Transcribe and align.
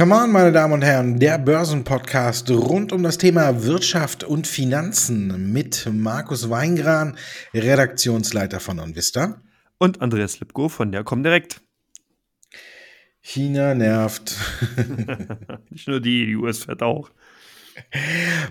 Come 0.00 0.14
on, 0.14 0.32
meine 0.32 0.50
Damen 0.50 0.72
und 0.72 0.82
Herren, 0.82 1.18
der 1.18 1.36
Börsenpodcast 1.36 2.50
rund 2.50 2.90
um 2.90 3.02
das 3.02 3.18
Thema 3.18 3.64
Wirtschaft 3.64 4.24
und 4.24 4.46
Finanzen 4.46 5.52
mit 5.52 5.86
Markus 5.92 6.48
Weingran, 6.48 7.18
Redaktionsleiter 7.52 8.60
von 8.60 8.80
OnVista. 8.80 9.42
Und 9.76 10.00
Andreas 10.00 10.40
Lipko 10.40 10.70
von 10.70 10.90
der 10.90 11.04
Comdirect. 11.04 11.60
China 13.20 13.74
nervt. 13.74 14.38
Nicht 15.68 15.86
nur 15.86 16.00
die, 16.00 16.24
die 16.24 16.36
US 16.36 16.64
fährt 16.64 16.82
auch. 16.82 17.10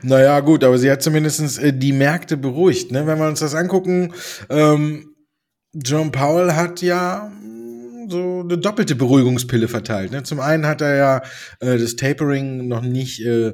Naja, 0.03 0.41
gut, 0.41 0.63
aber 0.63 0.77
sie 0.77 0.91
hat 0.91 1.01
zumindest 1.01 1.57
äh, 1.57 1.73
die 1.73 1.93
Märkte 1.93 2.37
beruhigt. 2.37 2.91
Ne? 2.91 3.07
Wenn 3.07 3.17
wir 3.17 3.27
uns 3.27 3.39
das 3.39 3.55
angucken, 3.55 4.13
ähm, 4.51 5.15
John 5.73 6.11
Powell 6.11 6.53
hat 6.53 6.83
ja 6.83 7.31
so 8.09 8.41
eine 8.41 8.57
doppelte 8.57 8.95
Beruhigungspille 8.95 9.67
verteilt. 9.67 10.11
Ne? 10.11 10.23
Zum 10.23 10.39
einen 10.39 10.65
hat 10.65 10.81
er 10.81 10.95
ja 10.95 11.17
äh, 11.59 11.77
das 11.77 11.95
Tapering 11.95 12.67
noch 12.67 12.81
nicht 12.81 13.21
äh, 13.25 13.53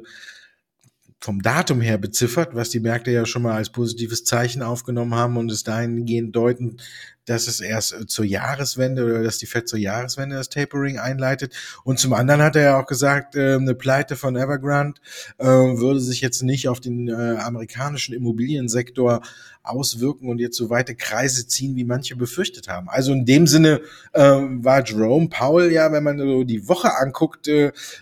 vom 1.20 1.42
Datum 1.42 1.80
her 1.80 1.98
beziffert, 1.98 2.54
was 2.54 2.70
die 2.70 2.80
Märkte 2.80 3.10
ja 3.10 3.26
schon 3.26 3.42
mal 3.42 3.54
als 3.54 3.70
positives 3.70 4.24
Zeichen 4.24 4.62
aufgenommen 4.62 5.14
haben 5.14 5.36
und 5.36 5.50
es 5.50 5.64
dahingehend 5.64 6.36
deuten, 6.36 6.76
dass 7.26 7.48
es 7.48 7.60
erst 7.60 7.92
äh, 7.92 8.06
zur 8.06 8.24
Jahreswende 8.24 9.04
oder 9.04 9.22
dass 9.22 9.38
die 9.38 9.46
Fed 9.46 9.68
zur 9.68 9.78
Jahreswende 9.78 10.36
das 10.36 10.48
Tapering 10.48 10.98
einleitet. 10.98 11.54
Und 11.84 11.98
zum 11.98 12.14
anderen 12.14 12.40
hat 12.42 12.56
er 12.56 12.62
ja 12.62 12.80
auch 12.80 12.86
gesagt, 12.86 13.36
äh, 13.36 13.56
eine 13.56 13.74
Pleite 13.74 14.16
von 14.16 14.36
Evergrande 14.36 15.00
äh, 15.38 15.44
würde 15.46 16.00
sich 16.00 16.20
jetzt 16.20 16.42
nicht 16.42 16.68
auf 16.68 16.80
den 16.80 17.10
amerikanischen 17.10 18.14
Immobiliensektor 18.14 19.20
auswirken 19.62 20.28
und 20.28 20.38
jetzt 20.38 20.56
so 20.56 20.70
weite 20.70 20.94
Kreise 20.94 21.46
ziehen, 21.48 21.74
wie 21.74 21.84
manche 21.84 22.14
befürchtet 22.14 22.68
haben. 22.68 22.88
Also 22.88 23.12
in 23.12 23.24
dem 23.24 23.46
Sinne 23.46 23.80
war 24.12 24.84
Jerome 24.84 25.28
Powell 25.28 25.72
ja, 25.72 25.90
wenn 25.90 26.04
man 26.04 26.18
so 26.18 26.44
die 26.44 26.68
Woche 26.68 26.96
anguckt, 26.96 27.48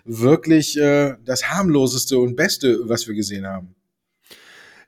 wirklich 0.04 0.78
das 1.24 1.50
harmloseste 1.50 2.18
und 2.18 2.36
beste, 2.36 2.80
was 2.84 3.06
wir 3.06 3.14
gesehen 3.14 3.46
haben. 3.46 3.74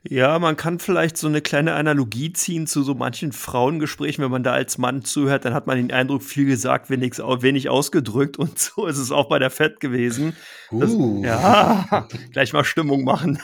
Ja, 0.03 0.39
man 0.39 0.55
kann 0.55 0.79
vielleicht 0.79 1.17
so 1.17 1.27
eine 1.27 1.41
kleine 1.41 1.73
Analogie 1.73 2.31
ziehen 2.31 2.67
zu 2.67 2.83
so 2.83 2.93
manchen 2.93 3.31
Frauengesprächen. 3.31 4.23
Wenn 4.23 4.31
man 4.31 4.43
da 4.43 4.53
als 4.53 4.77
Mann 4.77 5.03
zuhört, 5.03 5.45
dann 5.45 5.53
hat 5.53 5.67
man 5.67 5.77
den 5.77 5.91
Eindruck, 5.91 6.23
viel 6.23 6.45
gesagt, 6.45 6.89
wenig, 6.89 7.17
wenig 7.17 7.69
ausgedrückt. 7.69 8.37
Und 8.37 8.57
so 8.59 8.85
ist 8.85 8.97
es 8.97 9.11
auch 9.11 9.27
bei 9.29 9.39
der 9.39 9.49
Fett 9.49 9.79
gewesen. 9.79 10.35
Das, 10.71 10.91
uh. 10.91 11.23
Ja, 11.23 12.07
gleich 12.31 12.53
mal 12.53 12.63
Stimmung 12.63 13.03
machen. 13.03 13.39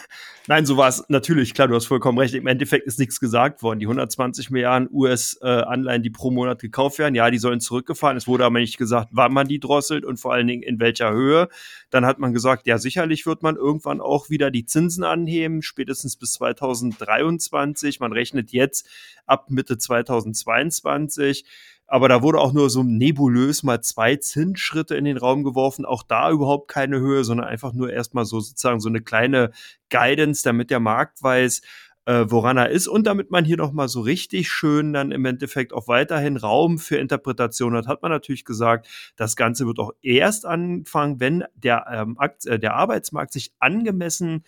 Nein, 0.45 0.65
so 0.65 0.75
war 0.75 0.89
es 0.89 1.05
natürlich, 1.07 1.53
klar, 1.53 1.69
du 1.69 1.75
hast 1.75 1.85
vollkommen 1.85 2.17
recht. 2.17 2.33
Im 2.33 2.47
Endeffekt 2.47 2.85
ist 2.85 2.99
nichts 2.99 3.21
gesagt 3.21 3.63
worden. 3.63 3.79
Die 3.79 3.85
120 3.85 4.49
Milliarden 4.49 4.89
US-Anleihen, 4.91 6.03
die 6.03 6.09
pro 6.09 6.31
Monat 6.31 6.59
gekauft 6.59 6.99
werden, 6.99 7.15
ja, 7.15 7.31
die 7.31 7.37
sollen 7.37 7.61
zurückgefahren. 7.61 8.17
Es 8.17 8.27
wurde 8.27 8.43
aber 8.43 8.59
nicht 8.59 8.77
gesagt, 8.77 9.07
wann 9.13 9.31
man 9.31 9.47
die 9.47 9.61
drosselt 9.61 10.03
und 10.03 10.17
vor 10.17 10.33
allen 10.33 10.47
Dingen 10.47 10.61
in 10.61 10.81
welcher 10.81 11.13
Höhe. 11.13 11.47
Dann 11.91 12.05
hat 12.05 12.19
man 12.19 12.33
gesagt, 12.33 12.67
ja, 12.67 12.77
sicherlich 12.77 13.25
wird 13.25 13.41
man 13.41 13.55
irgendwann 13.55 14.01
auch 14.01 14.29
wieder 14.29 14.51
die 14.51 14.65
Zinsen 14.65 15.05
anheben, 15.05 15.61
spätestens 15.61 16.17
bis 16.17 16.33
2023. 16.33 18.01
Man 18.01 18.11
rechnet 18.11 18.51
jetzt 18.51 18.89
ab 19.25 19.49
Mitte 19.49 19.77
2022 19.77 21.45
aber 21.87 22.09
da 22.09 22.21
wurde 22.21 22.39
auch 22.39 22.53
nur 22.53 22.69
so 22.69 22.83
nebulös 22.83 23.63
mal 23.63 23.81
zwei 23.81 24.15
Zinsschritte 24.15 24.95
in 24.95 25.05
den 25.05 25.17
Raum 25.17 25.43
geworfen, 25.43 25.85
auch 25.85 26.03
da 26.03 26.31
überhaupt 26.31 26.69
keine 26.69 26.99
Höhe, 26.99 27.23
sondern 27.23 27.47
einfach 27.47 27.73
nur 27.73 27.91
erstmal 27.91 28.25
so 28.25 28.39
sozusagen 28.39 28.79
so 28.79 28.89
eine 28.89 29.01
kleine 29.01 29.51
Guidance, 29.89 30.43
damit 30.43 30.69
der 30.69 30.79
Markt 30.79 31.21
weiß, 31.21 31.61
äh, 32.05 32.25
woran 32.27 32.57
er 32.57 32.69
ist. 32.69 32.87
Und 32.87 33.07
damit 33.07 33.31
man 33.31 33.45
hier 33.45 33.57
noch 33.57 33.71
mal 33.71 33.87
so 33.87 34.01
richtig 34.01 34.49
schön 34.49 34.93
dann 34.93 35.11
im 35.11 35.25
Endeffekt 35.25 35.73
auch 35.73 35.87
weiterhin 35.87 36.37
Raum 36.37 36.79
für 36.79 36.97
Interpretation 36.97 37.75
hat, 37.75 37.87
hat 37.87 38.01
man 38.01 38.11
natürlich 38.11 38.45
gesagt, 38.45 38.87
das 39.15 39.35
Ganze 39.35 39.65
wird 39.67 39.79
auch 39.79 39.91
erst 40.01 40.45
anfangen, 40.45 41.19
wenn 41.19 41.43
der, 41.55 41.85
ähm, 41.91 42.17
äh, 42.45 42.59
der 42.59 42.75
Arbeitsmarkt 42.75 43.33
sich 43.33 43.53
angemessen 43.59 44.43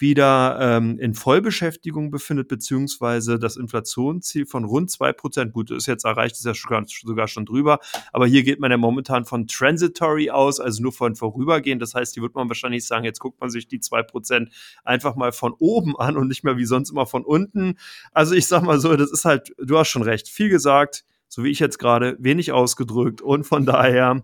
wieder 0.00 0.58
ähm, 0.60 0.98
in 0.98 1.14
Vollbeschäftigung 1.14 2.10
befindet, 2.10 2.48
beziehungsweise 2.48 3.38
das 3.38 3.56
Inflationsziel 3.56 4.46
von 4.46 4.64
rund 4.64 4.90
zwei 4.90 5.12
Prozent, 5.12 5.52
gut, 5.52 5.70
ist 5.70 5.86
jetzt 5.86 6.04
erreicht, 6.04 6.36
ist 6.36 6.44
ja 6.44 6.54
sogar 6.54 7.28
schon 7.28 7.46
drüber, 7.46 7.78
aber 8.12 8.26
hier 8.26 8.42
geht 8.42 8.60
man 8.60 8.70
ja 8.70 8.76
momentan 8.76 9.24
von 9.24 9.46
transitory 9.46 10.30
aus, 10.30 10.60
also 10.60 10.82
nur 10.82 10.92
von 10.92 11.14
vorübergehend. 11.16 11.82
Das 11.82 11.94
heißt, 11.94 12.14
hier 12.14 12.22
wird 12.22 12.34
man 12.34 12.48
wahrscheinlich 12.48 12.86
sagen, 12.86 13.04
jetzt 13.04 13.20
guckt 13.20 13.40
man 13.40 13.50
sich 13.50 13.68
die 13.68 13.80
zwei 13.80 14.02
Prozent 14.02 14.50
einfach 14.84 15.16
mal 15.16 15.32
von 15.32 15.52
oben 15.58 15.96
an 15.98 16.16
und 16.16 16.28
nicht 16.28 16.44
mehr 16.44 16.56
wie 16.56 16.64
sonst 16.64 16.90
immer 16.90 17.06
von 17.06 17.24
unten. 17.24 17.76
Also 18.12 18.34
ich 18.34 18.46
sag 18.46 18.62
mal 18.62 18.80
so, 18.80 18.96
das 18.96 19.10
ist 19.10 19.24
halt, 19.24 19.54
du 19.58 19.78
hast 19.78 19.88
schon 19.88 20.02
recht, 20.02 20.28
viel 20.28 20.48
gesagt, 20.48 21.04
so 21.28 21.44
wie 21.44 21.50
ich 21.50 21.60
jetzt 21.60 21.78
gerade, 21.78 22.16
wenig 22.18 22.52
ausgedrückt 22.52 23.22
und 23.22 23.44
von 23.44 23.64
daher 23.64 24.22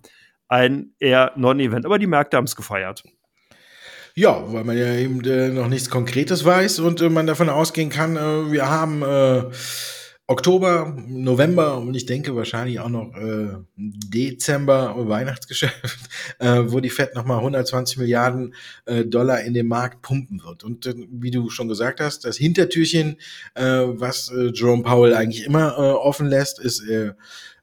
ein 0.49 0.95
eher 0.99 1.33
Non-Event. 1.37 1.87
Aber 1.87 1.99
die 1.99 2.07
Märkte 2.07 2.37
haben 2.37 2.45
es 2.45 2.57
gefeiert. 2.57 3.05
Ja, 4.19 4.51
weil 4.51 4.65
man 4.65 4.79
ja 4.79 4.95
eben 4.95 5.23
äh, 5.25 5.51
noch 5.51 5.69
nichts 5.69 5.91
Konkretes 5.91 6.43
weiß 6.43 6.79
und 6.79 7.03
äh, 7.03 7.11
man 7.11 7.27
davon 7.27 7.51
ausgehen 7.51 7.91
kann, 7.91 8.17
äh, 8.17 8.51
wir 8.51 8.71
haben 8.71 9.03
äh, 9.03 9.43
Oktober, 10.27 10.97
November 11.07 11.77
und 11.77 11.95
ich 11.95 12.07
denke 12.07 12.35
wahrscheinlich 12.35 12.81
auch 12.81 12.89
noch 12.89 13.15
äh, 13.15 13.59
Dezember 13.77 14.95
Weihnachtsgeschäft, 14.97 16.09
äh, 16.39 16.63
wo 16.65 16.81
die 16.81 16.89
Fed 16.89 17.15
nochmal 17.15 17.41
120 17.41 17.99
Milliarden 17.99 18.55
äh, 18.87 19.05
Dollar 19.05 19.43
in 19.43 19.53
den 19.53 19.69
Markt 19.69 20.01
pumpen 20.01 20.43
wird. 20.43 20.65
Und 20.65 20.87
äh, 20.87 20.95
wie 21.11 21.31
du 21.31 21.51
schon 21.51 21.69
gesagt 21.69 22.01
hast, 22.01 22.25
das 22.25 22.39
Hintertürchen, 22.39 23.19
äh, 23.55 23.65
was 23.65 24.31
äh, 24.31 24.51
Jerome 24.55 24.83
Powell 24.83 25.13
eigentlich 25.13 25.45
immer 25.45 25.77
äh, 25.77 25.93
offen 25.93 26.27
lässt, 26.27 26.59
ist 26.59 26.81
äh, 26.89 27.13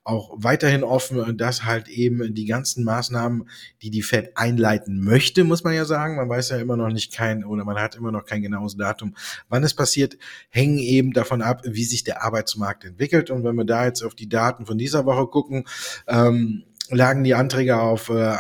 auch 0.04 0.32
weiterhin 0.36 0.84
offen, 0.84 1.38
dass 1.38 1.64
halt 1.64 1.88
eben 1.88 2.34
die 2.34 2.46
ganzen 2.46 2.84
Maßnahmen, 2.84 3.48
die 3.82 3.90
die 3.90 4.02
Fed 4.02 4.36
einleiten 4.36 5.02
möchte, 5.02 5.44
muss 5.46 5.64
man 5.64 5.74
ja 5.74 5.86
sagen, 5.86 6.18
man 6.18 6.28
weiß 6.28 6.50
ja 6.50 6.58
immer 6.58 6.76
noch 6.76 6.90
nicht 6.90 7.14
kein 7.14 7.46
oder 7.46 7.64
man 7.64 7.78
hat 7.78 7.96
immer 7.96 8.12
noch 8.12 8.26
kein 8.26 8.42
genaues 8.42 8.76
Datum, 8.76 9.16
wann 9.48 9.64
es 9.64 9.74
passiert, 9.74 10.18
hängen 10.50 10.78
eben 10.78 11.14
davon 11.14 11.42
ab, 11.42 11.62
wie 11.64 11.86
sich 11.86 12.04
der 12.04 12.24
Arbeitsmarkt 12.24 12.84
entwickelt. 12.84 13.30
Und 13.30 13.44
wenn 13.46 13.56
wir 13.56 13.66
da 13.66 13.86
jetzt 13.86 14.04
auf 14.04 14.16
die 14.16 14.28
Daten 14.28 14.66
von 14.66 14.78
dieser 14.78 15.06
Woche 15.06 15.28
gucken, 15.28 15.66
ähm, 16.08 16.64
lagen 16.90 17.24
die 17.24 17.36
Anträge 17.36 17.80
auf 17.80 18.10
äh, 18.10 18.36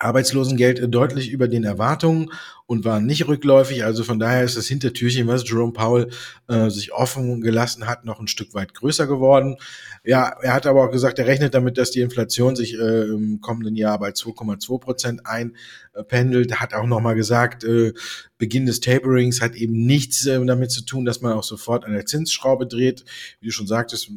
Arbeitslosengeld 0.00 0.92
deutlich 0.92 1.30
über 1.30 1.48
den 1.48 1.64
Erwartungen 1.64 2.30
und 2.68 2.84
waren 2.84 3.06
nicht 3.06 3.26
rückläufig. 3.26 3.82
Also 3.82 4.04
von 4.04 4.18
daher 4.18 4.44
ist 4.44 4.58
das 4.58 4.68
Hintertürchen, 4.68 5.26
was 5.26 5.48
Jerome 5.48 5.72
Powell 5.72 6.10
äh, 6.48 6.68
sich 6.68 6.92
offen 6.92 7.40
gelassen 7.40 7.86
hat, 7.86 8.04
noch 8.04 8.20
ein 8.20 8.28
Stück 8.28 8.52
weit 8.52 8.74
größer 8.74 9.06
geworden. 9.06 9.56
Ja, 10.04 10.36
er 10.42 10.52
hat 10.52 10.66
aber 10.66 10.84
auch 10.84 10.90
gesagt, 10.90 11.18
er 11.18 11.26
rechnet 11.26 11.54
damit, 11.54 11.78
dass 11.78 11.92
die 11.92 12.02
Inflation 12.02 12.56
sich 12.56 12.74
äh, 12.74 13.04
im 13.04 13.40
kommenden 13.40 13.74
Jahr 13.74 13.98
bei 13.98 14.10
2,2 14.10 14.80
Prozent 14.80 15.22
einpendelt. 15.24 16.60
Hat 16.60 16.74
auch 16.74 16.86
nochmal 16.86 17.14
gesagt, 17.14 17.64
äh, 17.64 17.94
Beginn 18.36 18.66
des 18.66 18.80
Taperings 18.80 19.40
hat 19.40 19.54
eben 19.56 19.86
nichts 19.86 20.26
äh, 20.26 20.44
damit 20.44 20.70
zu 20.70 20.84
tun, 20.84 21.06
dass 21.06 21.22
man 21.22 21.32
auch 21.32 21.44
sofort 21.44 21.86
an 21.86 21.92
der 21.92 22.04
Zinsschraube 22.04 22.66
dreht. 22.66 23.04
Wie 23.40 23.46
du 23.46 23.52
schon 23.52 23.66
sagtest, 23.66 24.10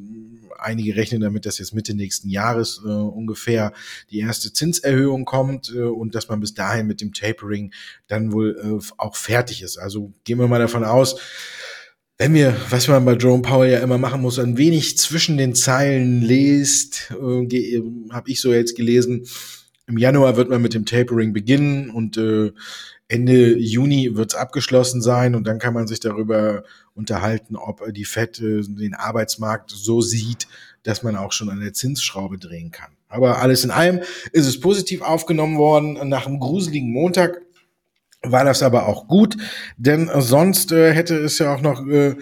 einige 0.59 0.95
rechnen 0.95 1.22
damit, 1.22 1.45
dass 1.45 1.57
jetzt 1.57 1.73
Mitte 1.73 1.95
nächsten 1.95 2.29
Jahres 2.29 2.81
äh, 2.85 2.90
ungefähr 2.90 3.72
die 4.09 4.19
erste 4.19 4.51
Zinserhöhung 4.51 5.23
kommt 5.23 5.73
äh, 5.73 5.84
und 5.84 6.16
dass 6.16 6.28
man 6.28 6.41
bis 6.41 6.53
dahin 6.53 6.85
mit 6.85 7.00
dem 7.00 7.13
Tapering 7.13 7.73
dann 8.07 8.31
wohl 8.31 8.41
äh, 8.46 8.79
auch 8.97 9.16
fertig 9.16 9.62
ist. 9.62 9.78
Also 9.78 10.13
gehen 10.24 10.40
wir 10.40 10.47
mal 10.47 10.59
davon 10.59 10.84
aus, 10.84 11.18
wenn 12.18 12.34
wir, 12.35 12.56
was 12.69 12.88
man 12.88 13.03
bei 13.03 13.16
Jerome 13.16 13.41
Powell 13.41 13.72
ja 13.72 13.79
immer 13.79 13.97
machen 13.97 14.22
muss, 14.22 14.38
ein 14.38 14.57
wenig 14.57 14.97
zwischen 14.97 15.38
den 15.38 15.56
Zeilen 15.56 16.22
lest, 16.22 17.12
äh, 17.12 17.81
habe 18.12 18.29
ich 18.29 18.40
so 18.40 18.53
jetzt 18.53 18.75
gelesen, 18.75 19.25
im 19.88 19.97
Januar 19.97 20.38
wird 20.38 20.50
man 20.50 20.62
mit 20.62 20.74
dem 20.74 20.85
Tapering 20.85 21.34
beginnen 21.34 21.90
und 21.90 22.18
äh, 22.18 22.52
Ende 23.07 23.57
Juni 23.57 24.16
wird 24.16 24.31
es 24.31 24.40
abgeschlossen 24.40 25.02
sein 25.02 25.35
und 25.35 25.46
dann 25.46 25.59
kann 25.59 25.73
man 25.73 25.88
sich 25.88 26.00
darüber 26.00 26.63
unterhalten, 26.94 27.56
ob 27.56 27.81
die 27.91 28.06
Fed 28.06 28.40
äh, 28.40 28.62
den 28.62 28.94
Arbeitsmarkt 28.94 29.72
so 29.72 30.02
sieht, 30.02 30.47
dass 30.84 31.03
man 31.03 31.16
auch 31.16 31.32
schon 31.32 31.49
an 31.49 31.59
der 31.59 31.73
Zinsschraube 31.73 32.38
drehen 32.38 32.72
kann. 32.72 32.91
Aber 33.09 33.40
alles 33.40 33.64
in 33.64 33.72
allem 33.72 33.99
ist 34.32 34.47
es 34.47 34.59
positiv 34.59 35.02
aufgenommen 35.02 35.58
worden 35.58 36.08
nach 36.08 36.26
einem 36.26 36.40
gruseligen 36.40 36.91
Montag 36.91 37.41
war 38.23 38.46
das 38.46 38.62
aber 38.62 38.88
auch 38.88 39.08
gut, 39.08 39.35
denn 39.78 40.09
sonst 40.20 40.72
äh, 40.72 40.94
hätte 40.94 41.18
es 41.18 41.40
ja 41.40 41.56
auch 41.56 41.62
noch 41.62 41.88
äh, 41.88 42.16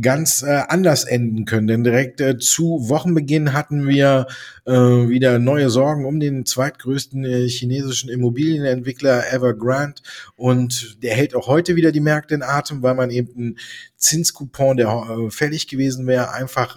ganz 0.00 0.42
äh, 0.42 0.62
anders 0.68 1.04
enden 1.04 1.44
können. 1.44 1.68
Denn 1.68 1.84
direkt 1.84 2.20
äh, 2.20 2.38
zu 2.38 2.88
Wochenbeginn 2.88 3.52
hatten 3.52 3.86
wir 3.86 4.26
äh, 4.66 4.72
wieder 4.72 5.38
neue 5.38 5.70
Sorgen 5.70 6.06
um 6.06 6.18
den 6.18 6.44
zweitgrößten 6.44 7.24
äh, 7.24 7.48
chinesischen 7.48 8.10
Immobilienentwickler 8.10 9.32
Evergrande 9.32 10.02
und 10.34 11.02
der 11.04 11.14
hält 11.14 11.36
auch 11.36 11.46
heute 11.46 11.76
wieder 11.76 11.92
die 11.92 12.00
Märkte 12.00 12.34
in 12.34 12.42
Atem, 12.42 12.82
weil 12.82 12.94
man 12.94 13.10
eben 13.10 13.32
einen 13.36 13.58
Zinscoupon, 13.96 14.76
der 14.76 15.30
fällig 15.30 15.68
gewesen 15.68 16.06
wäre, 16.06 16.32
einfach 16.32 16.76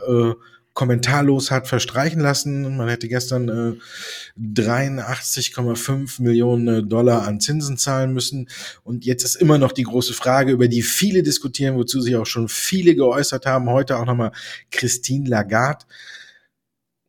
kommentarlos 0.78 1.50
hat 1.50 1.68
verstreichen 1.68 2.22
lassen. 2.22 2.78
Man 2.78 2.88
hätte 2.88 3.08
gestern 3.08 3.50
äh, 3.50 4.40
83,5 4.40 6.22
Millionen 6.22 6.68
äh, 6.68 6.84
Dollar 6.84 7.28
an 7.28 7.40
Zinsen 7.40 7.78
zahlen 7.78 8.14
müssen. 8.14 8.48
Und 8.84 9.04
jetzt 9.04 9.24
ist 9.24 9.38
immer 9.38 9.58
noch 9.58 9.72
die 9.72 9.82
große 9.82 10.14
Frage, 10.14 10.52
über 10.52 10.68
die 10.68 10.84
viele 10.84 11.24
diskutieren, 11.24 11.78
wozu 11.78 12.00
sich 12.00 12.16
auch 12.16 12.28
schon 12.28 12.48
viele 12.48 12.94
geäußert 12.94 13.48
haben. 13.48 13.68
Heute 13.72 13.98
auch 13.98 14.06
nochmal 14.06 14.32
Christine 14.70 15.28
Lagarde. 15.28 15.86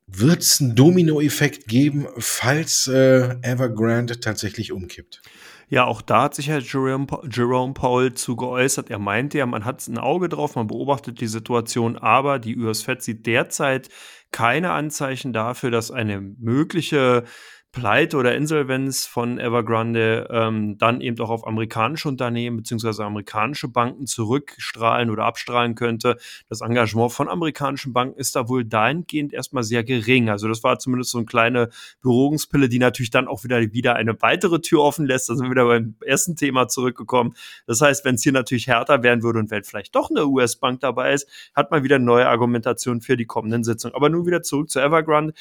wird 0.07 0.41
es 0.41 0.63
einen 0.63 0.75
Dominoeffekt 0.75 1.69
geben, 1.69 2.07
falls 2.17 2.87
äh, 2.87 3.37
Evergrande 3.43 4.19
tatsächlich 4.19 4.73
umkippt? 4.73 5.21
Ja, 5.71 5.85
auch 5.85 6.01
da 6.01 6.23
hat 6.23 6.35
sich 6.35 6.49
Herr 6.49 6.61
Jerome, 6.61 7.07
Jerome 7.31 7.75
Powell 7.75 8.15
zu 8.15 8.37
geäußert. 8.37 8.89
Er 8.89 8.99
meinte 8.99 9.37
ja, 9.37 9.45
man 9.45 9.67
hat 9.67 9.87
ein 9.87 9.99
Auge 9.99 10.31
drauf, 10.31 10.55
man 10.57 10.67
beobachtet 10.67 11.21
die 11.21 11.27
Situation, 11.27 11.99
aber 11.99 12.39
die 12.39 12.57
US 12.57 12.83
Fed 12.83 13.03
sieht 13.03 13.27
derzeit 13.27 13.91
keine 14.33 14.73
Anzeichen 14.73 15.33
dafür, 15.35 15.71
dass 15.71 15.91
eine 15.91 16.21
mögliche 16.21 17.25
Pleite 17.73 18.17
oder 18.17 18.35
Insolvenz 18.35 19.05
von 19.05 19.39
Evergrande 19.39 20.27
ähm, 20.31 20.79
dann 20.79 21.03
eben 21.03 21.21
auch 21.21 21.29
auf 21.29 21.47
amerikanische 21.47 22.09
Unternehmen 22.09 22.57
beziehungsweise 22.57 23.05
amerikanische 23.05 23.69
Banken 23.69 24.07
zurückstrahlen 24.07 25.11
oder 25.11 25.25
abstrahlen 25.25 25.75
könnte. 25.75 26.17
Das 26.49 26.63
Engagement 26.63 27.13
von 27.13 27.29
amerikanischen 27.29 27.93
Banken 27.93 28.19
ist 28.19 28.35
da 28.37 28.49
wohl 28.49 28.65
dahingehend 28.65 29.35
erstmal 29.35 29.65
sehr 29.65 29.85
gering. 29.85 30.31
Also 30.31 30.49
das 30.49 30.65
war 30.65 30.79
zumindest 30.79 31.11
so 31.11 31.19
eine 31.19 31.27
kleine 31.27 31.69
Beruhigungspille, 32.01 32.71
die 32.71 32.79
natürlich 32.79 33.11
dann 33.11 33.29
auch 33.29 33.45
wieder, 33.45 33.61
wieder 33.61 33.97
eine 33.97 34.21
weitere 34.23 34.61
Tür 34.61 34.81
offen 34.81 35.07
lässt. 35.07 35.29
Da 35.29 35.35
sind 35.35 35.47
wir 35.47 35.51
wieder 35.51 35.67
beim 35.67 35.95
ersten 36.05 36.37
Thema 36.37 36.69
zurückgekommen. 36.69 37.35
Das 37.67 37.83
heißt, 37.83 38.03
wenn 38.07 38.15
es 38.15 38.23
hier 38.23 38.33
natürlich 38.33 38.67
härter 38.67 39.03
werden 39.03 39.23
würde 39.23 39.41
und 39.41 39.51
wenn 39.51 39.63
vielleicht 39.63 39.95
doch 39.95 40.09
eine 40.09 40.27
US-Bank 40.27 40.81
dabei 40.81 41.13
ist, 41.13 41.29
hat 41.55 41.71
man 41.71 41.85
wieder 41.85 41.99
neue 41.99 42.29
Argumentation 42.29 43.03
für 43.03 43.19
die 43.19 43.27
kommenden 43.27 43.63
Sitzungen. 43.63 43.95
Aber 43.95 44.09
nun 44.09 44.27
wieder 44.27 44.43
zurück 44.43 44.71
zu 44.71 44.81
Evergrande. 44.81 45.35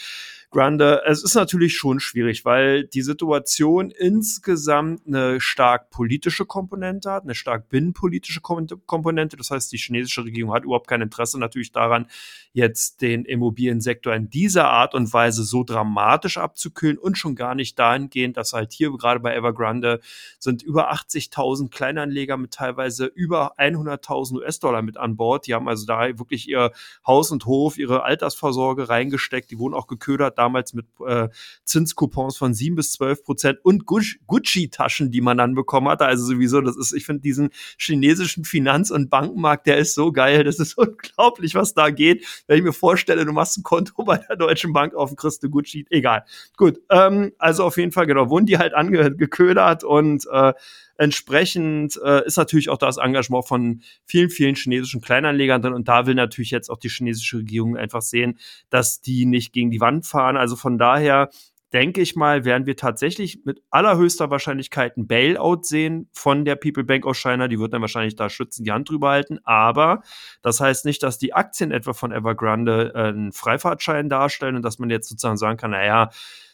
Grande. 0.49 1.01
Es 1.05 1.23
ist 1.23 1.35
natürlich 1.35 1.75
schon 1.75 1.99
schwierig, 1.99 2.45
weil 2.45 2.85
die 2.85 3.01
Situation 3.01 3.91
insgesamt 3.91 5.05
eine 5.05 5.41
stark 5.41 5.89
politische 5.89 6.45
Komponente 6.45 7.11
hat, 7.11 7.23
eine 7.23 7.35
stark 7.35 7.67
binnenpolitische 7.67 8.39
Komponente. 8.39 9.35
Das 9.35 9.51
heißt, 9.51 9.69
die 9.73 9.77
chinesische 9.77 10.23
Regierung 10.23 10.53
hat 10.53 10.63
überhaupt 10.63 10.87
kein 10.87 11.01
Interesse 11.01 11.37
natürlich 11.37 11.73
daran, 11.73 12.07
jetzt 12.53 13.01
den 13.01 13.25
Immobiliensektor 13.25 14.13
in 14.15 14.29
dieser 14.29 14.69
Art 14.69 14.95
und 14.95 15.11
Weise 15.11 15.43
so 15.43 15.65
dramatisch 15.65 16.37
abzukühlen 16.37 16.97
und 16.97 17.17
schon 17.17 17.35
gar 17.35 17.53
nicht 17.53 17.77
dahingehend, 17.77 18.37
dass 18.37 18.53
halt 18.53 18.71
hier 18.71 18.89
gerade 18.91 19.19
bei 19.19 19.35
Evergrande 19.35 19.99
sind 20.39 20.63
über 20.63 20.93
80.000 20.93 21.69
Kleinanleger 21.69 22.37
mit 22.37 22.51
teilweise 22.53 23.05
über 23.05 23.59
100.000 23.59 24.37
US-Dollar 24.37 24.81
mit 24.81 24.95
an 24.95 25.17
Bord. 25.17 25.45
Die 25.45 25.53
haben 25.53 25.67
also 25.67 25.85
da 25.85 26.17
wirklich 26.17 26.47
ihr 26.47 26.71
Haus 27.05 27.31
und 27.31 27.45
Hof, 27.45 27.77
ihre 27.77 28.03
Altersvorsorge 28.03 28.87
reingesteckt. 28.87 29.51
Die 29.51 29.59
wurden 29.59 29.73
auch 29.73 29.87
geködert 29.87 30.36
damals 30.37 30.73
mit 30.73 30.85
äh, 31.05 31.29
Zinskupons 31.63 32.37
von 32.37 32.53
7 32.53 32.75
bis 32.75 32.91
12 32.93 33.23
Prozent 33.23 33.59
und 33.63 33.85
Gucci-Taschen, 33.85 35.11
die 35.11 35.21
man 35.21 35.37
dann 35.37 35.55
bekommen 35.55 35.87
hatte. 35.89 36.05
Also 36.05 36.25
sowieso, 36.25 36.61
das 36.61 36.77
ist, 36.77 36.93
ich 36.93 37.05
finde 37.05 37.21
diesen 37.21 37.49
chinesischen 37.77 38.45
Finanz- 38.45 38.91
und 38.91 39.09
Bankenmarkt, 39.09 39.67
der 39.67 39.77
ist 39.77 39.95
so 39.95 40.11
geil. 40.11 40.43
Das 40.43 40.59
ist 40.59 40.77
unglaublich, 40.77 41.55
was 41.55 41.73
da 41.73 41.89
geht. 41.89 42.25
Wenn 42.47 42.57
ich 42.57 42.63
mir 42.63 42.73
vorstelle, 42.73 43.25
du 43.25 43.33
machst 43.33 43.57
ein 43.57 43.63
Konto 43.63 44.03
bei 44.03 44.17
der 44.17 44.35
Deutschen 44.35 44.73
Bank 44.73 44.95
auf 44.95 45.13
du 45.15 45.49
Gucci, 45.49 45.85
egal. 45.89 46.23
Gut, 46.55 46.79
ähm, 46.89 47.33
also 47.37 47.63
auf 47.63 47.77
jeden 47.77 47.91
Fall, 47.91 48.07
genau, 48.07 48.29
wurden 48.29 48.45
die 48.45 48.57
halt 48.57 48.73
angeködert 48.73 49.83
und 49.83 50.25
äh, 50.31 50.53
Entsprechend 50.97 51.99
äh, 52.03 52.25
ist 52.25 52.37
natürlich 52.37 52.69
auch 52.69 52.77
das 52.77 52.97
Engagement 52.97 53.47
von 53.47 53.81
vielen, 54.05 54.31
vielen 54.31 54.55
chinesischen 54.55 54.99
Kleinanlegern 54.99 55.61
drin. 55.61 55.73
Und 55.73 55.87
da 55.87 56.07
will 56.07 56.15
natürlich 56.15 56.49
jetzt 56.49 56.69
auch 56.69 56.79
die 56.79 56.89
chinesische 56.89 57.37
Regierung 57.37 57.77
einfach 57.77 58.01
sehen, 58.01 58.39
dass 58.71 58.99
die 58.99 59.25
nicht 59.25 59.53
gegen 59.53 59.69
die 59.69 59.79
Wand 59.79 60.07
fahren. 60.07 60.26
Also 60.35 60.55
von 60.55 60.77
daher 60.77 61.29
denke 61.73 62.01
ich 62.01 62.15
mal, 62.15 62.45
werden 62.45 62.65
wir 62.65 62.77
tatsächlich 62.77 63.41
mit 63.43 63.61
allerhöchster 63.69 64.29
Wahrscheinlichkeit 64.29 64.97
ein 64.97 65.07
Bailout 65.07 65.63
sehen 65.63 66.09
von 66.13 66.45
der 66.45 66.55
People 66.55 66.83
Bank 66.83 67.05
aus 67.05 67.17
China. 67.17 67.47
Die 67.47 67.59
wird 67.59 67.73
dann 67.73 67.81
wahrscheinlich 67.81 68.15
da 68.15 68.29
schützen, 68.29 68.63
die 68.63 68.71
Hand 68.71 68.89
drüber 68.89 69.09
halten. 69.09 69.39
Aber 69.43 70.01
das 70.41 70.59
heißt 70.59 70.85
nicht, 70.85 71.03
dass 71.03 71.17
die 71.17 71.33
Aktien 71.33 71.71
etwa 71.71 71.93
von 71.93 72.11
Evergrande 72.11 72.93
äh, 72.95 73.07
einen 73.09 73.31
Freifahrtschein 73.33 74.09
darstellen 74.09 74.55
und 74.55 74.63
dass 74.63 74.79
man 74.79 74.89
jetzt 74.89 75.09
sozusagen 75.09 75.37
sagen 75.37 75.57
kann, 75.57 75.71
naja, 75.71 76.09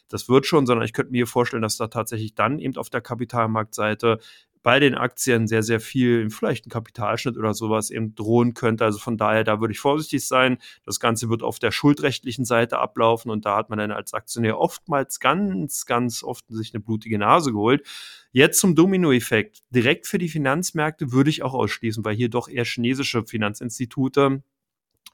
das 0.09 0.29
wird 0.29 0.45
schon, 0.45 0.65
sondern 0.65 0.85
ich 0.85 0.93
könnte 0.93 1.11
mir 1.11 1.27
vorstellen, 1.27 1.63
dass 1.63 1.77
da 1.77 1.87
tatsächlich 1.87 2.35
dann 2.35 2.59
eben 2.59 2.77
auf 2.77 2.89
der 2.89 3.01
Kapitalmarktseite 3.01 4.19
bei 4.63 4.79
den 4.79 4.95
Aktien 4.95 5.47
sehr, 5.47 5.61
sehr 5.61 5.79
viel, 5.79 6.29
vielleicht 6.29 6.65
ein 6.65 6.69
Kapitalschnitt 6.69 7.37
oder 7.37 7.53
sowas 7.53 7.91
eben 7.91 8.15
drohen 8.15 8.53
könnte. 8.53 8.85
Also 8.85 8.97
von 8.97 9.17
daher, 9.17 9.43
da 9.43 9.59
würde 9.59 9.73
ich 9.73 9.79
vorsichtig 9.79 10.25
sein. 10.25 10.57
Das 10.85 10.99
Ganze 10.99 11.29
wird 11.29 11.43
auf 11.43 11.59
der 11.59 11.71
schuldrechtlichen 11.71 12.45
Seite 12.45 12.79
ablaufen 12.79 13.29
und 13.29 13.45
da 13.45 13.57
hat 13.57 13.69
man 13.69 13.77
dann 13.77 13.91
als 13.91 14.13
Aktionär 14.13 14.57
oftmals 14.57 15.19
ganz, 15.19 15.85
ganz 15.85 16.23
oft 16.23 16.45
sich 16.47 16.73
eine 16.73 16.81
blutige 16.81 17.19
Nase 17.19 17.51
geholt. 17.51 17.85
Jetzt 18.31 18.59
zum 18.59 18.73
Dominoeffekt. 18.73 19.59
Direkt 19.69 20.07
für 20.07 20.17
die 20.17 20.29
Finanzmärkte 20.29 21.11
würde 21.11 21.29
ich 21.29 21.43
auch 21.43 21.53
ausschließen, 21.53 22.03
weil 22.05 22.15
hier 22.15 22.29
doch 22.29 22.47
eher 22.47 22.65
chinesische 22.65 23.25
Finanzinstitute 23.25 24.41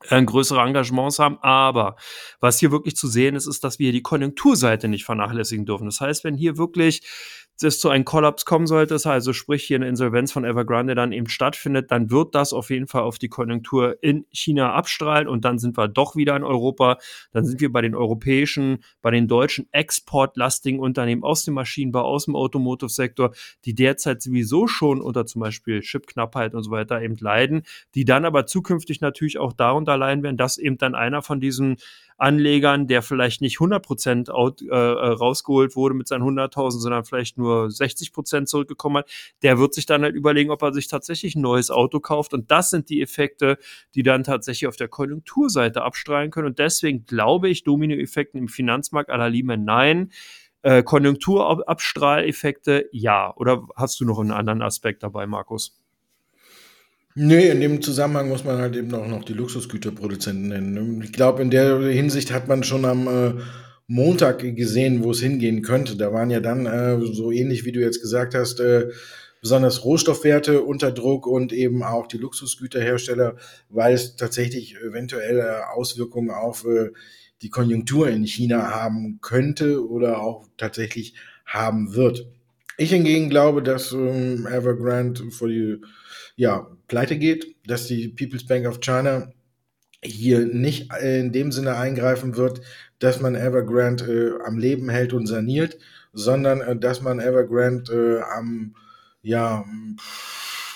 äh, 0.08 0.24
größere 0.24 0.62
Engagements 0.62 1.20
haben. 1.20 1.38
Aber 1.42 1.96
was 2.40 2.60
hier 2.60 2.72
wirklich 2.72 2.96
zu 2.96 3.08
sehen 3.08 3.36
ist, 3.36 3.48
ist, 3.48 3.64
dass 3.64 3.80
wir 3.80 3.92
die 3.92 4.02
Konjunkturseite 4.02 4.88
nicht 4.88 5.06
vernachlässigen 5.06 5.66
dürfen. 5.66 5.86
Das 5.86 6.00
heißt, 6.00 6.24
wenn 6.24 6.36
hier 6.36 6.58
wirklich 6.58 7.02
es 7.64 7.80
zu 7.80 7.90
einem 7.90 8.06
Kollaps 8.06 8.46
kommen 8.46 8.68
sollte, 8.68 8.98
also 9.04 9.34
sprich 9.34 9.64
hier 9.64 9.78
eine 9.78 9.88
Insolvenz 9.88 10.32
von 10.32 10.46
Evergrande 10.46 10.96
dann 10.96 11.12
eben 11.12 11.28
stattfindet, 11.28 11.92
dann 11.92 12.10
wird 12.10 12.36
das 12.36 12.54
auf 12.54 12.70
jeden 12.70 12.88
Fall 12.88 13.02
auf 13.02 13.18
die 13.18 13.28
Konjunktur 13.28 13.98
in 14.02 14.26
China 14.32 14.74
abstrahlen 14.74 15.28
und 15.28 15.46
dann 15.46 15.60
sind 15.60 15.78
wir 15.78 15.88
doch 15.88 16.16
wieder 16.16 16.36
in 16.36 16.44
Europa. 16.44 16.98
Dann 17.32 17.46
sind 17.46 17.60
wir 17.62 17.72
bei 17.72 17.82
den 17.82 17.96
europäischen, 17.96 18.84
bei 19.02 19.12
den 19.12 19.28
deutschen 19.28 19.68
exportlastigen 19.72 20.80
Unternehmen 20.80 21.24
aus 21.24 21.44
dem 21.44 21.56
Maschinenbau, 21.56 22.02
aus 22.02 22.26
dem 22.26 22.36
Automotive-Sektor, 22.36 23.34
die 23.66 23.76
derzeit 23.76 24.22
sowieso 24.22 24.68
schon 24.68 25.02
unter 25.02 25.26
zum 25.26 25.42
Beispiel 25.42 25.82
Chipknappheit 25.82 26.54
und 26.56 26.64
so 26.64 26.72
weiter 26.72 27.02
eben 27.02 27.18
leiden, 27.20 27.64
die 27.96 28.06
dann 28.06 28.26
aber 28.26 28.46
zukünftig 28.46 29.02
natürlich 29.02 29.38
auch 29.38 29.54
darunter 29.54 29.98
leiden 29.98 30.24
werden, 30.24 30.38
dass 30.38 30.58
eben 30.58 30.78
dann 30.78 30.96
einer 30.96 31.22
von 31.22 31.40
diesen 31.40 31.78
Anlegern, 32.20 32.88
der 32.88 33.02
vielleicht 33.02 33.42
nicht 33.42 33.58
100 33.58 33.86
Prozent 33.86 34.30
äh, 34.30 34.32
äh, 34.32 34.76
rausgeholt 34.76 35.76
wurde 35.76 35.96
mit 35.96 36.08
seinen 36.08 36.24
100.000, 36.24 36.72
sondern 36.72 37.06
vielleicht 37.06 37.38
nur 37.38 37.72
60 37.72 38.14
Prozent 38.14 38.50
zurückgekommen 38.50 38.98
hat, 38.98 39.10
der 39.42 39.60
wird 39.60 39.74
sich 39.74 39.86
dann 39.86 40.04
halt 40.04 40.16
überlegen, 40.16 40.52
ob 40.52 40.62
er 40.62 40.74
sich 40.74 40.88
tatsächlich 40.88 41.36
ein 41.36 41.42
neues 41.42 41.72
Auto 41.72 42.00
kauft. 42.00 42.34
Und 42.34 42.52
das 42.52 42.70
sind 42.70 42.90
die 42.90 43.02
Effekte, 43.02 43.58
die 43.96 44.04
dann 44.04 44.24
tatsächlich 44.24 44.68
auf 44.68 44.76
der 44.76 44.88
Konjunkturseite 44.88 45.82
abstrahlen 45.82 46.32
können. 46.32 46.48
Und 46.48 46.60
deswegen 46.60 47.06
glaube 47.06 47.50
ich, 47.50 47.64
Dominoeffekten 47.64 48.40
im 48.40 48.48
Finanzmarkt 48.48 49.10
aller 49.10 49.30
Lehman 49.30 49.64
nein. 49.64 50.12
Äh, 50.62 50.84
Konjunkturabstrahleffekte, 50.84 52.90
ja. 52.92 53.34
Oder 53.38 53.66
hast 53.76 54.00
du 54.02 54.06
noch 54.06 54.20
einen 54.20 54.32
anderen 54.32 54.62
Aspekt 54.62 55.04
dabei, 55.04 55.26
Markus? 55.26 55.79
Nee, 57.22 57.50
in 57.50 57.60
dem 57.60 57.82
Zusammenhang 57.82 58.30
muss 58.30 58.46
man 58.46 58.60
halt 58.60 58.78
eben 58.78 58.96
auch 58.96 59.06
noch 59.06 59.26
die 59.26 59.34
Luxusgüterproduzenten 59.34 60.48
nennen. 60.48 61.02
Ich 61.02 61.12
glaube, 61.12 61.42
in 61.42 61.50
der 61.50 61.78
Hinsicht 61.82 62.32
hat 62.32 62.48
man 62.48 62.64
schon 62.64 62.86
am 62.86 63.08
äh, 63.08 63.34
Montag 63.88 64.40
gesehen, 64.56 65.04
wo 65.04 65.12
es 65.12 65.20
hingehen 65.20 65.62
könnte. 65.62 65.98
Da 65.98 66.14
waren 66.14 66.30
ja 66.30 66.40
dann, 66.40 66.66
äh, 66.66 66.98
so 67.12 67.30
ähnlich 67.34 67.66
wie 67.66 67.74
du 67.74 67.82
jetzt 67.82 68.00
gesagt 68.00 68.36
hast, 68.36 68.62
äh, 68.62 68.88
besonders 69.42 69.84
Rohstoffwerte 69.84 70.62
unter 70.62 70.94
Druck 70.94 71.28
und 71.28 71.52
eben 71.52 71.84
auch 71.84 72.08
die 72.08 72.20
Luxusgüterhersteller, 72.20 73.36
weil 73.68 73.96
es 73.96 74.16
tatsächlich 74.16 74.78
eventuelle 74.78 75.72
Auswirkungen 75.72 76.30
auf 76.30 76.64
äh, 76.64 76.92
die 77.42 77.50
Konjunktur 77.50 78.08
in 78.08 78.24
China 78.24 78.72
haben 78.72 79.20
könnte 79.22 79.86
oder 79.86 80.22
auch 80.22 80.48
tatsächlich 80.56 81.16
haben 81.46 81.96
wird. 81.96 82.28
Ich 82.82 82.92
hingegen 82.92 83.30
glaube, 83.30 83.62
dass 83.62 83.92
ähm, 83.92 84.48
Evergrande 84.48 85.32
vor 85.32 85.50
die 85.50 85.82
ja, 86.38 86.66
pleite 86.88 87.18
geht, 87.18 87.58
dass 87.68 87.88
die 87.88 88.08
People's 88.08 88.48
Bank 88.48 88.66
of 88.66 88.80
China 88.80 89.34
hier 90.02 90.46
nicht 90.46 90.90
in 91.02 91.34
dem 91.34 91.52
Sinne 91.52 91.76
eingreifen 91.76 92.38
wird, 92.38 92.62
dass 93.00 93.20
man 93.20 93.36
Evergrande 93.36 94.06
äh, 94.40 94.48
am 94.48 94.58
Leben 94.58 94.88
hält 94.88 95.12
und 95.12 95.28
saniert, 95.28 95.78
sondern 96.14 96.62
äh, 96.62 96.78
dass 96.78 97.02
man 97.02 97.20
Evergrande 97.20 98.22
äh, 98.22 98.38
am, 98.38 98.76
ja, 99.24 99.66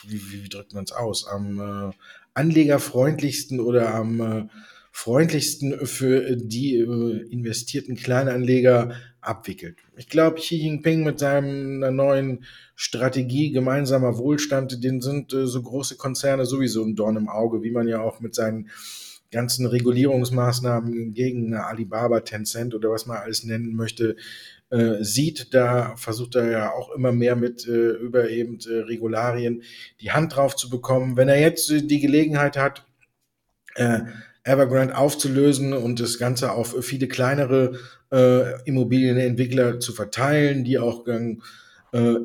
wie, 0.06 0.44
wie 0.44 0.50
drückt 0.50 0.74
man 0.74 0.84
es 0.84 0.92
aus, 0.92 1.26
am 1.26 1.62
äh, 1.62 1.96
anlegerfreundlichsten 2.34 3.62
oder 3.62 3.96
am 3.96 4.20
äh, 4.20 4.48
freundlichsten 4.92 5.88
für 5.88 6.36
die 6.36 6.80
äh, 6.80 7.32
investierten 7.32 7.96
Kleinanleger 7.96 8.94
abwickelt. 9.24 9.78
Ich 9.96 10.10
glaube, 10.10 10.38
Xi 10.38 10.56
Jinping 10.58 11.04
mit 11.04 11.20
seiner 11.20 11.92
neuen 11.92 12.46
Strategie 12.76 13.52
gemeinsamer 13.52 14.18
Wohlstand, 14.18 14.84
den 14.84 15.02
sind 15.02 15.34
äh, 15.34 15.48
so 15.48 15.62
große 15.62 15.98
Konzerne 15.98 16.46
sowieso 16.46 16.84
ein 16.84 16.96
Dorn 16.96 17.18
im 17.18 17.30
Auge, 17.30 17.64
wie 17.64 17.72
man 17.72 17.88
ja 17.88 18.02
auch 18.02 18.20
mit 18.20 18.36
seinen 18.36 18.70
ganzen 19.32 19.66
Regulierungsmaßnahmen 19.66 21.14
gegen 21.14 21.56
Alibaba, 21.56 22.22
Tencent 22.22 22.74
oder 22.76 22.92
was 22.92 23.06
man 23.06 23.18
alles 23.18 23.44
nennen 23.44 23.76
möchte, 23.76 24.16
äh, 24.70 25.04
sieht. 25.04 25.54
Da 25.54 25.96
versucht 25.98 26.36
er 26.36 26.52
ja 26.52 26.72
auch 26.72 26.92
immer 26.96 27.12
mehr 27.12 27.36
mit 27.36 27.68
äh, 27.68 27.92
über 27.92 28.30
eben 28.30 28.60
äh, 28.60 28.82
Regularien 28.82 29.64
die 30.02 30.12
Hand 30.12 30.36
drauf 30.36 30.56
zu 30.56 30.70
bekommen. 30.70 31.18
Wenn 31.18 31.30
er 31.30 31.40
jetzt 31.40 31.70
äh, 31.72 31.82
die 31.82 32.00
Gelegenheit 32.00 32.58
hat, 32.58 32.86
äh, 33.76 34.02
Evergrande 34.44 34.98
aufzulösen 34.98 35.74
und 35.74 36.00
das 36.00 36.18
Ganze 36.18 36.52
auf 36.52 36.76
viele 36.82 37.08
kleinere 37.08 37.80
äh, 38.12 38.62
Immobilienentwickler 38.64 39.80
zu 39.80 39.94
verteilen, 39.94 40.64
die 40.64 40.78
auch 40.80 41.06
äh, 41.08 41.36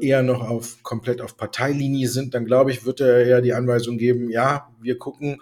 eher 0.01 0.23
noch 0.23 0.49
auf 0.49 0.83
komplett 0.83 1.21
auf 1.21 1.37
Parteilinie 1.37 2.09
sind, 2.09 2.35
dann 2.35 2.45
glaube 2.45 2.71
ich, 2.71 2.85
wird 2.85 3.01
er 3.01 3.25
eher 3.25 3.41
die 3.41 3.55
Anweisung 3.55 3.99
geben, 3.99 4.31
ja, 4.31 4.69
wir 4.81 4.99
gucken, 4.99 5.41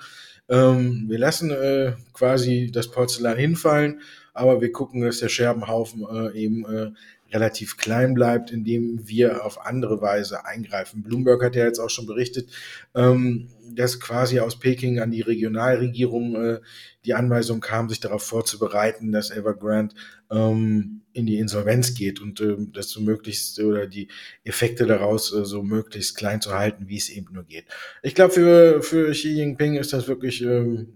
Ähm, 0.49 1.07
wir 1.09 1.19
lassen 1.19 1.51
äh, 1.51 1.95
quasi 2.13 2.71
das 2.73 2.89
Porzellan 2.89 3.37
hinfallen, 3.37 4.01
aber 4.33 4.61
wir 4.61 4.71
gucken, 4.71 5.01
dass 5.01 5.19
der 5.19 5.29
Scherbenhaufen 5.29 6.07
äh, 6.09 6.39
eben 6.39 6.65
äh, 6.67 6.93
relativ 7.37 7.77
klein 7.77 8.15
bleibt, 8.15 8.51
indem 8.51 9.07
wir 9.07 9.45
auf 9.45 9.67
andere 9.67 10.01
Weise 10.01 10.47
eingreifen. 10.47 11.03
Bloomberg 11.03 11.45
hat 11.45 11.55
ja 11.55 11.65
jetzt 11.65 11.79
auch 11.79 11.91
schon 11.91 12.07
berichtet, 12.07 12.49
ähm, 12.95 13.51
dass 13.75 14.01
quasi 14.01 14.41
aus 14.41 14.59
Peking 14.59 15.01
an 15.01 15.11
die 15.11 15.21
Regionalregierung 15.21 16.35
äh, 16.35 16.61
die 17.05 17.13
Anweisung 17.13 17.61
kam, 17.61 17.91
sich 17.91 18.01
darauf 18.01 18.23
vorzubereiten, 18.23 19.13
dass 19.13 19.31
Evergrande 19.31 19.95
ähm, 20.31 21.03
in 21.13 21.27
die 21.27 21.39
Insolvenz 21.39 21.95
geht 21.95 22.21
und 22.23 22.41
äh, 22.41 22.57
das 22.73 22.89
so 22.89 23.03
möglichst 23.03 23.61
oder 23.61 23.87
die 23.87 24.09
Effekte 24.43 24.87
daraus 24.87 25.33
äh, 25.35 25.45
so 25.45 25.63
möglichst 25.63 26.17
klein 26.17 26.41
zu 26.41 26.53
halten, 26.55 26.89
wie 26.89 26.97
es 26.97 27.11
eben 27.11 27.35
nur 27.35 27.45
geht. 27.45 27.67
Ich 28.03 28.15
glaube, 28.15 28.33
für, 28.33 28.83
für 28.83 29.11
Xi 29.11 29.35
Jinping 29.35 29.75
ist 29.77 29.93
das 29.93 30.09
wirklich 30.09 30.43
ähm, 30.43 30.89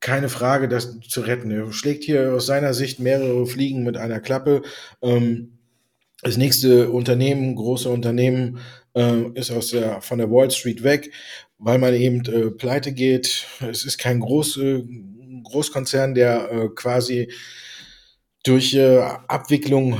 keine 0.00 0.28
Frage, 0.28 0.68
das 0.68 0.98
zu 1.00 1.20
retten. 1.20 1.50
Er 1.50 1.72
schlägt 1.72 2.04
hier 2.04 2.34
aus 2.34 2.46
seiner 2.46 2.74
Sicht 2.74 3.00
mehrere 3.00 3.46
Fliegen 3.46 3.84
mit 3.84 3.96
einer 3.96 4.20
Klappe. 4.20 4.62
Ähm, 5.02 5.58
das 6.22 6.36
nächste 6.36 6.90
Unternehmen, 6.90 7.54
große 7.54 7.88
Unternehmen, 7.88 8.58
äh, 8.94 9.30
ist 9.34 9.50
aus 9.50 9.68
der, 9.68 10.00
von 10.00 10.18
der 10.18 10.30
Wall 10.30 10.50
Street 10.50 10.82
weg, 10.82 11.12
weil 11.58 11.78
man 11.78 11.94
eben 11.94 12.24
äh, 12.26 12.50
pleite 12.50 12.92
geht. 12.92 13.46
Es 13.60 13.84
ist 13.84 13.98
kein 13.98 14.20
Groß, 14.20 14.56
äh, 14.58 14.82
Großkonzern, 15.44 16.14
der 16.14 16.50
äh, 16.50 16.68
quasi 16.74 17.32
durch 18.42 18.74
äh, 18.74 19.00
Abwicklung 19.28 19.98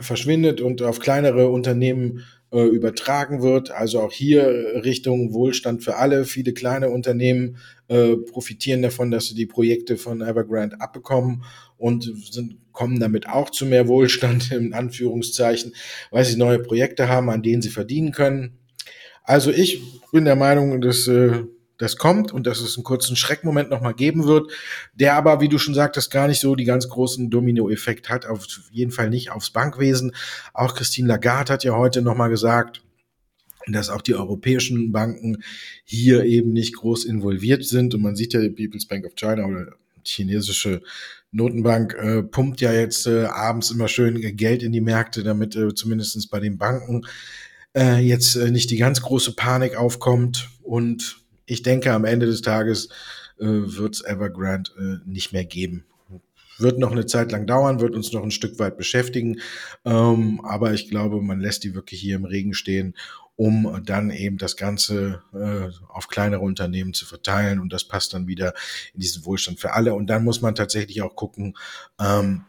verschwindet 0.00 0.60
und 0.60 0.82
auf 0.82 0.98
kleinere 0.98 1.48
Unternehmen 1.48 2.24
äh, 2.52 2.64
übertragen 2.64 3.42
wird. 3.42 3.70
Also 3.70 4.00
auch 4.00 4.12
hier 4.12 4.46
Richtung 4.84 5.32
Wohlstand 5.32 5.82
für 5.82 5.96
alle. 5.96 6.24
Viele 6.24 6.52
kleine 6.52 6.90
Unternehmen 6.90 7.56
äh, 7.88 8.16
profitieren 8.16 8.82
davon, 8.82 9.10
dass 9.10 9.26
sie 9.26 9.34
die 9.34 9.46
Projekte 9.46 9.96
von 9.96 10.20
Evergrande 10.20 10.80
abbekommen 10.80 11.44
und 11.78 12.04
sind, 12.30 12.58
kommen 12.72 13.00
damit 13.00 13.28
auch 13.28 13.50
zu 13.50 13.66
mehr 13.66 13.88
Wohlstand 13.88 14.52
in 14.52 14.74
Anführungszeichen, 14.74 15.74
weil 16.10 16.24
sie 16.24 16.36
neue 16.36 16.58
Projekte 16.58 17.08
haben, 17.08 17.30
an 17.30 17.42
denen 17.42 17.62
sie 17.62 17.70
verdienen 17.70 18.12
können. 18.12 18.58
Also 19.24 19.50
ich 19.50 19.80
bin 20.10 20.24
der 20.24 20.36
Meinung, 20.36 20.80
dass 20.80 21.06
äh, 21.06 21.44
das 21.82 21.96
kommt 21.96 22.32
und 22.32 22.46
dass 22.46 22.60
es 22.60 22.76
einen 22.76 22.84
kurzen 22.84 23.16
Schreckmoment 23.16 23.70
nochmal 23.70 23.94
geben 23.94 24.24
wird, 24.24 24.50
der 24.94 25.14
aber, 25.14 25.40
wie 25.40 25.48
du 25.48 25.58
schon 25.58 25.74
sagtest, 25.74 26.10
gar 26.10 26.28
nicht 26.28 26.40
so 26.40 26.54
die 26.54 26.64
ganz 26.64 26.88
großen 26.88 27.28
Domino-Effekt 27.28 28.08
hat, 28.08 28.26
auf 28.26 28.46
jeden 28.70 28.92
Fall 28.92 29.10
nicht 29.10 29.30
aufs 29.30 29.50
Bankwesen. 29.50 30.12
Auch 30.54 30.74
Christine 30.74 31.08
Lagarde 31.08 31.52
hat 31.52 31.64
ja 31.64 31.76
heute 31.76 32.00
nochmal 32.00 32.30
gesagt, 32.30 32.82
dass 33.66 33.90
auch 33.90 34.02
die 34.02 34.14
europäischen 34.14 34.92
Banken 34.92 35.42
hier 35.84 36.24
eben 36.24 36.52
nicht 36.52 36.76
groß 36.76 37.04
involviert 37.04 37.64
sind. 37.64 37.94
Und 37.94 38.02
man 38.02 38.16
sieht 38.16 38.32
ja, 38.32 38.40
die 38.40 38.50
People's 38.50 38.86
Bank 38.86 39.04
of 39.04 39.14
China 39.14 39.44
oder 39.46 39.72
chinesische 40.04 40.82
Notenbank 41.30 41.94
äh, 41.94 42.22
pumpt 42.22 42.60
ja 42.60 42.72
jetzt 42.72 43.06
äh, 43.06 43.24
abends 43.24 43.70
immer 43.70 43.88
schön 43.88 44.20
Geld 44.36 44.62
in 44.62 44.72
die 44.72 44.80
Märkte, 44.80 45.22
damit 45.22 45.56
äh, 45.56 45.74
zumindest 45.74 46.30
bei 46.30 46.40
den 46.40 46.58
Banken 46.58 47.06
äh, 47.76 47.98
jetzt 48.00 48.34
äh, 48.34 48.50
nicht 48.50 48.70
die 48.70 48.76
ganz 48.76 49.00
große 49.00 49.34
Panik 49.34 49.76
aufkommt. 49.76 50.50
Und 50.62 51.21
ich 51.46 51.62
denke, 51.62 51.92
am 51.92 52.04
Ende 52.04 52.26
des 52.26 52.42
Tages 52.42 52.88
äh, 53.38 53.46
wird 53.46 53.94
es 53.94 54.04
Evergrande 54.04 54.70
äh, 54.78 55.08
nicht 55.08 55.32
mehr 55.32 55.44
geben. 55.44 55.84
Wird 56.58 56.78
noch 56.78 56.92
eine 56.92 57.06
Zeit 57.06 57.32
lang 57.32 57.46
dauern, 57.46 57.80
wird 57.80 57.94
uns 57.94 58.12
noch 58.12 58.22
ein 58.22 58.30
Stück 58.30 58.58
weit 58.58 58.76
beschäftigen. 58.76 59.40
Ähm, 59.84 60.40
aber 60.44 60.72
ich 60.74 60.88
glaube, 60.90 61.20
man 61.20 61.40
lässt 61.40 61.64
die 61.64 61.74
wirklich 61.74 62.00
hier 62.00 62.16
im 62.16 62.24
Regen 62.24 62.54
stehen, 62.54 62.94
um 63.36 63.82
dann 63.84 64.10
eben 64.10 64.36
das 64.36 64.56
Ganze 64.56 65.22
äh, 65.32 65.70
auf 65.88 66.08
kleinere 66.08 66.42
Unternehmen 66.42 66.92
zu 66.92 67.06
verteilen. 67.06 67.58
Und 67.58 67.72
das 67.72 67.84
passt 67.84 68.14
dann 68.14 68.26
wieder 68.26 68.54
in 68.94 69.00
diesen 69.00 69.24
Wohlstand 69.24 69.58
für 69.58 69.72
alle. 69.72 69.94
Und 69.94 70.08
dann 70.08 70.24
muss 70.24 70.42
man 70.42 70.54
tatsächlich 70.54 71.02
auch 71.02 71.16
gucken, 71.16 71.56
ähm, 71.98 72.44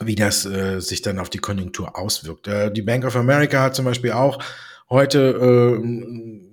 wie 0.00 0.14
das 0.14 0.46
äh, 0.46 0.80
sich 0.80 1.02
dann 1.02 1.18
auf 1.18 1.30
die 1.30 1.38
Konjunktur 1.38 1.96
auswirkt. 1.98 2.48
Äh, 2.48 2.72
die 2.72 2.82
Bank 2.82 3.04
of 3.04 3.16
America 3.16 3.62
hat 3.62 3.74
zum 3.74 3.84
Beispiel 3.84 4.12
auch 4.12 4.42
heute 4.88 5.18
äh, 5.80 6.47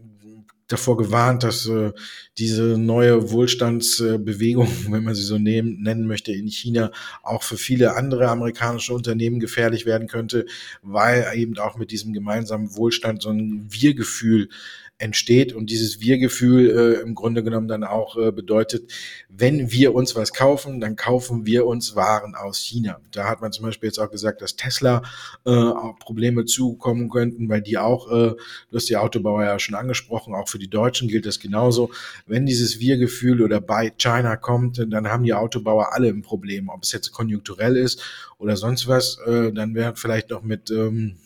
davor 0.68 0.98
gewarnt, 0.98 1.44
dass 1.44 1.68
äh, 1.68 1.92
diese 2.38 2.78
neue 2.78 3.32
Wohlstandsbewegung, 3.32 4.68
wenn 4.90 5.04
man 5.04 5.16
sie 5.16 5.24
so 5.24 5.38
nehmen, 5.38 5.82
nennen 5.82 6.08
möchte, 6.08 6.32
in 6.32 6.48
China 6.48 6.92
auch 7.24 7.44
für 7.44 7.58
viele 7.58 7.96
andere 7.96 8.30
amerikanische 8.30 8.94
Unternehmen 8.94 9.40
gefährlich 9.40 9.86
werden 9.86 10.08
könnte, 10.08 10.46
weil 10.82 11.28
eben 11.36 11.58
auch 11.60 11.78
mit 11.78 11.92
diesem 11.92 12.14
gemeinsamen 12.14 12.76
Wohlstand 12.76 13.22
so 13.22 13.30
ein 13.30 13.68
Wir-Gefühl 13.70 14.50
entsteht 14.98 15.54
und 15.54 15.70
dieses 15.70 16.00
Wir-Gefühl 16.00 16.70
äh, 16.70 17.02
im 17.02 17.16
Grunde 17.16 17.44
genommen 17.44 17.68
dann 17.68 17.84
auch 17.84 18.16
äh, 18.16 18.32
bedeutet, 18.32 18.94
wenn 19.28 19.70
wir 19.70 19.94
uns 19.94 20.16
was 20.16 20.32
kaufen, 20.32 20.80
dann 20.80 20.96
kaufen 20.96 21.46
wir 21.46 21.66
uns 21.66 21.96
Waren 21.98 22.34
aus 22.34 22.60
China. 22.60 23.02
Da 23.12 23.28
hat 23.28 23.42
man 23.42 23.52
zum 23.52 23.66
Beispiel 23.66 23.88
jetzt 23.88 24.00
auch 24.00 24.10
gesagt, 24.10 24.42
dass 24.42 24.56
Tesla 24.56 25.02
äh, 25.46 25.50
auch 25.50 26.00
Probleme 26.00 26.46
zukommen 26.46 27.10
könnten, 27.10 27.50
weil 27.50 27.62
die 27.62 27.78
auch, 27.78 28.10
äh, 28.10 28.36
du 28.36 28.76
hast 28.76 28.88
die 28.88 28.96
Autobauer 28.96 29.44
ja 29.44 29.60
schon 29.60 29.76
angesprochen, 29.76 30.34
auch 30.34 30.48
für 30.48 30.60
die 30.60 30.70
Deutschen 30.70 31.10
gilt 31.10 31.26
das 31.26 31.42
genauso. 31.42 31.92
Wenn 32.26 32.46
dieses 32.46 32.80
Wir-Gefühl 32.80 33.42
oder 33.42 33.60
bei 33.60 33.90
China 33.90 34.38
kommt, 34.38 34.78
dann 34.78 35.10
haben 35.10 35.26
die 35.26 35.34
Autobauer 35.34 35.94
alle 35.94 36.08
ein 36.08 36.22
Problem, 36.22 36.70
ob 36.70 36.84
es 36.84 36.94
jetzt 36.94 37.12
konjunkturell 37.12 37.76
ist 37.76 38.02
oder 38.38 38.56
sonst 38.56 38.88
was, 38.88 39.20
äh, 39.26 39.52
dann 39.52 39.76
wäre 39.76 39.98
vielleicht 39.98 40.30
noch 40.30 40.42
mit 40.42 40.72
ähm, 40.72 41.18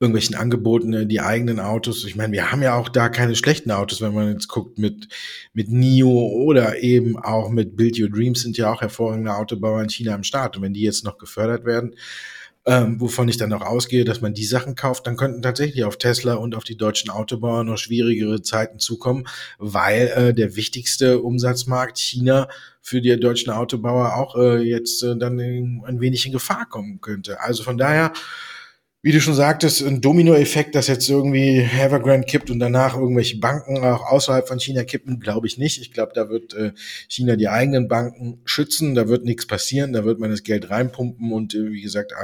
irgendwelchen 0.00 0.34
Angeboten 0.34 0.92
äh, 0.92 1.06
die 1.06 1.20
eigenen 1.20 1.60
Autos. 1.60 2.04
Ich 2.04 2.16
meine, 2.16 2.32
wir 2.32 2.50
haben 2.50 2.62
ja 2.62 2.74
auch 2.76 2.88
da 2.88 3.08
keine 3.08 3.36
schlechten 3.36 3.70
Autos, 3.70 4.00
wenn 4.00 4.14
man 4.14 4.32
jetzt 4.32 4.48
guckt 4.48 4.78
mit, 4.78 5.08
mit 5.52 5.70
NIO 5.70 6.08
oder 6.08 6.82
eben 6.82 7.18
auch 7.18 7.50
mit 7.50 7.76
Build 7.76 7.98
Your 7.98 8.10
Dreams 8.10 8.42
sind 8.42 8.56
ja 8.56 8.72
auch 8.72 8.80
hervorragende 8.80 9.34
Autobauer 9.34 9.82
in 9.82 9.88
China 9.88 10.14
am 10.14 10.24
Start. 10.24 10.56
Und 10.56 10.62
wenn 10.62 10.74
die 10.74 10.82
jetzt 10.82 11.04
noch 11.04 11.18
gefördert 11.18 11.64
werden, 11.64 11.94
ähm, 12.66 12.98
wovon 12.98 13.28
ich 13.28 13.36
dann 13.36 13.52
auch 13.52 13.60
ausgehe, 13.60 14.04
dass 14.04 14.22
man 14.22 14.32
die 14.32 14.44
Sachen 14.44 14.74
kauft, 14.74 15.06
dann 15.06 15.16
könnten 15.16 15.42
tatsächlich 15.42 15.84
auf 15.84 15.98
Tesla 15.98 16.34
und 16.34 16.54
auf 16.54 16.64
die 16.64 16.78
deutschen 16.78 17.10
Autobauer 17.10 17.62
noch 17.62 17.76
schwierigere 17.76 18.40
Zeiten 18.40 18.78
zukommen, 18.78 19.24
weil 19.58 20.06
äh, 20.08 20.34
der 20.34 20.56
wichtigste 20.56 21.20
Umsatzmarkt 21.20 21.98
China 21.98 22.48
für 22.80 23.02
die 23.02 23.18
deutschen 23.20 23.52
Autobauer 23.52 24.16
auch 24.16 24.36
äh, 24.36 24.62
jetzt 24.62 25.02
äh, 25.02 25.16
dann 25.16 25.38
in, 25.38 25.82
ein 25.84 26.00
wenig 26.00 26.24
in 26.24 26.32
Gefahr 26.32 26.66
kommen 26.66 27.00
könnte. 27.02 27.40
Also 27.40 27.62
von 27.62 27.76
daher 27.76 28.12
wie 29.04 29.12
du 29.12 29.20
schon 29.20 29.34
sagtest, 29.34 29.82
ein 29.82 30.00
Dominoeffekt, 30.00 30.74
dass 30.74 30.86
jetzt 30.86 31.10
irgendwie 31.10 31.58
Evergrande 31.58 32.26
kippt 32.26 32.50
und 32.50 32.58
danach 32.58 32.96
irgendwelche 32.96 33.36
Banken 33.36 33.76
auch 33.84 34.06
außerhalb 34.06 34.48
von 34.48 34.58
China 34.58 34.82
kippen, 34.82 35.20
glaube 35.20 35.46
ich 35.46 35.58
nicht. 35.58 35.78
Ich 35.78 35.92
glaube, 35.92 36.12
da 36.14 36.30
wird 36.30 36.54
äh, 36.54 36.72
China 37.06 37.36
die 37.36 37.50
eigenen 37.50 37.86
Banken 37.86 38.40
schützen, 38.46 38.94
da 38.94 39.06
wird 39.06 39.26
nichts 39.26 39.46
passieren, 39.46 39.92
da 39.92 40.06
wird 40.06 40.20
man 40.20 40.30
das 40.30 40.42
Geld 40.42 40.70
reinpumpen. 40.70 41.32
Und 41.32 41.54
äh, 41.54 41.70
wie 41.70 41.82
gesagt, 41.82 42.14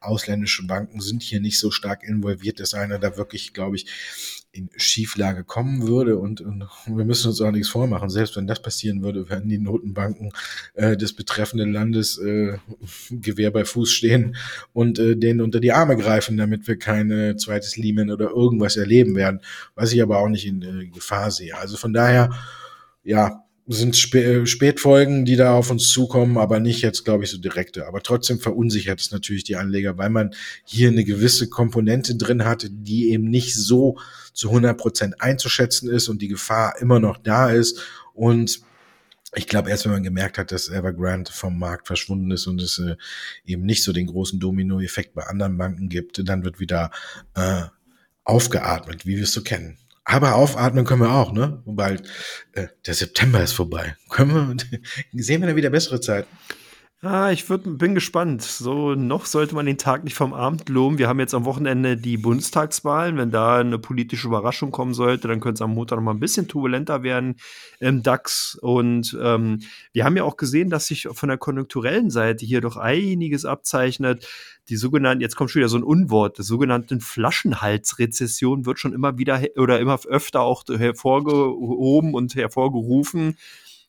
ausländische 0.00 0.66
Banken 0.66 1.02
sind 1.02 1.22
hier 1.22 1.40
nicht 1.40 1.58
so 1.58 1.70
stark 1.70 2.02
involviert, 2.02 2.60
dass 2.60 2.72
einer 2.72 2.98
da 2.98 3.18
wirklich, 3.18 3.52
glaube 3.52 3.76
ich, 3.76 4.41
in 4.54 4.68
Schieflage 4.76 5.44
kommen 5.44 5.86
würde 5.86 6.18
und, 6.18 6.42
und, 6.42 6.64
wir 6.86 7.04
müssen 7.06 7.28
uns 7.28 7.40
auch 7.40 7.50
nichts 7.50 7.70
vormachen. 7.70 8.10
Selbst 8.10 8.36
wenn 8.36 8.46
das 8.46 8.60
passieren 8.60 9.02
würde, 9.02 9.30
werden 9.30 9.48
die 9.48 9.58
Notenbanken 9.58 10.30
äh, 10.74 10.96
des 10.96 11.14
betreffenden 11.14 11.72
Landes 11.72 12.18
äh, 12.18 12.58
Gewehr 13.10 13.50
bei 13.50 13.64
Fuß 13.64 13.90
stehen 13.90 14.36
und 14.74 14.98
äh, 14.98 15.16
denen 15.16 15.40
unter 15.40 15.58
die 15.58 15.72
Arme 15.72 15.96
greifen, 15.96 16.36
damit 16.36 16.68
wir 16.68 16.78
kein 16.78 17.10
äh, 17.10 17.36
zweites 17.36 17.78
Lehman 17.78 18.10
oder 18.10 18.30
irgendwas 18.30 18.76
erleben 18.76 19.16
werden, 19.16 19.40
was 19.74 19.92
ich 19.92 20.02
aber 20.02 20.18
auch 20.18 20.28
nicht 20.28 20.46
in 20.46 20.62
äh, 20.62 20.86
Gefahr 20.86 21.30
sehe. 21.30 21.56
Also 21.56 21.78
von 21.78 21.94
daher, 21.94 22.30
ja, 23.04 23.42
sind 23.68 23.96
Spä 23.96 24.44
Spätfolgen, 24.44 25.24
die 25.24 25.36
da 25.36 25.54
auf 25.54 25.70
uns 25.70 25.88
zukommen, 25.88 26.36
aber 26.36 26.60
nicht 26.60 26.82
jetzt, 26.82 27.04
glaube 27.04 27.24
ich, 27.24 27.30
so 27.30 27.38
direkte. 27.38 27.86
Aber 27.86 28.02
trotzdem 28.02 28.38
verunsichert 28.38 29.00
es 29.00 29.12
natürlich 29.12 29.44
die 29.44 29.56
Anleger, 29.56 29.96
weil 29.98 30.10
man 30.10 30.34
hier 30.64 30.88
eine 30.88 31.04
gewisse 31.04 31.48
Komponente 31.48 32.16
drin 32.16 32.44
hatte, 32.44 32.70
die 32.70 33.10
eben 33.10 33.30
nicht 33.30 33.54
so 33.54 33.98
zu 34.32 34.48
100 34.48 34.76
Prozent 34.76 35.20
einzuschätzen 35.20 35.90
ist 35.90 36.08
und 36.08 36.22
die 36.22 36.28
Gefahr 36.28 36.80
immer 36.80 37.00
noch 37.00 37.18
da 37.18 37.50
ist. 37.50 37.80
Und 38.14 38.60
ich 39.34 39.46
glaube, 39.46 39.70
erst 39.70 39.84
wenn 39.84 39.92
man 39.92 40.02
gemerkt 40.02 40.38
hat, 40.38 40.52
dass 40.52 40.68
Evergrande 40.68 41.32
vom 41.32 41.58
Markt 41.58 41.86
verschwunden 41.86 42.30
ist 42.30 42.46
und 42.46 42.60
es 42.60 42.78
äh, 42.78 42.96
eben 43.44 43.64
nicht 43.64 43.82
so 43.82 43.92
den 43.92 44.06
großen 44.06 44.38
Domino-Effekt 44.38 45.14
bei 45.14 45.24
anderen 45.24 45.56
Banken 45.56 45.88
gibt, 45.88 46.26
dann 46.28 46.44
wird 46.44 46.60
wieder 46.60 46.90
äh, 47.34 47.62
aufgeatmet, 48.24 49.06
wie 49.06 49.16
wir 49.16 49.24
es 49.24 49.32
so 49.32 49.42
kennen. 49.42 49.78
Aber 50.04 50.34
aufatmen 50.34 50.84
können 50.84 51.02
wir 51.02 51.12
auch, 51.12 51.32
ne? 51.32 51.62
Wobei 51.64 51.96
äh, 52.52 52.66
der 52.86 52.94
September 52.94 53.42
ist 53.42 53.52
vorbei. 53.52 53.96
Können 54.10 54.58
wir, 54.58 55.22
sehen 55.22 55.40
wir 55.40 55.46
dann 55.46 55.56
wieder 55.56 55.70
bessere 55.70 56.00
Zeiten? 56.00 56.28
Ah, 57.04 57.32
ich 57.32 57.50
würd, 57.50 57.78
bin 57.78 57.96
gespannt. 57.96 58.42
So, 58.42 58.94
noch 58.94 59.26
sollte 59.26 59.56
man 59.56 59.66
den 59.66 59.76
Tag 59.76 60.04
nicht 60.04 60.14
vom 60.14 60.32
Abend 60.32 60.68
loben. 60.68 60.98
Wir 60.98 61.08
haben 61.08 61.18
jetzt 61.18 61.34
am 61.34 61.44
Wochenende 61.44 61.96
die 61.96 62.16
Bundestagswahlen. 62.16 63.16
Wenn 63.16 63.32
da 63.32 63.56
eine 63.58 63.80
politische 63.80 64.28
Überraschung 64.28 64.70
kommen 64.70 64.94
sollte, 64.94 65.26
dann 65.26 65.40
könnte 65.40 65.54
es 65.54 65.62
am 65.62 65.74
Montag 65.74 65.96
noch 65.96 66.04
mal 66.04 66.12
ein 66.12 66.20
bisschen 66.20 66.46
turbulenter 66.46 67.02
werden 67.02 67.34
im 67.80 68.04
DAX. 68.04 68.56
Und 68.62 69.18
ähm, 69.20 69.62
wir 69.92 70.04
haben 70.04 70.16
ja 70.16 70.22
auch 70.22 70.36
gesehen, 70.36 70.70
dass 70.70 70.86
sich 70.86 71.08
von 71.12 71.28
der 71.28 71.38
konjunkturellen 71.38 72.08
Seite 72.08 72.46
hier 72.46 72.60
doch 72.60 72.76
einiges 72.76 73.46
abzeichnet. 73.46 74.28
Die 74.68 74.76
sogenannten, 74.76 75.22
jetzt 75.22 75.34
kommt 75.34 75.50
schon 75.50 75.58
wieder 75.58 75.68
so 75.68 75.78
ein 75.78 75.82
Unwort, 75.82 76.38
die 76.38 76.44
sogenannten 76.44 77.00
Flaschenhalsrezession 77.00 78.64
wird 78.64 78.78
schon 78.78 78.92
immer 78.92 79.18
wieder 79.18 79.42
oder 79.56 79.80
immer 79.80 79.98
öfter 80.06 80.42
auch 80.42 80.62
hervorgehoben 80.68 82.14
und 82.14 82.36
hervorgerufen. 82.36 83.36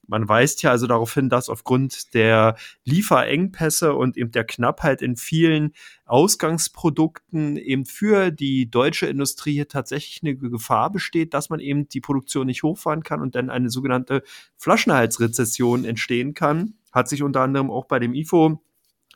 Man 0.06 0.28
weist 0.28 0.62
ja 0.64 0.72
also 0.72 0.86
darauf 0.86 1.14
hin, 1.14 1.30
dass 1.30 1.50
aufgrund 1.50 2.14
der 2.14 2.58
Lieferengpässe 2.84 3.94
und 3.94 4.18
eben 4.18 4.32
der 4.32 4.44
Knappheit 4.44 5.02
in 5.02 5.16
vielen 5.16 5.72
Ausgangsprodukten 6.06 7.56
eben 7.58 7.86
für 7.86 8.32
die 8.32 8.70
deutsche 8.70 9.06
Industrie 9.06 9.54
hier 9.54 9.68
tatsächlich 9.70 10.22
eine 10.22 10.36
Gefahr 10.36 10.92
besteht, 10.92 11.34
dass 11.34 11.50
man 11.50 11.60
eben 11.60 11.88
die 11.88 12.02
Produktion 12.02 12.48
nicht 12.48 12.64
hochfahren 12.64 13.04
kann 13.04 13.22
und 13.22 13.36
dann 13.36 13.50
eine 13.50 13.70
sogenannte 13.70 14.24
Flaschenhalsrezession 14.58 15.86
entstehen 15.86 16.34
kann. 16.34 16.74
Hat 16.92 17.08
sich 17.08 17.24
unter 17.24 17.42
anderem 17.42 17.72
auch 17.72 17.86
bei 17.86 18.00
dem 18.00 18.14
IFO 18.14 18.62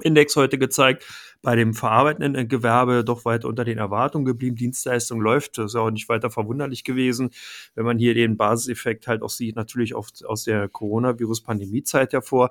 Index 0.02 0.36
heute 0.36 0.58
gezeigt, 0.58 1.06
bei 1.42 1.56
dem 1.56 1.74
verarbeitenden 1.74 2.48
Gewerbe 2.48 3.04
doch 3.04 3.26
weiter 3.26 3.48
unter 3.48 3.64
den 3.64 3.78
Erwartungen 3.78 4.26
geblieben. 4.26 4.56
Dienstleistung 4.56 5.22
läuft, 5.22 5.58
das 5.58 5.72
ist 5.72 5.76
auch 5.76 5.92
nicht 5.92 6.10
weiter 6.10 6.30
verwunderlich 6.30 6.84
gewesen, 6.84 7.30
wenn 7.76 7.86
man 7.86 7.98
hier 7.98 8.14
den 8.14 8.38
Basiseffekt 8.38 9.08
halt 9.08 9.22
auch 9.22 9.30
sieht, 9.30 9.56
natürlich 9.56 9.96
auf, 9.96 10.10
aus 10.26 10.44
der 10.44 10.68
Coronavirus-Pandemie-Zeit 10.68 12.14
hervor. 12.14 12.50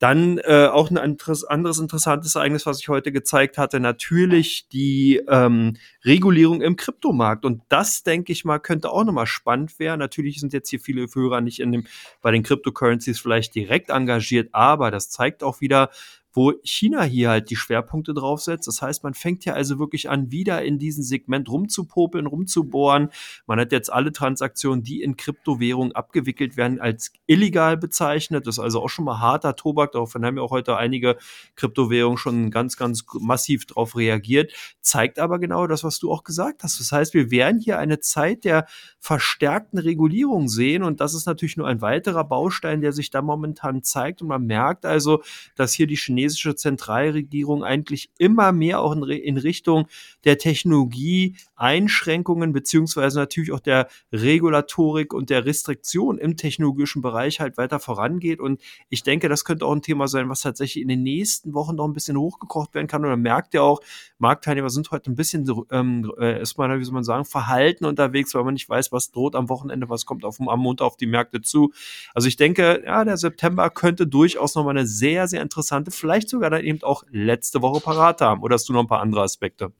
Dann 0.00 0.38
äh, 0.38 0.66
auch 0.72 0.90
ein 0.90 0.96
anderes, 0.96 1.44
anderes 1.44 1.78
interessantes 1.78 2.34
Ereignis, 2.34 2.64
was 2.64 2.80
ich 2.80 2.88
heute 2.88 3.12
gezeigt 3.12 3.58
hatte, 3.58 3.80
natürlich 3.80 4.66
die 4.68 5.20
ähm, 5.28 5.76
Regulierung 6.06 6.62
im 6.62 6.76
Kryptomarkt. 6.76 7.44
Und 7.44 7.60
das, 7.68 8.02
denke 8.02 8.32
ich 8.32 8.46
mal, 8.46 8.60
könnte 8.60 8.88
auch 8.90 9.04
nochmal 9.04 9.26
spannend 9.26 9.78
werden. 9.78 9.98
Natürlich 9.98 10.40
sind 10.40 10.54
jetzt 10.54 10.70
hier 10.70 10.80
viele 10.80 11.06
Führer 11.06 11.42
nicht 11.42 11.60
in 11.60 11.70
dem, 11.70 11.84
bei 12.22 12.30
den 12.30 12.42
Cryptocurrencies 12.42 13.20
vielleicht 13.20 13.54
direkt 13.54 13.90
engagiert, 13.90 14.48
aber 14.52 14.90
das 14.90 15.10
zeigt 15.10 15.42
auch 15.42 15.60
wieder, 15.60 15.90
wo 16.32 16.52
China 16.62 17.02
hier 17.02 17.30
halt 17.30 17.50
die 17.50 17.56
Schwerpunkte 17.56 18.14
draufsetzt. 18.14 18.68
Das 18.68 18.82
heißt, 18.82 19.02
man 19.02 19.14
fängt 19.14 19.44
ja 19.44 19.54
also 19.54 19.78
wirklich 19.78 20.08
an, 20.08 20.30
wieder 20.30 20.62
in 20.62 20.78
diesem 20.78 21.02
Segment 21.02 21.48
rumzupopeln, 21.48 22.26
rumzubohren. 22.26 23.08
Man 23.46 23.58
hat 23.58 23.72
jetzt 23.72 23.92
alle 23.92 24.12
Transaktionen, 24.12 24.84
die 24.84 25.02
in 25.02 25.16
Kryptowährungen 25.16 25.94
abgewickelt 25.94 26.56
werden, 26.56 26.80
als 26.80 27.12
illegal 27.26 27.76
bezeichnet. 27.76 28.46
Das 28.46 28.56
ist 28.56 28.64
also 28.64 28.82
auch 28.82 28.88
schon 28.88 29.04
mal 29.04 29.18
harter 29.18 29.56
Tobak. 29.56 29.92
Daraufhin 29.92 30.24
haben 30.24 30.36
ja 30.36 30.42
auch 30.42 30.50
heute 30.50 30.76
einige 30.76 31.16
Kryptowährungen 31.56 32.18
schon 32.18 32.50
ganz, 32.50 32.76
ganz 32.76 33.04
massiv 33.18 33.66
darauf 33.66 33.96
reagiert. 33.96 34.52
Zeigt 34.80 35.18
aber 35.18 35.38
genau 35.38 35.66
das, 35.66 35.82
was 35.82 35.98
du 35.98 36.12
auch 36.12 36.22
gesagt 36.22 36.62
hast. 36.62 36.78
Das 36.78 36.92
heißt, 36.92 37.14
wir 37.14 37.30
werden 37.30 37.60
hier 37.60 37.78
eine 37.78 38.00
Zeit 38.00 38.44
der 38.44 38.66
verstärkten 39.00 39.78
Regulierung 39.78 40.48
sehen. 40.48 40.82
Und 40.82 41.00
das 41.00 41.14
ist 41.14 41.26
natürlich 41.26 41.56
nur 41.56 41.66
ein 41.66 41.80
weiterer 41.80 42.24
Baustein, 42.24 42.80
der 42.80 42.92
sich 42.92 43.10
da 43.10 43.22
momentan 43.22 43.82
zeigt. 43.82 44.22
Und 44.22 44.28
man 44.28 44.46
merkt 44.46 44.86
also, 44.86 45.22
dass 45.56 45.72
hier 45.72 45.86
die 45.86 45.96
Chinesen 45.96 46.19
chinesische 46.20 46.54
Zentralregierung 46.54 47.64
eigentlich 47.64 48.10
immer 48.18 48.52
mehr 48.52 48.80
auch 48.80 48.92
in, 48.92 49.02
in 49.02 49.36
Richtung 49.36 49.86
der 50.24 50.38
Technologie 50.38 51.36
Einschränkungen 51.56 52.52
beziehungsweise 52.52 53.18
natürlich 53.18 53.52
auch 53.52 53.60
der 53.60 53.88
Regulatorik 54.12 55.12
und 55.12 55.30
der 55.30 55.44
Restriktion 55.44 56.18
im 56.18 56.36
technologischen 56.36 57.02
Bereich 57.02 57.40
halt 57.40 57.58
weiter 57.58 57.78
vorangeht. 57.78 58.40
Und 58.40 58.60
ich 58.88 59.02
denke, 59.02 59.28
das 59.28 59.44
könnte 59.44 59.66
auch 59.66 59.72
ein 59.72 59.82
Thema 59.82 60.08
sein, 60.08 60.28
was 60.28 60.40
tatsächlich 60.40 60.82
in 60.82 60.88
den 60.88 61.02
nächsten 61.02 61.52
Wochen 61.52 61.76
noch 61.76 61.86
ein 61.86 61.92
bisschen 61.92 62.16
hochgekocht 62.16 62.74
werden 62.74 62.86
kann. 62.86 63.04
Und 63.04 63.10
man 63.10 63.20
merkt 63.20 63.54
ja 63.54 63.62
auch, 63.62 63.80
Marktteilnehmer 64.18 64.70
sind 64.70 64.90
heute 64.90 65.10
ein 65.10 65.16
bisschen 65.16 65.50
ähm, 65.70 66.10
äh, 66.18 66.38
erstmal, 66.38 66.78
wie 66.78 66.84
soll 66.84 66.94
man 66.94 67.04
sagen, 67.04 67.24
verhalten 67.24 67.84
unterwegs, 67.84 68.34
weil 68.34 68.44
man 68.44 68.54
nicht 68.54 68.68
weiß, 68.68 68.90
was 68.92 69.10
droht 69.10 69.34
am 69.36 69.48
Wochenende, 69.48 69.88
was 69.88 70.06
kommt 70.06 70.24
auf, 70.24 70.40
am 70.40 70.60
Montag 70.60 70.86
auf 70.86 70.96
die 70.96 71.06
Märkte 71.06 71.42
zu. 71.42 71.72
Also 72.14 72.28
ich 72.28 72.36
denke, 72.36 72.82
ja, 72.84 73.04
der 73.04 73.18
September 73.18 73.68
könnte 73.68 74.06
durchaus 74.06 74.54
nochmal 74.54 74.76
eine 74.76 74.86
sehr, 74.86 75.28
sehr 75.28 75.42
interessante, 75.42 75.90
vielleicht 75.90 76.09
sogar 76.28 76.50
dann 76.50 76.64
eben 76.64 76.82
auch 76.82 77.04
letzte 77.10 77.62
Woche 77.62 77.80
parat 77.80 78.20
haben. 78.20 78.42
Oder 78.42 78.54
hast 78.54 78.68
du 78.68 78.72
noch 78.72 78.80
ein 78.80 78.88
paar 78.88 79.00
andere 79.00 79.22
Aspekte? 79.22 79.72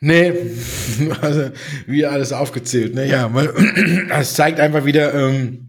Nee, 0.00 0.32
also 1.20 1.50
wie 1.86 2.04
alles 2.04 2.32
aufgezählt. 2.32 2.94
Ne? 2.94 3.08
Ja, 3.08 3.30
es 4.18 4.34
zeigt 4.34 4.58
einfach 4.58 4.84
wieder, 4.84 5.14
ähm, 5.14 5.68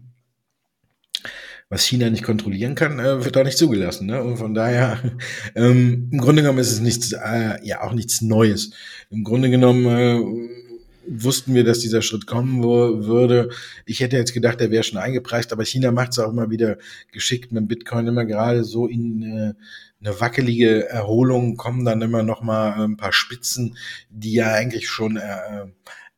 was 1.68 1.86
China 1.86 2.10
nicht 2.10 2.24
kontrollieren 2.24 2.74
kann, 2.74 2.98
äh, 2.98 3.24
wird 3.24 3.36
auch 3.36 3.44
nicht 3.44 3.58
zugelassen. 3.58 4.06
Ne? 4.06 4.22
Und 4.22 4.36
von 4.36 4.54
daher, 4.54 4.98
ähm, 5.54 6.08
im 6.10 6.18
Grunde 6.18 6.42
genommen 6.42 6.58
ist 6.58 6.72
es 6.72 6.80
nichts, 6.80 7.12
äh, 7.12 7.64
ja 7.64 7.82
auch 7.82 7.92
nichts 7.92 8.22
Neues. 8.22 8.72
Im 9.10 9.24
Grunde 9.24 9.50
genommen 9.50 9.86
äh, 9.86 10.63
wussten 11.08 11.54
wir, 11.54 11.64
dass 11.64 11.80
dieser 11.80 12.02
Schritt 12.02 12.26
kommen 12.26 12.62
würde. 12.62 13.50
Ich 13.86 14.00
hätte 14.00 14.16
jetzt 14.16 14.34
gedacht, 14.34 14.60
der 14.60 14.70
wäre 14.70 14.84
schon 14.84 14.98
eingepreist, 14.98 15.52
aber 15.52 15.64
China 15.64 15.92
macht 15.92 16.12
es 16.12 16.18
auch 16.18 16.30
immer 16.30 16.50
wieder 16.50 16.78
geschickt 17.12 17.52
mit 17.52 17.68
Bitcoin, 17.68 18.06
immer 18.06 18.24
gerade 18.24 18.64
so 18.64 18.86
in 18.86 19.22
äh, 19.22 19.54
eine 20.00 20.20
wackelige 20.20 20.88
Erholung 20.88 21.56
kommen 21.56 21.84
dann 21.84 22.02
immer 22.02 22.22
noch 22.22 22.42
mal 22.42 22.84
ein 22.84 22.96
paar 22.96 23.12
Spitzen, 23.12 23.76
die 24.10 24.34
ja 24.34 24.52
eigentlich 24.52 24.88
schon 24.88 25.16
äh, 25.16 25.66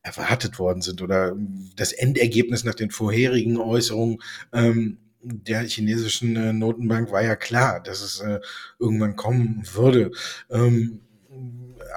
erwartet 0.03 0.59
worden 0.59 0.83
sind 0.83 1.03
oder 1.03 1.37
das 1.77 1.92
Endergebnis 1.92 2.64
nach 2.64 2.75
den 2.75 2.90
vorherigen 2.90 3.59
Äußerungen 3.59 4.18
ähm, 4.53 4.99
der 5.22 5.62
chinesischen 5.62 6.37
äh, 6.37 6.53
Notenbank 6.53 7.11
war 7.11 7.22
ja 7.22 7.35
klar, 7.35 7.83
dass 7.83 8.01
es 8.01 8.20
äh, 8.20 8.40
irgendwann 8.79 9.16
kommen 9.16 9.62
würde. 9.72 10.12
Ähm, 10.51 11.01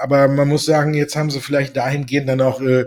aber 0.02 0.28
man 0.28 0.48
muss 0.48 0.66
sagen, 0.66 0.94
jetzt 0.94 1.16
haben 1.16 1.30
sie 1.30 1.40
vielleicht 1.40 1.76
dahingehend 1.78 2.30
dann 2.30 2.42
auch 2.42 2.62
äh, 2.62 2.86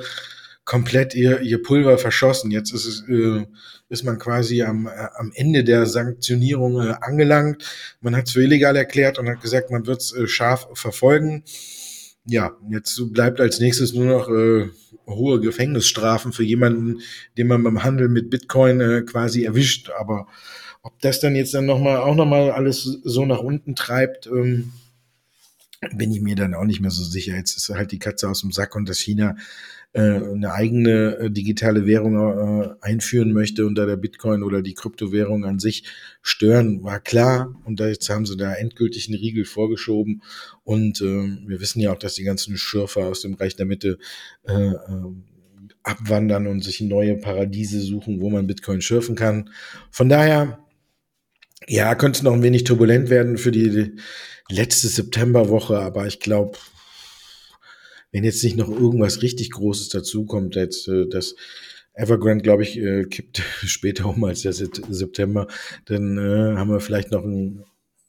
komplett 0.64 1.14
ihr, 1.14 1.40
ihr 1.40 1.62
Pulver 1.62 1.98
verschossen. 1.98 2.50
Jetzt 2.50 2.72
ist 2.72 2.86
es, 2.86 3.08
äh, 3.08 3.46
ist 3.88 4.04
man 4.04 4.18
quasi 4.18 4.62
am, 4.62 4.86
äh, 4.86 5.08
am 5.16 5.32
Ende 5.34 5.64
der 5.64 5.86
Sanktionierung 5.86 6.80
äh, 6.80 6.94
angelangt. 7.00 7.64
Man 8.00 8.16
hat 8.16 8.26
es 8.26 8.32
für 8.32 8.42
illegal 8.42 8.76
erklärt 8.76 9.18
und 9.18 9.28
hat 9.28 9.40
gesagt, 9.40 9.70
man 9.70 9.86
wird 9.86 10.00
es 10.00 10.12
äh, 10.12 10.26
scharf 10.26 10.68
verfolgen. 10.74 11.44
Ja, 12.24 12.56
jetzt 12.70 13.00
bleibt 13.12 13.40
als 13.40 13.58
nächstes 13.58 13.92
nur 13.92 14.06
noch 14.06 14.28
äh, 14.28 14.68
hohe 15.06 15.40
Gefängnisstrafen 15.40 16.32
für 16.32 16.44
jemanden, 16.44 17.00
den 17.36 17.48
man 17.48 17.64
beim 17.64 17.82
Handel 17.82 18.08
mit 18.08 18.30
Bitcoin 18.30 18.80
äh, 18.80 19.02
quasi 19.02 19.44
erwischt. 19.44 19.90
Aber 19.98 20.28
ob 20.82 21.00
das 21.00 21.20
dann 21.20 21.34
jetzt 21.34 21.54
dann 21.54 21.66
noch 21.66 21.80
mal 21.80 21.98
auch 21.98 22.14
noch 22.14 22.26
mal 22.26 22.50
alles 22.52 22.82
so 23.04 23.26
nach 23.26 23.40
unten 23.40 23.74
treibt, 23.74 24.26
ähm, 24.26 24.72
bin 25.90 26.12
ich 26.12 26.20
mir 26.20 26.36
dann 26.36 26.54
auch 26.54 26.64
nicht 26.64 26.80
mehr 26.80 26.90
so 26.90 27.02
sicher. 27.02 27.34
Jetzt 27.34 27.56
ist 27.56 27.68
halt 27.70 27.92
die 27.92 27.98
Katze 27.98 28.28
aus 28.28 28.40
dem 28.40 28.52
Sack 28.52 28.76
und 28.76 28.88
dass 28.88 28.98
China 28.98 29.36
äh, 29.92 30.00
eine 30.00 30.52
eigene 30.52 31.16
äh, 31.18 31.30
digitale 31.30 31.86
Währung 31.86 32.14
äh, 32.62 32.74
einführen 32.80 33.32
möchte 33.32 33.66
und 33.66 33.74
da 33.74 33.84
der 33.84 33.96
Bitcoin 33.96 34.42
oder 34.42 34.62
die 34.62 34.74
Kryptowährung 34.74 35.44
an 35.44 35.58
sich 35.58 35.84
stören, 36.22 36.82
war 36.82 37.00
klar. 37.00 37.54
Und 37.64 37.80
da 37.80 37.88
jetzt 37.88 38.08
haben 38.08 38.24
sie 38.24 38.36
da 38.36 38.54
endgültig 38.54 39.08
einen 39.08 39.18
Riegel 39.18 39.44
vorgeschoben. 39.44 40.22
Und 40.64 41.00
äh, 41.00 41.04
wir 41.46 41.60
wissen 41.60 41.80
ja 41.80 41.92
auch, 41.92 41.98
dass 41.98 42.14
die 42.14 42.24
ganzen 42.24 42.56
Schürfer 42.56 43.06
aus 43.06 43.20
dem 43.20 43.34
Reich 43.34 43.56
der 43.56 43.66
Mitte 43.66 43.98
äh, 44.44 44.52
äh, 44.52 44.76
abwandern 45.82 46.46
und 46.46 46.62
sich 46.62 46.80
neue 46.80 47.16
Paradiese 47.16 47.80
suchen, 47.80 48.20
wo 48.20 48.30
man 48.30 48.46
Bitcoin 48.46 48.80
schürfen 48.80 49.16
kann. 49.16 49.50
Von 49.90 50.08
daher, 50.08 50.60
ja, 51.68 51.94
könnte 51.94 52.24
noch 52.24 52.32
ein 52.32 52.42
wenig 52.42 52.64
turbulent 52.64 53.10
werden 53.10 53.38
für 53.38 53.52
die 53.52 53.92
letzte 54.48 54.88
Septemberwoche, 54.88 55.78
aber 55.78 56.06
ich 56.06 56.20
glaube, 56.20 56.58
wenn 58.10 58.24
jetzt 58.24 58.44
nicht 58.44 58.56
noch 58.56 58.68
irgendwas 58.68 59.22
richtig 59.22 59.50
Großes 59.50 59.88
dazukommt, 59.88 60.54
jetzt 60.54 60.86
äh, 60.88 61.06
das 61.08 61.34
Evergrande, 61.94 62.42
glaube 62.42 62.62
ich, 62.62 62.78
äh, 62.78 63.04
kippt 63.04 63.42
später 63.64 64.06
um 64.06 64.22
als 64.24 64.42
der 64.42 64.52
September, 64.52 65.46
dann 65.86 66.18
äh, 66.18 66.56
haben 66.56 66.70
wir 66.70 66.80
vielleicht 66.80 67.10
noch 67.10 67.24
einen, 67.24 67.64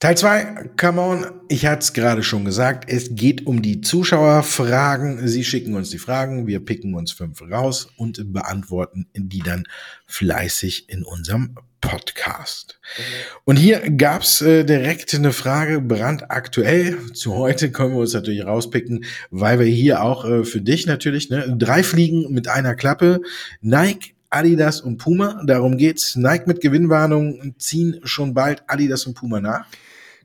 Teil 0.05 0.19
2, 0.19 0.71
come 0.77 1.01
on, 1.01 1.27
ich 1.49 1.65
hatte 1.65 1.81
es 1.81 1.95
gerade 1.95 2.23
schon 2.23 2.45
gesagt, 2.45 2.93
es 2.93 3.15
geht 3.15 3.47
um 3.47 3.63
die 3.63 3.81
Zuschauerfragen. 3.81 5.27
Sie 5.27 5.45
schicken 5.45 5.75
uns 5.77 5.89
die 5.89 5.99
Fragen, 5.99 6.47
wir 6.47 6.63
picken 6.63 6.93
uns 6.93 7.11
fünf 7.11 7.41
raus 7.41 7.89
und 7.97 8.35
beantworten 8.35 9.07
die 9.15 9.39
dann 9.39 9.65
fleißig 10.07 10.91
in 10.91 11.05
unserem 11.05 11.55
Podcast. 11.81 12.81
Und 13.45 13.57
hier 13.57 13.81
gab's 13.93 14.43
äh, 14.43 14.65
direkt 14.65 15.15
eine 15.15 15.33
Frage, 15.33 15.81
brandaktuell. 15.81 16.99
Zu 17.15 17.37
heute 17.37 17.73
können 17.73 17.93
wir 17.93 18.01
uns 18.01 18.13
natürlich 18.13 18.45
rauspicken, 18.45 19.07
weil 19.31 19.59
wir 19.59 19.65
hier 19.65 20.03
auch 20.03 20.27
äh, 20.27 20.45
für 20.45 20.61
dich 20.61 20.85
natürlich 20.85 21.31
ne, 21.31 21.57
drei 21.59 21.83
Fliegen 21.83 22.31
mit 22.31 22.49
einer 22.49 22.75
Klappe. 22.75 23.23
Nike 23.63 24.15
Adidas 24.29 24.83
und 24.83 24.99
Puma. 24.99 25.43
Darum 25.47 25.79
geht's. 25.79 26.15
Nike 26.15 26.47
mit 26.47 26.61
Gewinnwarnung 26.61 27.55
ziehen 27.57 28.01
schon 28.05 28.35
bald 28.35 28.65
Adidas 28.67 29.07
und 29.07 29.15
Puma 29.15 29.41
nach. 29.41 29.65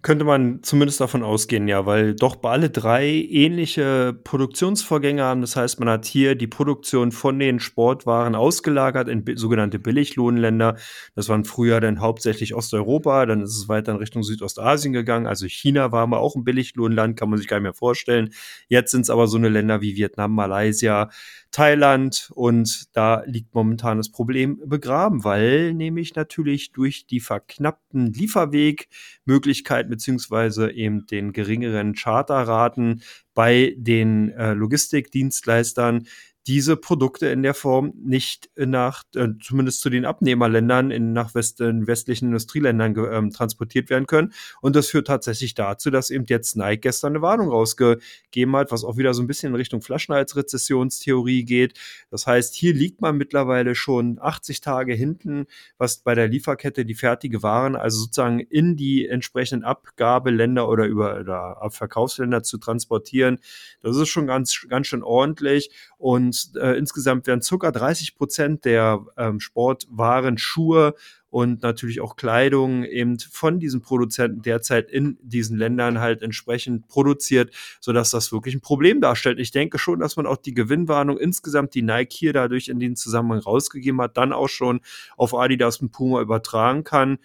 Könnte 0.02 0.24
man 0.24 0.64
zumindest 0.64 1.02
davon 1.02 1.24
ausgehen, 1.24 1.68
ja, 1.68 1.86
weil 1.86 2.16
doch 2.16 2.42
alle 2.44 2.70
drei 2.70 3.06
ähnliche 3.06 4.18
Produktionsvorgänge 4.24 5.22
haben. 5.22 5.42
Das 5.42 5.58
heißt, 5.58 5.78
man 5.82 5.90
hat 5.90 6.06
hier 6.06 6.36
die 6.36 6.48
Produktion 6.48 7.12
von 7.12 7.38
den 7.38 7.60
Sportwaren 7.60 8.34
ausgelagert 8.34 9.10
in 9.10 9.26
sogenannte 9.36 9.78
Billiglohnländer. 9.78 10.78
Das 11.16 11.28
waren 11.28 11.44
früher 11.44 11.82
dann 11.82 12.00
hauptsächlich 12.00 12.56
Osteuropa, 12.56 13.26
dann 13.26 13.42
ist 13.42 13.58
es 13.58 13.68
weiter 13.68 13.92
in 13.92 13.98
Richtung 13.98 14.24
Südostasien 14.24 14.94
gegangen. 14.94 15.28
Also 15.28 15.48
China 15.48 15.92
war 15.92 16.08
mal 16.08 16.18
auch 16.18 16.36
ein 16.38 16.46
Billiglohnland, 16.46 17.20
kann 17.20 17.30
man 17.30 17.38
sich 17.38 17.50
gar 17.50 17.58
nicht 17.58 17.64
mehr 17.64 17.74
vorstellen. 17.74 18.30
Jetzt 18.70 18.92
sind 18.92 19.02
es 19.02 19.10
aber 19.10 19.28
so 19.28 19.38
eine 19.38 19.50
Länder 19.50 19.82
wie 19.82 19.98
Vietnam, 19.98 20.34
Malaysia, 20.34 21.10
Thailand 21.52 22.32
und 22.36 22.96
da 22.96 23.24
liegt 23.26 23.56
momentan 23.56 23.98
das 23.98 24.10
Problem 24.10 24.62
begraben, 24.66 25.24
weil 25.24 25.74
nämlich 25.74 26.16
natürlich 26.16 26.72
durch 26.72 27.08
die 27.08 27.20
verknappten 27.20 28.14
Lieferwegmöglichkeiten 28.14 29.90
beziehungsweise 29.90 30.72
eben 30.72 31.08
den 31.08 31.34
geringeren 31.34 31.96
Charterraten 31.96 33.02
bei 33.34 33.74
den 33.78 34.30
äh, 34.32 34.54
Logistikdienstleistern 34.54 36.08
diese 36.48 36.78
Produkte 36.78 37.28
in 37.28 37.44
der 37.44 37.54
Form 37.54 37.94
nicht 37.96 38.50
nach, 38.56 39.04
äh, 39.16 39.28
zumindest 39.42 39.82
zu 39.82 39.90
den 39.90 40.06
Abnehmerländern, 40.06 40.90
in, 40.90 41.14
nach 41.14 41.36
West, 41.36 41.62
in 41.62 41.86
westlichen 41.86 42.28
Industrieländern 42.28 42.96
ähm, 43.12 43.32
transportiert 43.32 43.90
werden 43.90 44.08
können. 44.08 44.34
Und 44.62 44.76
das 44.76 44.90
führt 44.90 45.08
tatsächlich 45.08 45.54
dazu, 45.54 45.92
dass 45.92 46.10
eben 46.10 46.26
jetzt 46.28 46.56
Nike 46.56 46.82
gestern 46.82 47.14
eine 47.14 47.22
Warnung 47.22 47.50
rausgegeben 47.50 48.56
hat, 48.56 48.72
was 48.72 48.84
auch 48.84 48.98
wieder 48.98 49.14
so 49.14 49.22
ein 49.22 49.28
bisschen 49.28 49.50
in 49.50 49.56
Richtung 49.56 49.82
Flaschenhalsrezessionstheorie 49.82 51.44
geht. 51.44 51.78
Das 52.10 52.26
heißt, 52.26 52.56
hier 52.56 52.74
liegt 52.74 53.02
man 53.02 53.18
mittlerweile 53.18 53.76
schon 53.76 54.18
80 54.20 54.62
Tage 54.62 54.94
hinten, 54.94 55.46
was 55.78 55.98
bei 55.98 56.16
der 56.16 56.28
Lieferkette 56.28 56.86
die 56.86 56.96
fertige 56.96 57.44
Waren, 57.44 57.76
also 57.76 58.00
sozusagen 58.00 58.40
in 58.40 58.76
die 58.76 59.08
entsprechenden 59.08 59.66
Abgabeländer 59.66 60.70
oder 60.70 60.86
über 60.86 61.20
oder 61.20 61.58
Verkaufsländer 61.70 62.44
zu 62.44 62.58
transportieren. 62.58 63.40
Das 63.82 63.98
ist 63.98 64.10
schon 64.10 64.28
ganz, 64.28 64.66
ganz 64.70 64.88
schön 64.88 65.04
ordentlich. 65.04 65.70
Und 65.98 66.29
äh, 66.56 66.78
insgesamt 66.78 67.28
werden 67.28 67.42
circa 67.42 67.72
30 67.72 68.16
Prozent 68.16 68.66
der 68.66 69.06
ähm, 69.18 69.40
Sportwaren, 69.40 70.38
Schuhe 70.38 70.96
und 71.30 71.62
natürlich 71.62 72.02
auch 72.02 72.16
Kleidung 72.16 72.84
eben 72.84 73.20
von 73.20 73.60
diesen 73.60 73.82
Produzenten 73.82 74.42
derzeit 74.42 74.90
in 74.90 75.18
diesen 75.22 75.58
Ländern 75.58 76.00
halt 76.00 76.22
entsprechend 76.22 76.88
produziert, 76.88 77.54
sodass 77.80 78.12
das 78.12 78.32
wirklich 78.32 78.56
ein 78.56 78.62
Problem 78.62 79.00
darstellt. 79.00 79.40
Ich 79.40 79.52
denke 79.52 79.78
schon, 79.78 80.00
dass 80.00 80.16
man 80.16 80.26
auch 80.26 80.38
die 80.38 80.54
Gewinnwarnung 80.54 81.18
insgesamt, 81.18 81.76
die 81.76 81.84
Nike 81.84 82.18
hier 82.18 82.34
dadurch 82.34 82.68
in 82.68 82.80
den 82.80 82.96
Zusammenhang 82.96 83.40
rausgegeben 83.40 84.02
hat, 84.02 84.18
dann 84.18 84.34
auch 84.34 84.50
schon 84.50 84.82
auf 85.18 85.36
Adidas 85.36 85.78
und 85.78 85.92
Puma 85.92 86.22
übertragen 86.22 86.84
kann 86.84 87.20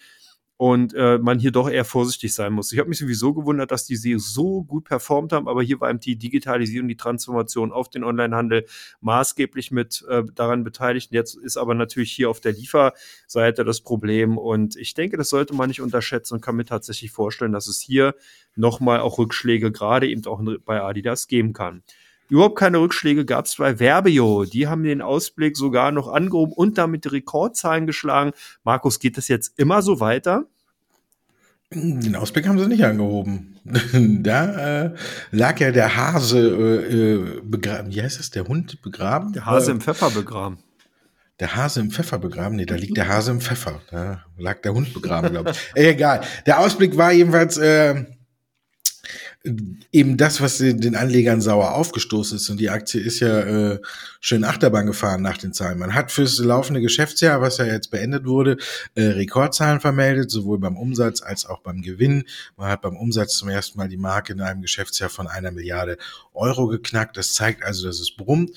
und 0.56 0.94
äh, 0.94 1.18
man 1.18 1.38
hier 1.38 1.50
doch 1.50 1.68
eher 1.68 1.84
vorsichtig 1.84 2.32
sein 2.32 2.52
muss. 2.52 2.72
Ich 2.72 2.78
habe 2.78 2.88
mich 2.88 2.98
sowieso 2.98 3.34
gewundert, 3.34 3.72
dass 3.72 3.86
die 3.86 3.96
sie 3.96 4.18
so 4.18 4.62
gut 4.62 4.84
performt 4.84 5.32
haben, 5.32 5.48
aber 5.48 5.62
hier 5.62 5.80
war 5.80 5.90
eben 5.90 5.98
die 5.98 6.16
Digitalisierung, 6.16 6.86
die 6.86 6.96
Transformation 6.96 7.72
auf 7.72 7.88
den 7.88 8.04
Onlinehandel 8.04 8.66
maßgeblich 9.00 9.72
mit 9.72 10.04
äh, 10.08 10.22
daran 10.34 10.62
beteiligt. 10.62 11.12
Jetzt 11.12 11.36
ist 11.36 11.56
aber 11.56 11.74
natürlich 11.74 12.12
hier 12.12 12.30
auf 12.30 12.40
der 12.40 12.52
Lieferseite 12.52 13.64
das 13.64 13.80
Problem 13.80 14.38
und 14.38 14.76
ich 14.76 14.94
denke, 14.94 15.16
das 15.16 15.30
sollte 15.30 15.54
man 15.54 15.68
nicht 15.68 15.80
unterschätzen 15.80 16.34
und 16.34 16.40
kann 16.40 16.56
mir 16.56 16.64
tatsächlich 16.64 17.10
vorstellen, 17.10 17.52
dass 17.52 17.66
es 17.66 17.80
hier 17.80 18.14
nochmal 18.54 19.00
auch 19.00 19.18
Rückschläge 19.18 19.72
gerade 19.72 20.08
eben 20.08 20.24
auch 20.26 20.40
bei 20.64 20.80
Adidas 20.80 21.26
geben 21.26 21.52
kann. 21.52 21.82
Überhaupt 22.28 22.58
keine 22.58 22.78
Rückschläge 22.78 23.24
gab 23.24 23.46
es 23.46 23.56
bei 23.56 23.76
Verbio. 23.76 24.44
Die 24.44 24.66
haben 24.66 24.82
den 24.82 25.02
Ausblick 25.02 25.56
sogar 25.56 25.92
noch 25.92 26.08
angehoben 26.08 26.52
und 26.52 26.78
damit 26.78 27.04
die 27.04 27.08
Rekordzahlen 27.08 27.86
geschlagen. 27.86 28.32
Markus, 28.62 28.98
geht 28.98 29.16
das 29.16 29.28
jetzt 29.28 29.58
immer 29.58 29.82
so 29.82 30.00
weiter? 30.00 30.46
Den 31.70 32.14
Ausblick 32.16 32.46
haben 32.46 32.58
sie 32.58 32.68
nicht 32.68 32.84
angehoben. 32.84 33.56
da 34.22 34.84
äh, 34.84 34.94
lag 35.32 35.58
ja 35.58 35.70
der 35.72 35.96
Hase 35.96 36.38
äh, 36.38 37.12
äh, 37.14 37.40
begraben. 37.42 37.92
Wie 37.92 38.02
heißt 38.02 38.18
das? 38.18 38.30
Der 38.30 38.46
Hund 38.46 38.80
begraben? 38.82 39.32
Der 39.32 39.46
Hase 39.46 39.72
im 39.72 39.80
Pfeffer 39.80 40.10
begraben. 40.10 40.58
Der 41.40 41.56
Hase 41.56 41.80
im 41.80 41.90
Pfeffer 41.90 42.18
begraben? 42.18 42.56
Nee, 42.56 42.66
da 42.66 42.76
liegt 42.76 42.96
der 42.96 43.08
Hase 43.08 43.32
im 43.32 43.40
Pfeffer. 43.40 43.80
Da 43.90 44.24
lag 44.38 44.62
der 44.62 44.72
Hund 44.72 44.94
begraben, 44.94 45.30
glaube 45.30 45.50
ich. 45.50 45.58
Egal. 45.74 46.20
Der 46.46 46.60
Ausblick 46.60 46.96
war 46.96 47.12
jedenfalls 47.12 47.56
äh, 47.56 48.04
eben 49.92 50.16
das, 50.16 50.40
was 50.40 50.56
den 50.56 50.96
Anlegern 50.96 51.42
sauer 51.42 51.74
aufgestoßen 51.74 52.36
ist. 52.36 52.48
Und 52.48 52.58
die 52.58 52.70
Aktie 52.70 53.00
ist 53.00 53.20
ja 53.20 53.40
äh, 53.40 53.78
schön 54.20 54.42
Achterbahn 54.42 54.86
gefahren 54.86 55.20
nach 55.20 55.36
den 55.36 55.52
Zahlen. 55.52 55.78
Man 55.78 55.94
hat 55.94 56.10
fürs 56.10 56.38
laufende 56.38 56.80
Geschäftsjahr, 56.80 57.42
was 57.42 57.58
ja 57.58 57.66
jetzt 57.66 57.90
beendet 57.90 58.24
wurde, 58.24 58.56
äh, 58.94 59.02
Rekordzahlen 59.02 59.80
vermeldet, 59.80 60.30
sowohl 60.30 60.58
beim 60.58 60.78
Umsatz 60.78 61.20
als 61.20 61.44
auch 61.44 61.60
beim 61.60 61.82
Gewinn. 61.82 62.24
Man 62.56 62.70
hat 62.70 62.80
beim 62.80 62.96
Umsatz 62.96 63.36
zum 63.36 63.50
ersten 63.50 63.78
Mal 63.78 63.88
die 63.88 63.98
Marke 63.98 64.32
in 64.32 64.40
einem 64.40 64.62
Geschäftsjahr 64.62 65.10
von 65.10 65.26
einer 65.26 65.50
Milliarde 65.50 65.98
Euro 66.32 66.66
geknackt. 66.66 67.18
Das 67.18 67.34
zeigt 67.34 67.62
also, 67.64 67.86
dass 67.86 68.00
es 68.00 68.16
brummt. 68.16 68.50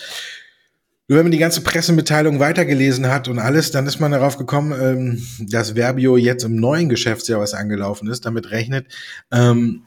Nur 1.10 1.18
wenn 1.18 1.26
man 1.26 1.32
die 1.32 1.38
ganze 1.38 1.62
Pressemitteilung 1.62 2.40
weitergelesen 2.40 3.08
hat 3.08 3.28
und 3.28 3.40
alles, 3.40 3.72
dann 3.72 3.88
ist 3.88 4.00
man 4.00 4.12
darauf 4.12 4.38
gekommen, 4.38 4.74
ähm, 4.80 5.28
dass 5.40 5.76
Verbio 5.76 6.16
jetzt 6.16 6.44
im 6.44 6.56
neuen 6.56 6.88
Geschäftsjahr, 6.88 7.42
was 7.42 7.54
angelaufen 7.54 8.10
ist, 8.10 8.26
damit 8.26 8.52
rechnet, 8.52 8.88
ähm, 9.32 9.84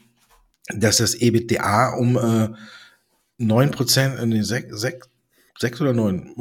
dass 0.74 0.98
das 0.98 1.14
EBITDA 1.14 1.94
um 1.94 2.16
äh, 2.16 2.48
9 3.38 3.70
Prozent, 3.70 4.18
äh, 4.18 4.26
nee, 4.26 4.42
6, 4.42 4.78
sechs 5.58 5.80
oder 5.80 5.92
neun, 5.92 6.34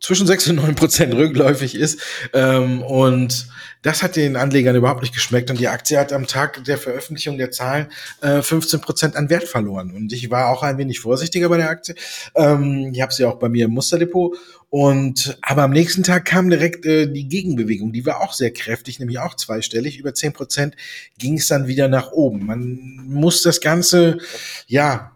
zwischen 0.00 0.26
sechs 0.26 0.48
und 0.48 0.56
neun 0.56 0.74
Prozent 0.74 1.14
rückläufig 1.14 1.74
ist. 1.74 2.00
Ähm, 2.32 2.82
und 2.82 3.48
das 3.82 4.02
hat 4.02 4.16
den 4.16 4.36
Anlegern 4.36 4.76
überhaupt 4.76 5.02
nicht 5.02 5.14
geschmeckt. 5.14 5.50
Und 5.50 5.60
die 5.60 5.68
Aktie 5.68 5.98
hat 5.98 6.12
am 6.12 6.26
Tag 6.26 6.64
der 6.64 6.78
Veröffentlichung 6.78 7.38
der 7.38 7.50
Zahlen 7.50 7.88
äh, 8.20 8.42
15 8.42 8.80
Prozent 8.80 9.16
an 9.16 9.30
Wert 9.30 9.44
verloren. 9.44 9.92
Und 9.92 10.12
ich 10.12 10.30
war 10.30 10.48
auch 10.50 10.62
ein 10.62 10.78
wenig 10.78 11.00
vorsichtiger 11.00 11.48
bei 11.48 11.58
der 11.58 11.70
Aktie. 11.70 11.94
Ähm, 12.34 12.90
ich 12.92 13.00
habe 13.00 13.12
sie 13.12 13.24
auch 13.24 13.38
bei 13.38 13.48
mir 13.48 13.66
im 13.66 13.72
Musterdepot. 13.72 14.36
Und 14.70 15.38
aber 15.40 15.62
am 15.62 15.70
nächsten 15.70 16.02
Tag 16.02 16.26
kam 16.26 16.50
direkt 16.50 16.84
äh, 16.84 17.06
die 17.10 17.28
Gegenbewegung. 17.28 17.92
Die 17.92 18.04
war 18.04 18.20
auch 18.20 18.34
sehr 18.34 18.52
kräftig, 18.52 18.98
nämlich 18.98 19.18
auch 19.18 19.34
zweistellig. 19.34 19.98
Über 19.98 20.12
10 20.12 20.32
Prozent 20.32 20.76
ging 21.18 21.38
es 21.38 21.46
dann 21.46 21.68
wieder 21.68 21.88
nach 21.88 22.12
oben. 22.12 22.44
Man 22.46 23.00
muss 23.06 23.42
das 23.42 23.60
Ganze 23.60 24.18
ja 24.66 25.12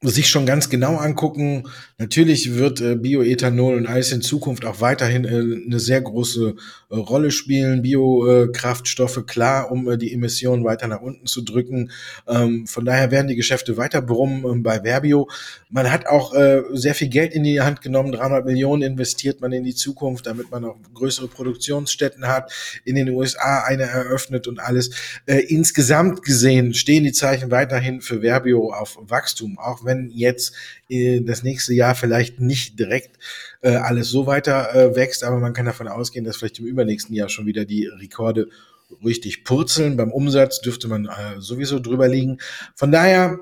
sich 0.00 0.28
schon 0.28 0.46
ganz 0.46 0.70
genau 0.70 0.96
angucken. 0.96 1.64
Natürlich 1.98 2.54
wird 2.54 2.80
äh, 2.80 2.94
Bioethanol 2.94 3.76
und 3.76 3.86
alles 3.88 4.12
in 4.12 4.22
Zukunft 4.22 4.64
auch 4.64 4.80
weiterhin 4.80 5.24
äh, 5.24 5.64
eine 5.66 5.80
sehr 5.80 6.00
große 6.00 6.54
äh, 6.90 6.94
Rolle 6.94 7.32
spielen. 7.32 7.82
Biokraftstoffe, 7.82 9.16
äh, 9.16 9.22
klar, 9.22 9.72
um 9.72 9.90
äh, 9.90 9.98
die 9.98 10.12
Emissionen 10.14 10.64
weiter 10.64 10.86
nach 10.86 11.00
unten 11.00 11.26
zu 11.26 11.42
drücken. 11.42 11.90
Ähm, 12.28 12.68
von 12.68 12.84
daher 12.84 13.10
werden 13.10 13.26
die 13.26 13.34
Geschäfte 13.34 13.76
weiter 13.76 14.00
brummen 14.00 14.44
ähm, 14.44 14.62
bei 14.62 14.84
Verbio. 14.84 15.28
Man 15.68 15.90
hat 15.90 16.06
auch 16.06 16.32
äh, 16.32 16.62
sehr 16.74 16.94
viel 16.94 17.08
Geld 17.08 17.34
in 17.34 17.42
die 17.42 17.60
Hand 17.60 17.82
genommen. 17.82 18.12
300 18.12 18.44
Millionen 18.44 18.82
investiert 18.82 19.40
man 19.40 19.50
in 19.50 19.64
die 19.64 19.74
Zukunft, 19.74 20.26
damit 20.26 20.48
man 20.52 20.64
auch 20.64 20.76
größere 20.94 21.26
Produktionsstätten 21.26 22.28
hat. 22.28 22.52
In 22.84 22.94
den 22.94 23.08
USA 23.08 23.64
eine 23.64 23.82
eröffnet 23.82 24.46
und 24.46 24.60
alles. 24.60 24.90
insgesamt 25.26 26.22
gesehen 26.22 26.74
stehen 26.74 27.04
die 27.04 27.12
Zeichen 27.12 27.50
weiterhin 27.50 28.00
für 28.00 28.22
Verbio 28.22 28.72
auf 28.72 28.98
Wachstum, 29.00 29.58
auch 29.58 29.87
wenn 29.88 30.10
jetzt 30.10 30.54
äh, 30.88 31.20
das 31.20 31.42
nächste 31.42 31.74
Jahr 31.74 31.96
vielleicht 31.96 32.38
nicht 32.38 32.78
direkt 32.78 33.18
äh, 33.62 33.70
alles 33.70 34.08
so 34.10 34.26
weiter 34.26 34.72
äh, 34.74 34.94
wächst, 34.94 35.24
aber 35.24 35.38
man 35.38 35.52
kann 35.52 35.66
davon 35.66 35.88
ausgehen, 35.88 36.24
dass 36.24 36.36
vielleicht 36.36 36.60
im 36.60 36.66
übernächsten 36.66 37.16
Jahr 37.16 37.28
schon 37.28 37.46
wieder 37.46 37.64
die 37.64 37.86
Rekorde 37.86 38.46
richtig 39.04 39.42
purzeln. 39.42 39.96
Beim 39.96 40.12
Umsatz 40.12 40.60
dürfte 40.60 40.86
man 40.86 41.06
äh, 41.06 41.40
sowieso 41.40 41.80
drüber 41.80 42.06
liegen. 42.06 42.38
Von 42.76 42.92
daher 42.92 43.40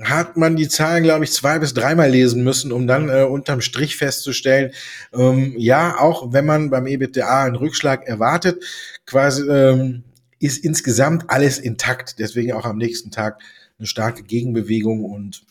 hat 0.00 0.36
man 0.36 0.56
die 0.56 0.68
Zahlen, 0.68 1.02
glaube 1.02 1.24
ich, 1.24 1.32
zwei 1.32 1.58
bis 1.58 1.74
dreimal 1.74 2.10
lesen 2.10 2.42
müssen, 2.42 2.72
um 2.72 2.86
dann 2.86 3.08
äh, 3.08 3.24
unterm 3.24 3.60
Strich 3.60 3.96
festzustellen, 3.96 4.72
ähm, 5.12 5.54
ja, 5.58 5.98
auch 5.98 6.32
wenn 6.32 6.46
man 6.46 6.70
beim 6.70 6.86
EBITDA 6.86 7.44
einen 7.44 7.56
Rückschlag 7.56 8.06
erwartet, 8.06 8.64
quasi 9.04 9.42
ähm, 9.42 10.04
ist 10.38 10.64
insgesamt 10.64 11.28
alles 11.28 11.58
intakt. 11.58 12.18
Deswegen 12.18 12.52
auch 12.52 12.64
am 12.64 12.78
nächsten 12.78 13.10
Tag 13.10 13.40
eine 13.78 13.86
starke 13.86 14.22
Gegenbewegung 14.22 15.04
und 15.04 15.44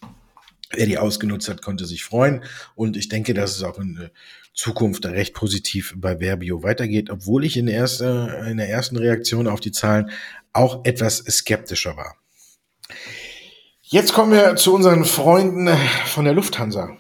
Wer 0.73 0.85
die 0.85 0.97
ausgenutzt 0.97 1.49
hat, 1.49 1.61
konnte 1.61 1.85
sich 1.85 2.03
freuen. 2.03 2.43
Und 2.75 2.97
ich 2.97 3.09
denke, 3.09 3.33
dass 3.33 3.55
es 3.55 3.63
auch 3.63 3.79
in 3.79 4.09
Zukunft 4.53 5.05
recht 5.05 5.33
positiv 5.33 5.93
bei 5.97 6.19
Verbio 6.19 6.63
weitergeht, 6.63 7.09
obwohl 7.09 7.45
ich 7.45 7.57
in 7.57 7.67
der, 7.67 7.75
erste, 7.75 8.45
in 8.49 8.57
der 8.57 8.69
ersten 8.69 8.97
Reaktion 8.97 9.47
auf 9.47 9.59
die 9.59 9.71
Zahlen 9.71 10.11
auch 10.53 10.83
etwas 10.85 11.17
skeptischer 11.17 11.95
war. 11.95 12.15
Jetzt 13.81 14.13
kommen 14.13 14.31
wir 14.31 14.55
zu 14.55 14.73
unseren 14.73 15.05
Freunden 15.05 15.69
von 16.05 16.25
der 16.25 16.33
Lufthansa. 16.33 16.97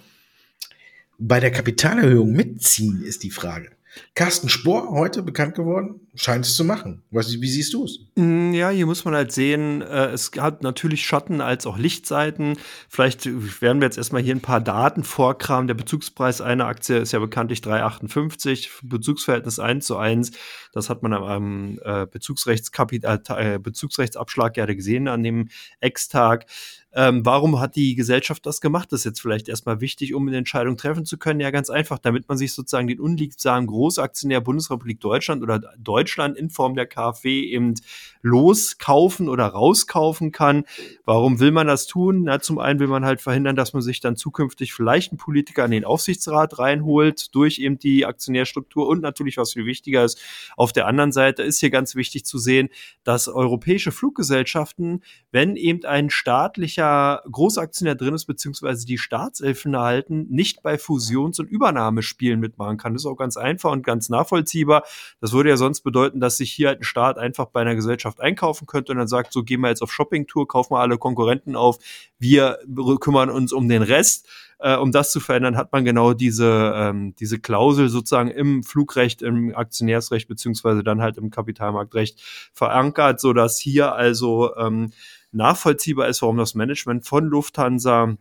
Bei 1.17 1.39
der 1.39 1.51
Kapitalerhöhung 1.51 2.31
mitziehen 2.31 3.03
ist 3.03 3.23
die 3.23 3.31
Frage. 3.31 3.71
Carsten 4.15 4.49
Spohr 4.49 4.89
heute 4.91 5.21
bekannt 5.21 5.55
geworden, 5.55 6.07
scheint 6.15 6.45
es 6.45 6.55
zu 6.55 6.63
machen. 6.63 7.03
Was, 7.11 7.31
wie 7.41 7.49
siehst 7.49 7.73
du 7.73 7.85
es? 7.85 7.99
Mm, 8.15 8.53
ja, 8.53 8.69
hier 8.69 8.85
muss 8.85 9.03
man 9.05 9.15
halt 9.15 9.31
sehen, 9.31 9.81
äh, 9.81 10.07
es 10.07 10.31
hat 10.37 10.63
natürlich 10.63 11.05
Schatten 11.05 11.41
als 11.41 11.65
auch 11.65 11.77
Lichtseiten. 11.77 12.57
Vielleicht 12.89 13.25
werden 13.61 13.81
wir 13.81 13.85
jetzt 13.85 13.97
erstmal 13.97 14.21
hier 14.21 14.35
ein 14.35 14.41
paar 14.41 14.61
Daten 14.61 15.03
vorkramen. 15.03 15.67
Der 15.67 15.73
Bezugspreis 15.73 16.41
einer 16.41 16.67
Aktie 16.67 16.97
ist 16.97 17.11
ja 17.11 17.19
bekanntlich 17.19 17.59
3,58, 17.59 18.69
Bezugsverhältnis 18.83 19.59
1 19.59 19.85
zu 19.85 19.97
1. 19.97 20.31
Das 20.73 20.89
hat 20.89 21.03
man 21.03 21.13
am 21.13 21.79
äh, 21.83 22.05
Bezugsrechtskapital, 22.05 23.21
äh, 23.37 23.59
Bezugsrechtsabschlag 23.59 24.53
gerade 24.53 24.75
gesehen 24.75 25.07
an 25.07 25.23
dem 25.23 25.49
Ex-Tag. 25.79 26.45
Ähm, 26.93 27.25
warum 27.25 27.61
hat 27.61 27.77
die 27.77 27.95
Gesellschaft 27.95 28.45
das 28.45 28.59
gemacht? 28.59 28.91
Das 28.91 29.01
ist 29.01 29.05
jetzt 29.05 29.21
vielleicht 29.21 29.47
erstmal 29.47 29.79
wichtig, 29.79 30.13
um 30.13 30.27
eine 30.27 30.35
Entscheidung 30.35 30.75
treffen 30.75 31.05
zu 31.05 31.17
können. 31.17 31.39
Ja, 31.39 31.49
ganz 31.49 31.69
einfach, 31.69 31.99
damit 31.99 32.27
man 32.27 32.37
sich 32.37 32.53
sozusagen 32.53 32.87
den 32.87 32.99
unliebsamen 32.99 33.67
Großaktionär 33.67 34.41
Bundesrepublik 34.41 34.99
Deutschland 34.99 35.41
oder 35.41 35.61
Deutschland 35.77 36.37
in 36.37 36.49
Form 36.49 36.75
der 36.75 36.87
KfW 36.87 37.45
eben 37.45 37.75
loskaufen 38.21 39.29
oder 39.29 39.45
rauskaufen 39.45 40.33
kann. 40.33 40.65
Warum 41.05 41.39
will 41.39 41.51
man 41.51 41.67
das 41.67 41.87
tun? 41.87 42.23
Na, 42.25 42.41
zum 42.41 42.59
einen 42.59 42.81
will 42.81 42.87
man 42.87 43.05
halt 43.05 43.21
verhindern, 43.21 43.55
dass 43.55 43.71
man 43.71 43.81
sich 43.81 44.01
dann 44.01 44.17
zukünftig 44.17 44.73
vielleicht 44.73 45.13
einen 45.13 45.17
Politiker 45.17 45.63
in 45.63 45.71
den 45.71 45.85
Aufsichtsrat 45.85 46.59
reinholt 46.59 47.33
durch 47.33 47.59
eben 47.59 47.79
die 47.79 48.05
Aktionärstruktur 48.05 48.87
und 48.89 49.01
natürlich, 49.01 49.37
was 49.37 49.53
viel 49.53 49.65
wichtiger 49.65 50.03
ist, 50.03 50.19
auf 50.57 50.73
der 50.73 50.87
anderen 50.87 51.13
Seite 51.13 51.41
ist 51.41 51.61
hier 51.61 51.69
ganz 51.69 51.95
wichtig 51.95 52.25
zu 52.25 52.37
sehen, 52.37 52.67
dass 53.05 53.29
europäische 53.29 53.93
Fluggesellschaften, 53.93 55.03
wenn 55.31 55.55
eben 55.55 55.85
ein 55.85 56.09
staatlicher 56.09 56.80
welcher 56.81 57.23
Großaktionär 57.31 57.95
drin 57.95 58.13
ist, 58.13 58.25
beziehungsweise 58.25 58.85
die 58.85 58.97
Staatselfen 58.97 59.73
erhalten, 59.73 60.27
nicht 60.29 60.63
bei 60.63 60.77
Fusions- 60.77 61.39
und 61.39 61.49
Übernahmespielen 61.49 62.39
mitmachen 62.39 62.77
kann. 62.77 62.93
Das 62.93 63.03
ist 63.03 63.05
auch 63.05 63.15
ganz 63.15 63.37
einfach 63.37 63.71
und 63.71 63.83
ganz 63.83 64.09
nachvollziehbar. 64.09 64.83
Das 65.19 65.31
würde 65.31 65.49
ja 65.49 65.57
sonst 65.57 65.81
bedeuten, 65.81 66.19
dass 66.19 66.37
sich 66.37 66.51
hier 66.51 66.69
halt 66.69 66.81
ein 66.81 66.83
Staat 66.83 67.17
einfach 67.17 67.47
bei 67.47 67.61
einer 67.61 67.75
Gesellschaft 67.75 68.19
einkaufen 68.19 68.65
könnte 68.65 68.91
und 68.91 68.97
dann 68.97 69.07
sagt, 69.07 69.33
so 69.33 69.43
gehen 69.43 69.61
wir 69.61 69.69
jetzt 69.69 69.83
auf 69.83 69.91
Shoppingtour, 69.91 70.47
kaufen 70.47 70.73
wir 70.73 70.79
alle 70.79 70.97
Konkurrenten 70.97 71.55
auf, 71.55 71.77
wir 72.19 72.59
kümmern 72.99 73.29
uns 73.29 73.53
um 73.53 73.69
den 73.69 73.83
Rest. 73.83 74.27
Äh, 74.63 74.75
um 74.77 74.91
das 74.91 75.11
zu 75.11 75.19
verändern, 75.19 75.57
hat 75.57 75.71
man 75.71 75.85
genau 75.85 76.13
diese, 76.13 76.73
ähm, 76.75 77.15
diese 77.15 77.39
Klausel 77.39 77.89
sozusagen 77.89 78.29
im 78.29 78.61
Flugrecht, 78.61 79.23
im 79.23 79.55
Aktionärsrecht 79.55 80.27
beziehungsweise 80.27 80.83
dann 80.83 81.01
halt 81.01 81.17
im 81.17 81.31
Kapitalmarktrecht 81.31 82.21
verankert, 82.53 83.19
so 83.19 83.33
dass 83.33 83.57
hier 83.57 83.95
also 83.95 84.55
ähm, 84.57 84.91
nachvollziehbar 85.31 86.07
ist, 86.07 86.21
warum 86.21 86.37
das 86.37 86.55
Management 86.55 87.05
von 87.05 87.25
Lufthansa 87.25 88.15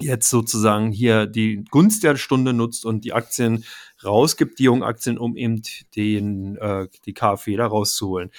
jetzt 0.00 0.30
sozusagen 0.30 0.90
hier 0.90 1.26
die 1.26 1.64
Gunst 1.70 2.02
der 2.02 2.16
Stunde 2.16 2.54
nutzt 2.54 2.86
und 2.86 3.04
die 3.04 3.12
Aktien 3.12 3.64
rausgibt, 4.02 4.58
die 4.58 4.64
jungen 4.64 4.82
Aktien, 4.82 5.18
um 5.18 5.36
eben 5.36 5.62
den, 5.94 6.56
äh, 6.56 6.88
die 7.04 7.12
KfW 7.12 7.56
da 7.56 7.66
rauszuholen. 7.66 8.30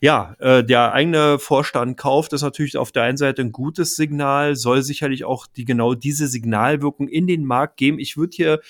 Ja, 0.00 0.36
äh, 0.38 0.64
der 0.64 0.92
eigene 0.92 1.38
Vorstand 1.38 1.96
kauft 1.96 2.32
ist 2.32 2.42
natürlich 2.42 2.76
auf 2.76 2.92
der 2.92 3.02
einen 3.02 3.16
Seite 3.16 3.42
ein 3.42 3.52
gutes 3.52 3.96
Signal, 3.96 4.54
soll 4.54 4.82
sicherlich 4.82 5.24
auch 5.24 5.46
die 5.46 5.64
genau 5.64 5.94
diese 5.94 6.28
Signalwirkung 6.28 7.08
in 7.08 7.26
den 7.26 7.44
Markt 7.44 7.76
geben. 7.76 7.98
Ich 7.98 8.16
würde 8.16 8.36
hier 8.36 8.60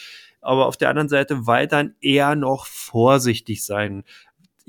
aber 0.41 0.67
auf 0.67 0.79
der 0.79 0.89
anderen 0.89 1.11
Seite 1.11 1.47
weiterhin 1.47 1.95
eher 2.01 2.35
noch 2.35 2.65
vorsichtig 2.65 3.65
sein 3.65 4.05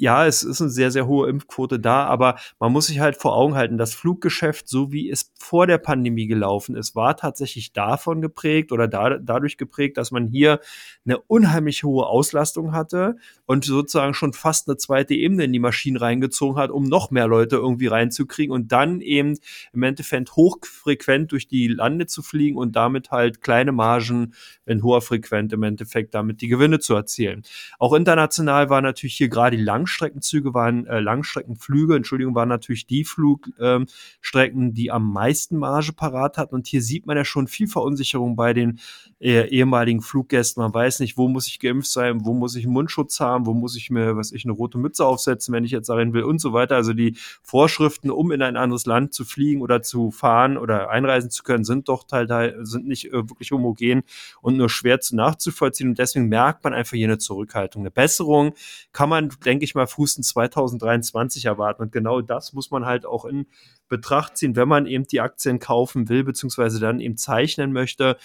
ja, 0.01 0.25
es 0.25 0.41
ist 0.41 0.61
eine 0.61 0.71
sehr, 0.71 0.89
sehr 0.89 1.05
hohe 1.05 1.29
Impfquote 1.29 1.79
da, 1.79 2.05
aber 2.05 2.39
man 2.59 2.71
muss 2.71 2.87
sich 2.87 2.99
halt 2.99 3.15
vor 3.17 3.35
Augen 3.35 3.53
halten, 3.53 3.77
das 3.77 3.93
Fluggeschäft, 3.93 4.67
so 4.67 4.91
wie 4.91 5.11
es 5.11 5.31
vor 5.37 5.67
der 5.67 5.77
Pandemie 5.77 6.25
gelaufen 6.25 6.75
ist, 6.75 6.95
war 6.95 7.15
tatsächlich 7.15 7.71
davon 7.71 8.19
geprägt 8.19 8.71
oder 8.71 8.87
da, 8.87 9.19
dadurch 9.19 9.57
geprägt, 9.57 9.97
dass 9.97 10.09
man 10.09 10.25
hier 10.25 10.59
eine 11.05 11.19
unheimlich 11.19 11.83
hohe 11.83 12.07
Auslastung 12.07 12.73
hatte 12.73 13.15
und 13.45 13.63
sozusagen 13.63 14.15
schon 14.15 14.33
fast 14.33 14.67
eine 14.67 14.77
zweite 14.77 15.13
Ebene 15.13 15.43
in 15.43 15.53
die 15.53 15.59
Maschinen 15.59 15.97
reingezogen 15.97 16.59
hat, 16.59 16.71
um 16.71 16.83
noch 16.83 17.11
mehr 17.11 17.27
Leute 17.27 17.57
irgendwie 17.57 17.87
reinzukriegen 17.87 18.51
und 18.55 18.71
dann 18.71 19.01
eben 19.01 19.37
im 19.71 19.83
Endeffekt 19.83 20.35
hochfrequent 20.35 21.31
durch 21.31 21.47
die 21.47 21.67
Lande 21.67 22.07
zu 22.07 22.23
fliegen 22.23 22.57
und 22.57 22.75
damit 22.75 23.11
halt 23.11 23.41
kleine 23.41 23.71
Margen 23.71 24.33
in 24.65 24.81
hoher 24.81 25.01
Frequenz 25.01 25.53
im 25.53 25.61
Endeffekt 25.61 26.15
damit 26.15 26.41
die 26.41 26.47
Gewinne 26.47 26.79
zu 26.79 26.95
erzielen. 26.95 27.43
Auch 27.77 27.93
international 27.93 28.71
war 28.71 28.81
natürlich 28.81 29.15
hier 29.15 29.29
gerade 29.29 29.57
die 29.57 29.63
Langstrecke 29.63 29.90
Langstreckenzüge 29.91 30.53
waren, 30.53 30.85
äh, 30.85 30.99
Langstreckenflüge, 30.99 31.95
Entschuldigung, 31.95 32.35
waren 32.35 32.49
natürlich 32.49 32.87
die 32.87 33.03
Flugstrecken, 33.03 34.61
ähm, 34.61 34.73
die 34.73 34.91
am 34.91 35.11
meisten 35.11 35.57
Marge 35.57 35.91
parat 35.93 36.37
hatten. 36.37 36.55
Und 36.55 36.67
hier 36.67 36.81
sieht 36.81 37.05
man 37.05 37.17
ja 37.17 37.25
schon 37.25 37.47
viel 37.47 37.67
Verunsicherung 37.67 38.35
bei 38.35 38.53
den 38.53 38.79
äh, 39.19 39.47
ehemaligen 39.49 40.01
Fluggästen. 40.01 40.63
Man 40.63 40.73
weiß 40.73 40.99
nicht, 40.99 41.17
wo 41.17 41.27
muss 41.27 41.47
ich 41.47 41.59
geimpft 41.59 41.91
sein, 41.91 42.23
wo 42.25 42.33
muss 42.33 42.55
ich 42.55 42.65
einen 42.65 42.73
Mundschutz 42.73 43.19
haben, 43.19 43.45
wo 43.45 43.53
muss 43.53 43.75
ich 43.75 43.89
mir, 43.89 44.15
was 44.15 44.31
ich, 44.31 44.45
eine 44.45 44.53
rote 44.53 44.77
Mütze 44.77 45.05
aufsetzen, 45.05 45.53
wenn 45.53 45.65
ich 45.65 45.71
jetzt 45.71 45.89
darin 45.89 46.13
will 46.13 46.23
und 46.23 46.39
so 46.39 46.53
weiter. 46.53 46.75
Also 46.75 46.93
die 46.93 47.17
Vorschriften, 47.43 48.09
um 48.11 48.31
in 48.31 48.41
ein 48.41 48.55
anderes 48.55 48.85
Land 48.85 49.13
zu 49.13 49.25
fliegen 49.25 49.61
oder 49.61 49.81
zu 49.81 50.11
fahren 50.11 50.57
oder 50.57 50.89
einreisen 50.89 51.29
zu 51.29 51.43
können, 51.43 51.63
sind 51.63 51.89
doch 51.89 52.05
teilweise, 52.05 52.65
sind 52.65 52.87
nicht 52.87 53.07
äh, 53.07 53.29
wirklich 53.29 53.51
homogen 53.51 54.03
und 54.41 54.57
nur 54.57 54.69
schwer 54.69 55.01
zu 55.01 55.15
nachzuvollziehen. 55.15 55.89
Und 55.89 55.99
deswegen 55.99 56.27
merkt 56.27 56.63
man 56.63 56.73
einfach 56.73 56.95
hier 56.95 57.07
eine 57.07 57.17
Zurückhaltung. 57.17 57.83
Eine 57.83 57.91
Besserung 57.91 58.53
kann 58.93 59.09
man, 59.09 59.29
denke 59.45 59.65
ich 59.65 59.70
mal, 59.75 59.87
frühestens 59.87 60.29
2023 60.29 61.45
erwarten. 61.45 61.81
Und 61.83 61.91
genau 61.91 62.21
das 62.21 62.53
muss 62.53 62.71
man 62.71 62.85
halt 62.85 63.05
auch 63.05 63.25
in 63.25 63.47
Betracht 63.87 64.37
ziehen, 64.37 64.55
wenn 64.55 64.67
man 64.67 64.85
eben 64.85 65.05
die 65.05 65.21
Aktien 65.21 65.59
kaufen 65.59 66.09
will, 66.09 66.23
beziehungsweise 66.23 66.79
dann 66.79 66.99
eben 66.99 67.17
zeichnen 67.17 67.71
möchte. 67.73 68.17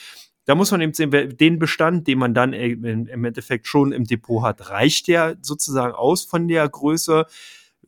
Da 0.44 0.54
muss 0.54 0.70
man 0.70 0.80
eben 0.80 0.94
sehen, 0.94 1.10
den 1.10 1.58
Bestand, 1.58 2.06
den 2.06 2.18
man 2.18 2.32
dann 2.32 2.52
im 2.52 3.24
Endeffekt 3.24 3.66
schon 3.66 3.90
im 3.90 4.04
Depot 4.04 4.42
hat, 4.44 4.70
reicht 4.70 5.08
der 5.08 5.36
sozusagen 5.42 5.94
aus 5.94 6.24
von 6.24 6.46
der 6.46 6.68
Größe 6.68 7.26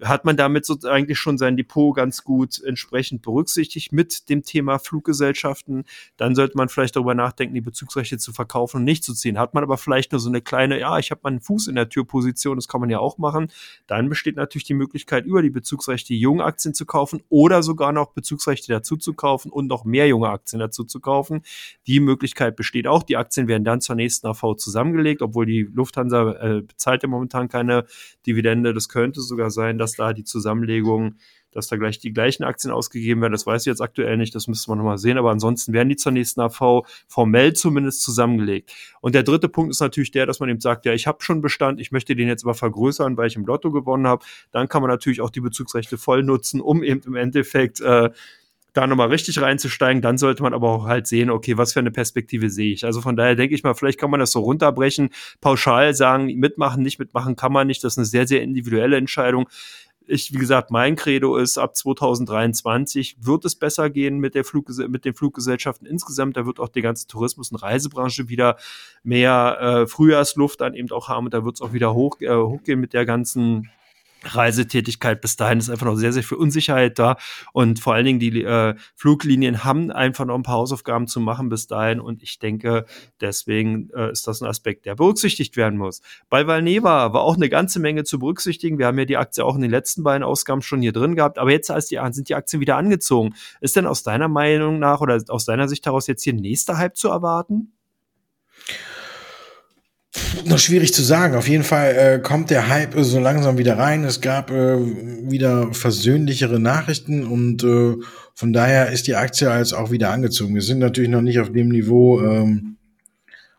hat 0.02 0.24
man 0.24 0.37
damit 0.37 0.64
so 0.64 0.76
eigentlich 0.88 1.18
schon 1.18 1.38
sein 1.38 1.56
Depot 1.56 1.94
ganz 1.94 2.24
gut 2.24 2.62
entsprechend 2.62 3.22
berücksichtigt 3.22 3.92
mit 3.92 4.28
dem 4.28 4.42
Thema 4.42 4.78
Fluggesellschaften. 4.78 5.84
Dann 6.16 6.34
sollte 6.34 6.56
man 6.56 6.68
vielleicht 6.68 6.96
darüber 6.96 7.14
nachdenken, 7.14 7.54
die 7.54 7.61
Bezugsrechte 7.61 8.18
zu 8.18 8.32
verkaufen 8.32 8.78
und 8.78 8.84
nicht 8.84 9.04
zu 9.04 9.14
ziehen. 9.14 9.38
Hat 9.38 9.54
man 9.54 9.62
aber 9.62 9.78
vielleicht 9.78 10.12
nur 10.12 10.20
so 10.20 10.28
eine 10.28 10.40
kleine, 10.40 10.78
ja, 10.78 10.98
ich 10.98 11.11
habe 11.11 11.20
meinen 11.24 11.40
Fuß 11.40 11.68
in 11.68 11.74
der 11.74 11.88
Türposition, 11.88 12.56
das 12.56 12.68
kann 12.68 12.80
man 12.80 12.90
ja 12.90 12.98
auch 12.98 13.18
machen. 13.18 13.50
Dann 13.87 14.08
besteht 14.08 14.37
natürlich 14.37 14.64
die 14.64 14.74
Möglichkeit, 14.74 15.24
über 15.24 15.42
die 15.42 15.50
Bezugsrechte 15.50 16.14
junge 16.14 16.44
Aktien 16.44 16.74
zu 16.74 16.87
kaufen 16.87 17.22
oder 17.28 17.62
sogar 17.62 17.92
noch 17.92 18.12
Bezugsrechte 18.12 18.72
dazu 18.72 18.96
zu 18.96 19.14
kaufen 19.14 19.50
und 19.50 19.66
noch 19.66 19.84
mehr 19.84 20.06
junge 20.06 20.28
Aktien 20.28 20.61
dazu 20.61 20.84
zu 20.84 21.00
kaufen. 21.00 21.42
Die 21.87 22.00
Möglichkeit 22.00 22.56
besteht 22.56 22.87
auch. 22.87 23.02
Die 23.02 23.16
Aktien 23.16 23.48
werden 23.48 23.64
dann 23.64 23.80
zur 23.80 23.96
nächsten 23.96 24.26
AV 24.26 24.54
zusammengelegt, 24.56 25.22
obwohl 25.22 25.46
die 25.46 25.62
Lufthansa 25.62 26.32
äh, 26.32 26.62
bezahlt 26.62 27.02
ja 27.02 27.08
momentan 27.08 27.48
keine 27.48 27.84
Dividende. 28.26 28.74
Das 28.74 28.88
könnte 28.88 29.20
sogar 29.20 29.50
sein, 29.50 29.78
dass 29.78 29.88
da 29.92 30.12
die 30.12 30.24
Zusammenlegung 30.24 31.16
dass 31.53 31.68
da 31.68 31.77
gleich 31.77 31.98
die 31.98 32.12
gleichen 32.12 32.44
Aktien 32.44 32.72
ausgegeben 32.72 33.20
werden. 33.20 33.33
Das 33.33 33.46
weiß 33.46 33.62
ich 33.62 33.66
jetzt 33.66 33.81
aktuell 33.81 34.16
nicht, 34.16 34.35
das 34.35 34.48
müsste 34.48 34.70
man 34.70 34.79
nochmal 34.79 34.98
sehen, 34.98 35.18
aber 35.18 35.31
ansonsten 35.31 35.72
werden 35.72 35.88
die 35.88 35.96
zur 35.96 36.12
nächsten 36.12 36.40
AV 36.40 36.87
formell 37.07 37.53
zumindest 37.53 38.03
zusammengelegt. 38.03 38.72
Und 39.01 39.14
der 39.14 39.22
dritte 39.22 39.48
Punkt 39.48 39.70
ist 39.70 39.81
natürlich 39.81 40.11
der, 40.11 40.27
dass 40.27 40.40
man 40.40 40.48
eben 40.48 40.61
sagt, 40.61 40.85
ja, 40.85 40.92
ich 40.92 41.07
habe 41.07 41.22
schon 41.22 41.40
Bestand, 41.40 41.81
ich 41.81 41.90
möchte 41.90 42.14
den 42.14 42.29
jetzt 42.29 42.44
aber 42.44 42.55
vergrößern, 42.55 43.16
weil 43.16 43.29
ich 43.29 43.37
im 43.37 43.46
Lotto 43.46 43.70
gewonnen 43.72 44.07
habe. 44.07 44.24
Dann 44.51 44.68
kann 44.68 44.83
man 44.83 44.90
natürlich 44.90 45.20
auch 45.20 45.31
die 45.31 45.40
Bezugsrechte 45.40 45.98
voll 45.98 46.22
nutzen, 46.22 46.61
um 46.61 46.83
eben 46.83 47.01
im 47.03 47.16
Endeffekt 47.16 47.81
äh, 47.81 48.11
da 48.72 48.87
nochmal 48.87 49.09
richtig 49.09 49.40
reinzusteigen, 49.40 50.02
dann 50.02 50.18
sollte 50.18 50.42
man 50.42 50.54
aber 50.54 50.68
auch 50.70 50.85
halt 50.85 51.07
sehen, 51.07 51.31
okay, 51.31 51.57
was 51.57 51.72
für 51.72 51.81
eine 51.81 51.90
Perspektive 51.90 52.50
sehe 52.50 52.72
ich. 52.72 52.85
Also 52.85 53.00
von 53.00 53.16
daher 53.16 53.35
denke 53.35 53.54
ich 53.54 53.62
mal, 53.62 53.74
vielleicht 53.74 53.98
kann 53.98 54.11
man 54.11 54.20
das 54.20 54.33
so 54.33 54.40
runterbrechen, 54.40 55.11
pauschal 55.40 55.94
sagen, 55.94 56.26
mitmachen, 56.38 56.83
nicht 56.83 56.98
mitmachen 56.98 57.37
kann 57.37 57.52
man 57.52 57.66
nicht. 57.66 57.83
Das 57.83 57.94
ist 57.94 57.98
eine 57.98 58.07
sehr, 58.07 58.26
sehr 58.26 58.42
individuelle 58.42 58.96
Entscheidung. 58.96 59.48
Ich, 60.11 60.33
wie 60.33 60.38
gesagt, 60.38 60.70
mein 60.70 60.96
Credo 60.96 61.37
ist, 61.37 61.59
ab 61.59 61.76
2023 61.76 63.16
wird 63.20 63.44
es 63.44 63.57
besser 63.57 63.90
gehen 63.90 64.20
mit, 64.20 64.35
der 64.35 64.44
Flugges 64.44 64.78
mit 64.78 65.04
den 65.04 65.12
Fluggesellschaften 65.12 65.87
insgesamt. 65.87 66.38
Da 66.38 66.46
wird 66.46 66.61
auch 66.61 66.70
die 66.70 66.81
ganze 66.81 67.07
Tourismus- 67.07 67.52
und 67.52 67.59
Reisebranche 67.59 68.31
wieder 68.31 68.57
mehr 69.02 69.59
äh, 69.61 69.87
Frühjahrsluft 69.87 70.62
dann 70.62 70.72
eben 70.72 70.90
auch 70.92 71.09
haben 71.09 71.26
und 71.26 71.35
da 71.35 71.44
wird 71.44 71.57
es 71.57 71.61
auch 71.61 71.74
wieder 71.74 71.92
hoch, 71.92 72.20
äh, 72.20 72.35
hochgehen 72.35 72.81
mit 72.81 72.94
der 72.94 73.04
ganzen 73.04 73.70
Reisetätigkeit 74.35 75.21
bis 75.21 75.37
dahin 75.37 75.59
ist 75.59 75.71
einfach 75.71 75.87
noch 75.87 75.97
sehr, 75.97 76.12
sehr 76.12 76.23
viel 76.23 76.38
Unsicherheit 76.38 76.99
da. 76.99 77.17
Und 77.53 77.81
vor 77.81 77.95
allen 77.95 78.05
Dingen 78.05 78.19
die 78.19 78.43
äh, 78.43 78.75
Fluglinien 78.95 79.64
haben 79.64 79.91
einfach 79.91 80.25
noch 80.25 80.35
ein 80.35 80.43
paar 80.43 80.57
Hausaufgaben 80.57 81.07
zu 81.07 81.21
machen 81.21 81.49
bis 81.49 81.67
dahin. 81.67 82.01
Und 82.01 82.23
ich 82.23 82.38
denke, 82.38 82.87
deswegen 83.21 83.91
äh, 83.91 84.11
ist 84.11 84.27
das 84.27 84.41
ein 84.41 84.49
Aspekt, 84.49 84.87
der 84.87 84.95
berücksichtigt 84.95 85.57
werden 85.57 85.79
muss. 85.79 86.03
Bei 86.29 86.47
Valneva 86.47 87.12
war 87.12 87.23
auch 87.23 87.37
eine 87.37 87.49
ganze 87.49 87.81
Menge 87.81 88.05
zu 88.05 88.19
berücksichtigen. 88.19 88.79
Wir 88.79 88.87
haben 88.87 88.99
ja 88.99 89.05
die 89.05 89.17
Aktie 89.17 89.45
auch 89.45 89.55
in 89.55 89.62
den 89.62 89.71
letzten 89.71 90.03
beiden 90.03 90.23
Ausgaben 90.23 90.62
schon 90.62 90.81
hier 90.81 90.93
drin 90.93 91.17
gehabt. 91.17 91.38
Aber 91.38 91.51
jetzt 91.51 91.71
die, 91.91 92.01
sind 92.11 92.29
die 92.29 92.35
Aktien 92.35 92.61
wieder 92.61 92.77
angezogen. 92.77 93.35
Ist 93.61 93.77
denn 93.77 93.87
aus 93.87 94.03
deiner 94.03 94.29
Meinung 94.29 94.79
nach 94.79 95.01
oder 95.01 95.23
aus 95.29 95.45
deiner 95.45 95.69
Sicht 95.69 95.87
heraus 95.87 96.07
jetzt 96.07 96.23
hier 96.23 96.35
nächster 96.35 96.79
Hype 96.79 96.97
zu 96.97 97.09
erwarten? 97.09 97.73
Noch 100.47 100.59
schwierig 100.59 100.94
zu 100.94 101.03
sagen. 101.03 101.35
Auf 101.35 101.49
jeden 101.49 101.64
Fall 101.64 101.94
äh, 101.94 102.18
kommt 102.18 102.51
der 102.51 102.68
Hype 102.68 102.94
so 102.99 103.21
langsam 103.21 103.59
wieder 103.59 103.77
rein. 103.77 104.05
Es 104.05 104.21
gab 104.21 104.51
äh, 104.51 104.79
wieder 104.79 105.73
versöhnlichere 105.75 106.59
Nachrichten 106.59 107.27
und 107.27 107.62
äh, 107.62 107.97
von 108.35 108.53
daher 108.53 108.90
ist 108.90 109.07
die 109.07 109.16
Aktie 109.16 109.51
als 109.51 109.73
auch 109.73 109.90
wieder 109.90 110.11
angezogen. 110.11 110.55
Wir 110.55 110.62
sind 110.62 110.79
natürlich 110.79 111.11
noch 111.11 111.21
nicht 111.21 111.40
auf 111.40 111.53
dem 111.53 111.68
Niveau, 111.68 112.21
ähm, 112.23 112.79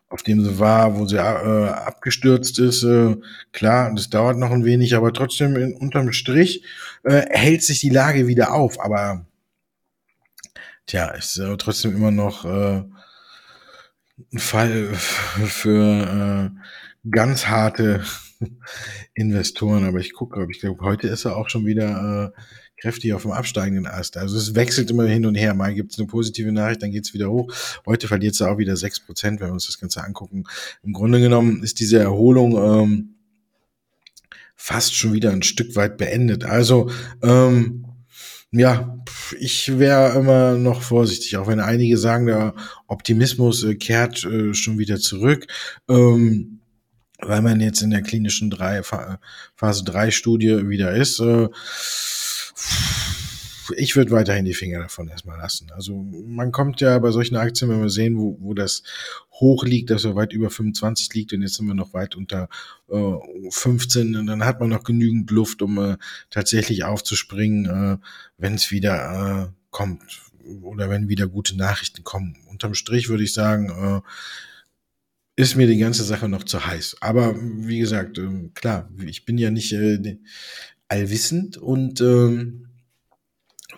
auf 0.08 0.24
dem 0.24 0.42
sie 0.44 0.58
war, 0.58 0.98
wo 0.98 1.06
sie 1.06 1.18
äh, 1.18 1.20
abgestürzt 1.20 2.58
ist. 2.58 2.82
Äh, 2.82 3.16
klar, 3.52 3.92
das 3.94 4.10
dauert 4.10 4.36
noch 4.36 4.50
ein 4.50 4.64
wenig, 4.64 4.96
aber 4.96 5.12
trotzdem 5.12 5.54
in, 5.54 5.74
unterm 5.74 6.12
Strich 6.12 6.64
äh, 7.04 7.26
hält 7.30 7.62
sich 7.62 7.80
die 7.80 7.90
Lage 7.90 8.26
wieder 8.26 8.52
auf. 8.52 8.80
Aber 8.80 9.24
tja, 10.86 11.10
ist 11.10 11.38
äh, 11.38 11.56
trotzdem 11.56 11.94
immer 11.94 12.10
noch 12.10 12.44
äh, 12.44 12.82
ein 14.32 14.38
Fall 14.38 14.86
für 14.94 16.52
äh, 16.54 17.08
ganz 17.10 17.46
harte 17.46 18.04
Investoren, 19.14 19.84
aber 19.84 19.98
ich 19.98 20.12
gucke, 20.12 20.46
ich 20.50 20.60
glaube, 20.60 20.82
heute 20.82 21.08
ist 21.08 21.24
er 21.24 21.36
auch 21.36 21.48
schon 21.48 21.66
wieder 21.66 22.32
äh, 22.36 22.40
kräftig 22.80 23.12
auf 23.12 23.22
dem 23.22 23.32
absteigenden 23.32 23.86
Ast. 23.86 24.16
Also 24.16 24.36
es 24.36 24.54
wechselt 24.54 24.90
immer 24.90 25.04
hin 25.04 25.26
und 25.26 25.34
her. 25.34 25.54
Mal 25.54 25.74
gibt 25.74 25.92
es 25.92 25.98
eine 25.98 26.06
positive 26.08 26.50
Nachricht, 26.50 26.82
dann 26.82 26.90
geht 26.90 27.04
es 27.04 27.14
wieder 27.14 27.30
hoch. 27.30 27.52
Heute 27.86 28.08
verliert 28.08 28.34
es 28.34 28.42
auch 28.42 28.58
wieder 28.58 28.76
sechs 28.76 29.00
Prozent, 29.00 29.40
wenn 29.40 29.48
wir 29.48 29.52
uns 29.52 29.66
das 29.66 29.78
Ganze 29.78 30.02
angucken. 30.02 30.44
Im 30.82 30.92
Grunde 30.92 31.20
genommen 31.20 31.62
ist 31.62 31.80
diese 31.80 31.98
Erholung 31.98 32.56
ähm, 32.56 33.14
fast 34.56 34.94
schon 34.94 35.12
wieder 35.12 35.30
ein 35.30 35.42
Stück 35.42 35.76
weit 35.76 35.98
beendet. 35.98 36.44
Also 36.44 36.90
ähm, 37.22 37.84
ja, 38.52 38.98
ich 39.38 39.78
wäre 39.78 40.18
immer 40.18 40.54
noch 40.56 40.82
vorsichtig, 40.82 41.36
auch 41.36 41.46
wenn 41.46 41.60
einige 41.60 41.96
sagen, 41.96 42.26
der 42.26 42.54
Optimismus 42.88 43.62
äh, 43.62 43.76
kehrt 43.76 44.24
äh, 44.24 44.54
schon 44.54 44.78
wieder 44.78 44.98
zurück. 44.98 45.46
Ähm, 45.88 46.60
weil 47.22 47.42
man 47.42 47.60
jetzt 47.60 47.82
in 47.82 47.90
der 47.90 48.02
klinischen 48.02 48.50
drei, 48.50 48.82
Phase 48.82 49.84
3 49.84 50.10
Studie 50.10 50.68
wieder 50.68 50.92
ist. 50.92 51.20
Äh, 51.20 51.48
ich 53.76 53.96
würde 53.96 54.10
weiterhin 54.10 54.44
die 54.44 54.54
Finger 54.54 54.80
davon 54.80 55.08
erstmal 55.08 55.38
lassen. 55.38 55.70
Also 55.72 56.06
man 56.26 56.52
kommt 56.52 56.80
ja 56.80 56.98
bei 56.98 57.10
solchen 57.10 57.36
Aktien, 57.36 57.70
wenn 57.70 57.82
wir 57.82 57.90
sehen, 57.90 58.18
wo, 58.18 58.36
wo 58.40 58.54
das 58.54 58.82
hoch 59.32 59.64
liegt, 59.64 59.90
dass 59.90 60.04
er 60.04 60.16
weit 60.16 60.32
über 60.32 60.50
25 60.50 61.12
liegt 61.14 61.32
und 61.32 61.42
jetzt 61.42 61.54
sind 61.54 61.66
wir 61.66 61.74
noch 61.74 61.94
weit 61.94 62.16
unter 62.16 62.48
äh, 62.88 63.12
15 63.50 64.16
und 64.16 64.26
dann 64.26 64.44
hat 64.44 64.60
man 64.60 64.68
noch 64.68 64.84
genügend 64.84 65.30
Luft, 65.30 65.62
um 65.62 65.78
äh, 65.78 65.96
tatsächlich 66.30 66.84
aufzuspringen, 66.84 67.66
äh, 67.66 67.98
wenn 68.38 68.54
es 68.54 68.70
wieder 68.70 69.50
äh, 69.50 69.52
kommt 69.70 70.02
oder 70.62 70.90
wenn 70.90 71.08
wieder 71.08 71.26
gute 71.26 71.56
Nachrichten 71.56 72.04
kommen. 72.04 72.36
Unterm 72.48 72.74
Strich 72.74 73.08
würde 73.08 73.24
ich 73.24 73.32
sagen, 73.32 73.70
äh, 73.70 75.40
ist 75.40 75.56
mir 75.56 75.66
die 75.66 75.78
ganze 75.78 76.04
Sache 76.04 76.28
noch 76.28 76.44
zu 76.44 76.66
heiß. 76.66 76.96
Aber 77.00 77.34
wie 77.40 77.78
gesagt, 77.78 78.18
äh, 78.18 78.50
klar, 78.54 78.90
ich 79.06 79.24
bin 79.24 79.38
ja 79.38 79.50
nicht 79.50 79.72
äh, 79.72 80.18
allwissend 80.88 81.56
und 81.56 82.00
ähm, 82.00 82.66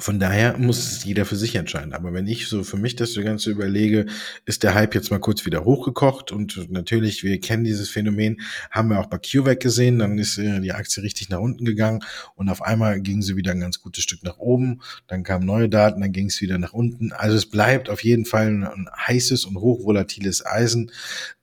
von 0.03 0.19
daher 0.19 0.59
muss 0.59 0.79
es 0.79 1.05
jeder 1.05 1.25
für 1.25 1.37
sich 1.37 1.55
entscheiden. 1.55 1.93
Aber 1.93 2.13
wenn 2.13 2.27
ich 2.27 2.49
so 2.49 2.65
für 2.65 2.77
mich 2.77 2.97
das 2.97 3.15
Ganze 3.15 3.51
überlege, 3.51 4.07
ist 4.45 4.65
der 4.65 4.75
Hype 4.75 4.97
jetzt 4.97 5.13
mal 5.13 5.21
kurz 5.21 5.47
wieder 5.47 5.65
hochgekocht 5.65 6.33
und 6.33 6.71
natürlich, 6.71 7.23
wir 7.23 7.39
kennen 7.39 7.63
dieses 7.63 7.89
Phänomen, 7.89 8.41
haben 8.73 8.89
wir 8.89 8.99
auch 8.99 9.07
bei 9.07 9.19
CureVac 9.19 9.61
gesehen, 9.61 10.01
dann 10.01 10.19
ist 10.19 10.39
äh, 10.39 10.61
die 10.61 10.73
Aktie 10.73 11.05
richtig 11.05 11.29
nach 11.29 11.39
unten 11.39 11.65
gegangen 11.65 12.01
und 12.35 12.49
auf 12.49 12.63
einmal 12.63 13.01
ging 13.01 13.23
sie 13.23 13.37
wieder 13.37 13.53
ein 13.53 13.61
ganz 13.61 13.81
gutes 13.81 14.03
Stück 14.03 14.25
nach 14.25 14.39
oben, 14.39 14.81
dann 15.07 15.23
kamen 15.23 15.47
neue 15.47 15.69
Daten, 15.69 16.01
dann 16.01 16.13
ging 16.13 16.27
es 16.27 16.41
wieder 16.41 16.59
nach 16.59 16.73
unten. 16.73 17.13
Also 17.13 17.37
es 17.37 17.47
bleibt 17.47 17.89
auf 17.89 18.03
jeden 18.03 18.25
Fall 18.25 18.49
ein, 18.49 18.89
heißes 19.07 19.45
und 19.45 19.57
hochvolatiles 19.57 20.45
Eisen 20.45 20.91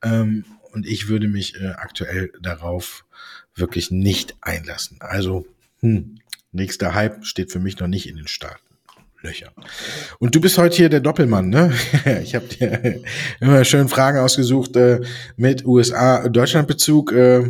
ähm, 0.04 0.44
und 0.74 0.86
ich 0.86 1.08
würde 1.08 1.30
mich 1.30 1.56
äh, 1.62 1.68
aktuell 1.68 2.34
darauf 2.42 3.06
wirklich 3.56 3.90
nicht 3.90 4.36
einlassen. 4.42 4.98
Also, 5.00 5.46
hm, 5.80 6.19
Nächster 6.52 6.94
Hype 6.96 7.26
steht 7.26 7.52
für 7.52 7.60
mich 7.60 7.80
noch 7.80 7.88
nicht 7.88 8.10
in 8.10 8.18
den 8.18 8.28
Starten. 8.28 8.64
Löcher. 9.22 9.52
Und 10.20 10.34
du 10.34 10.40
bist 10.40 10.58
heute 10.58 10.78
hier 10.78 10.90
der 10.90 11.02
Doppelmann, 11.02 11.50
ne? 11.50 11.74
ich 12.24 12.36
habe 12.36 12.46
dir 12.48 13.02
immer 13.42 13.66
schön 13.66 13.90
Fragen 13.90 14.20
ausgesucht 14.20 14.78
äh, 14.78 15.02
mit 15.36 15.66
USA-Deutschland-Bezug. 15.66 17.12
Äh, 17.12 17.50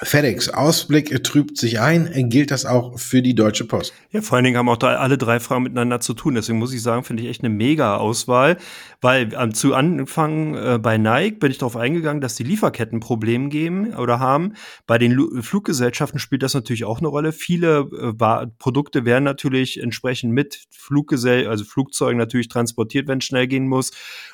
FedEx, 0.00 0.48
Ausblick 0.48 1.24
trübt 1.24 1.58
sich 1.58 1.80
ein. 1.80 2.28
Gilt 2.28 2.52
das 2.52 2.64
auch 2.64 2.98
für 3.00 3.20
die 3.20 3.34
Deutsche 3.34 3.64
Post? 3.64 3.92
Ja, 4.12 4.22
vor 4.22 4.36
allen 4.36 4.44
Dingen 4.44 4.56
haben 4.56 4.68
auch 4.68 4.76
da 4.76 4.94
alle 4.96 5.18
drei 5.18 5.40
Fragen 5.40 5.64
miteinander 5.64 5.98
zu 5.98 6.14
tun. 6.14 6.36
Deswegen 6.36 6.58
muss 6.58 6.72
ich 6.72 6.82
sagen, 6.82 7.02
finde 7.02 7.24
ich 7.24 7.28
echt 7.28 7.42
eine 7.42 7.52
mega 7.52 7.96
Auswahl. 7.96 8.58
Weil 9.00 9.34
ähm, 9.36 9.54
zu 9.54 9.74
Anfang 9.74 10.54
äh, 10.54 10.78
bei 10.78 10.98
Nike 10.98 11.40
bin 11.40 11.50
ich 11.50 11.58
darauf 11.58 11.76
eingegangen, 11.76 12.20
dass 12.20 12.36
die 12.36 12.44
Lieferketten 12.44 13.00
Probleme 13.00 13.48
geben 13.48 13.92
oder 13.94 14.20
haben. 14.20 14.54
Bei 14.86 14.98
den 14.98 15.10
Lu 15.10 15.42
Fluggesellschaften 15.42 16.20
spielt 16.20 16.44
das 16.44 16.54
natürlich 16.54 16.84
auch 16.84 16.98
eine 16.98 17.08
Rolle. 17.08 17.32
Viele 17.32 17.88
äh, 18.00 18.46
Produkte 18.58 19.04
werden 19.04 19.24
natürlich 19.24 19.80
entsprechend 19.82 20.32
mit 20.32 20.66
Fluggesell 20.70 21.48
also 21.48 21.64
Flugzeugen 21.64 22.18
natürlich 22.18 22.48
transportiert, 22.48 23.08
wenn 23.08 23.18
es 23.18 23.24
schnell 23.24 23.48
gehen 23.48 23.66
muss. 23.66 23.90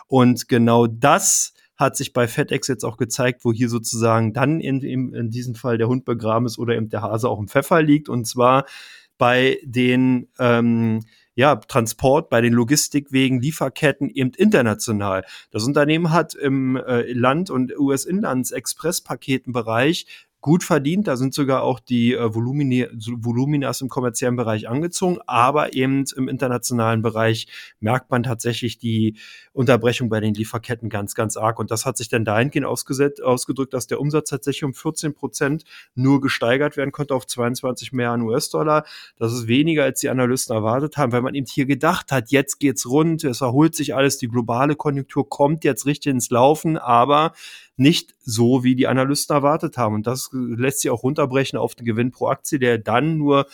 Und 0.08 0.46
genau 0.48 0.86
das 0.86 1.53
hat 1.76 1.96
sich 1.96 2.12
bei 2.12 2.28
FedEx 2.28 2.68
jetzt 2.68 2.84
auch 2.84 2.96
gezeigt, 2.96 3.44
wo 3.44 3.52
hier 3.52 3.68
sozusagen 3.68 4.32
dann 4.32 4.60
in, 4.60 4.80
in, 4.80 5.30
diesem 5.30 5.54
Fall 5.54 5.78
der 5.78 5.88
Hund 5.88 6.04
begraben 6.04 6.46
ist 6.46 6.58
oder 6.58 6.76
eben 6.76 6.88
der 6.88 7.02
Hase 7.02 7.28
auch 7.28 7.40
im 7.40 7.48
Pfeffer 7.48 7.82
liegt. 7.82 8.08
Und 8.08 8.26
zwar 8.26 8.66
bei 9.18 9.58
den 9.64 10.28
ähm, 10.38 11.00
ja, 11.34 11.56
Transport 11.56 12.30
bei 12.30 12.40
den 12.40 12.52
Logistikwegen, 12.52 13.40
Lieferketten 13.40 14.08
eben 14.10 14.30
international. 14.36 15.24
Das 15.50 15.64
Unternehmen 15.64 16.12
hat 16.12 16.34
im 16.34 16.76
äh, 16.76 17.12
Land- 17.12 17.50
und 17.50 17.76
US-Inlands-Express-Paketenbereich 17.76 20.06
gut 20.44 20.62
verdient. 20.62 21.06
Da 21.06 21.16
sind 21.16 21.32
sogar 21.32 21.62
auch 21.62 21.80
die 21.80 22.12
äh, 22.12 22.34
Voluminas 22.34 23.80
im 23.80 23.88
kommerziellen 23.88 24.36
Bereich 24.36 24.68
angezogen. 24.68 25.16
Aber 25.26 25.72
eben 25.72 26.04
im 26.18 26.28
internationalen 26.28 27.00
Bereich 27.00 27.46
merkt 27.80 28.10
man 28.10 28.24
tatsächlich 28.24 28.76
die 28.76 29.16
Unterbrechung 29.54 30.10
bei 30.10 30.20
den 30.20 30.34
Lieferketten 30.34 30.90
ganz, 30.90 31.14
ganz 31.14 31.38
arg. 31.38 31.58
Und 31.58 31.70
das 31.70 31.86
hat 31.86 31.96
sich 31.96 32.10
dann 32.10 32.26
dahingehend 32.26 32.66
ausgedrückt, 32.66 33.72
dass 33.72 33.86
der 33.86 33.98
Umsatz 33.98 34.28
tatsächlich 34.28 34.64
um 34.64 34.74
14 34.74 35.14
Prozent 35.14 35.64
nur 35.94 36.20
gesteigert 36.20 36.76
werden 36.76 36.92
konnte 36.92 37.14
auf 37.14 37.26
22 37.26 37.92
mehr 37.92 38.10
an 38.10 38.20
US-Dollar. 38.20 38.84
Das 39.16 39.32
ist 39.32 39.48
weniger, 39.48 39.84
als 39.84 40.00
die 40.00 40.10
Analysten 40.10 40.54
erwartet 40.54 40.98
haben, 40.98 41.12
weil 41.12 41.22
man 41.22 41.34
eben 41.34 41.46
hier 41.46 41.64
gedacht 41.64 42.12
hat, 42.12 42.30
jetzt 42.30 42.60
geht's 42.60 42.84
rund, 42.84 43.24
es 43.24 43.40
erholt 43.40 43.74
sich 43.74 43.94
alles, 43.94 44.18
die 44.18 44.28
globale 44.28 44.76
Konjunktur 44.76 45.26
kommt 45.26 45.64
jetzt 45.64 45.86
richtig 45.86 46.10
ins 46.10 46.28
Laufen, 46.28 46.76
aber 46.76 47.32
nicht 47.76 48.14
so, 48.20 48.64
wie 48.64 48.74
die 48.74 48.86
Analysten 48.86 49.34
erwartet 49.34 49.76
haben. 49.76 49.94
Und 49.94 50.06
das 50.06 50.30
lässt 50.32 50.80
sich 50.80 50.90
auch 50.90 51.02
runterbrechen 51.02 51.58
auf 51.58 51.74
den 51.74 51.84
Gewinn 51.84 52.10
pro 52.10 52.28
Aktie, 52.28 52.58
der 52.58 52.78
dann 52.78 53.18
nur 53.18 53.46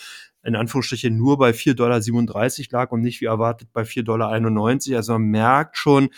in 0.43 0.57
Anführungsstrichen 0.57 1.17
nur 1.17 1.39
bei 1.39 1.51
4,37 1.51 1.75
Dollar 1.75 2.83
lag 2.83 2.93
und 2.93 3.03
nicht 3.03 3.21
wie 3.21 3.27
erwartet 3.27 3.69
bei 3.73 3.83
4,91 3.83 4.05
Dollar. 4.05 4.31
Also 4.31 5.13
man 5.13 5.23
merkt 5.23 5.77
schon, 5.77 6.11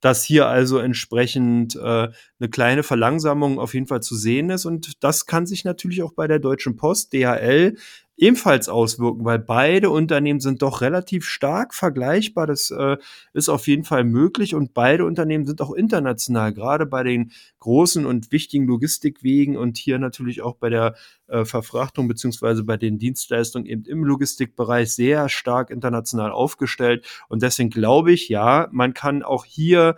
dass 0.00 0.24
hier 0.24 0.46
also 0.48 0.78
entsprechend 0.78 1.76
äh, 1.76 2.08
eine 2.08 2.50
kleine 2.50 2.82
Verlangsamung 2.82 3.58
auf 3.58 3.74
jeden 3.74 3.86
Fall 3.86 4.02
zu 4.02 4.16
sehen 4.16 4.50
ist. 4.50 4.64
Und 4.64 5.04
das 5.04 5.26
kann 5.26 5.46
sich 5.46 5.64
natürlich 5.64 6.02
auch 6.02 6.12
bei 6.14 6.26
der 6.26 6.38
Deutschen 6.38 6.76
Post, 6.76 7.12
DHL, 7.12 7.76
ebenfalls 8.20 8.68
auswirken, 8.68 9.24
weil 9.24 9.38
beide 9.38 9.88
Unternehmen 9.88 10.40
sind 10.40 10.60
doch 10.60 10.82
relativ 10.82 11.24
stark 11.24 11.74
vergleichbar. 11.74 12.46
Das 12.46 12.70
äh, 12.70 12.98
ist 13.32 13.48
auf 13.48 13.66
jeden 13.66 13.84
Fall 13.84 14.04
möglich 14.04 14.54
und 14.54 14.74
beide 14.74 15.06
Unternehmen 15.06 15.46
sind 15.46 15.62
auch 15.62 15.72
international, 15.72 16.52
gerade 16.52 16.84
bei 16.84 17.02
den 17.02 17.32
großen 17.60 18.04
und 18.04 18.30
wichtigen 18.30 18.66
Logistikwegen 18.66 19.56
und 19.56 19.78
hier 19.78 19.98
natürlich 19.98 20.42
auch 20.42 20.56
bei 20.56 20.68
der 20.68 20.94
äh, 21.28 21.46
Verfrachtung 21.46 22.08
beziehungsweise 22.08 22.62
bei 22.62 22.76
den 22.76 22.98
Dienstleistungen 22.98 23.66
eben 23.66 23.84
im 23.86 24.04
Logistikbereich 24.04 24.92
sehr 24.92 25.30
stark 25.30 25.70
international 25.70 26.30
aufgestellt. 26.30 27.06
Und 27.28 27.42
deswegen 27.42 27.70
glaube 27.70 28.12
ich, 28.12 28.28
ja, 28.28 28.68
man 28.70 28.92
kann 28.92 29.22
auch 29.22 29.46
hier 29.46 29.96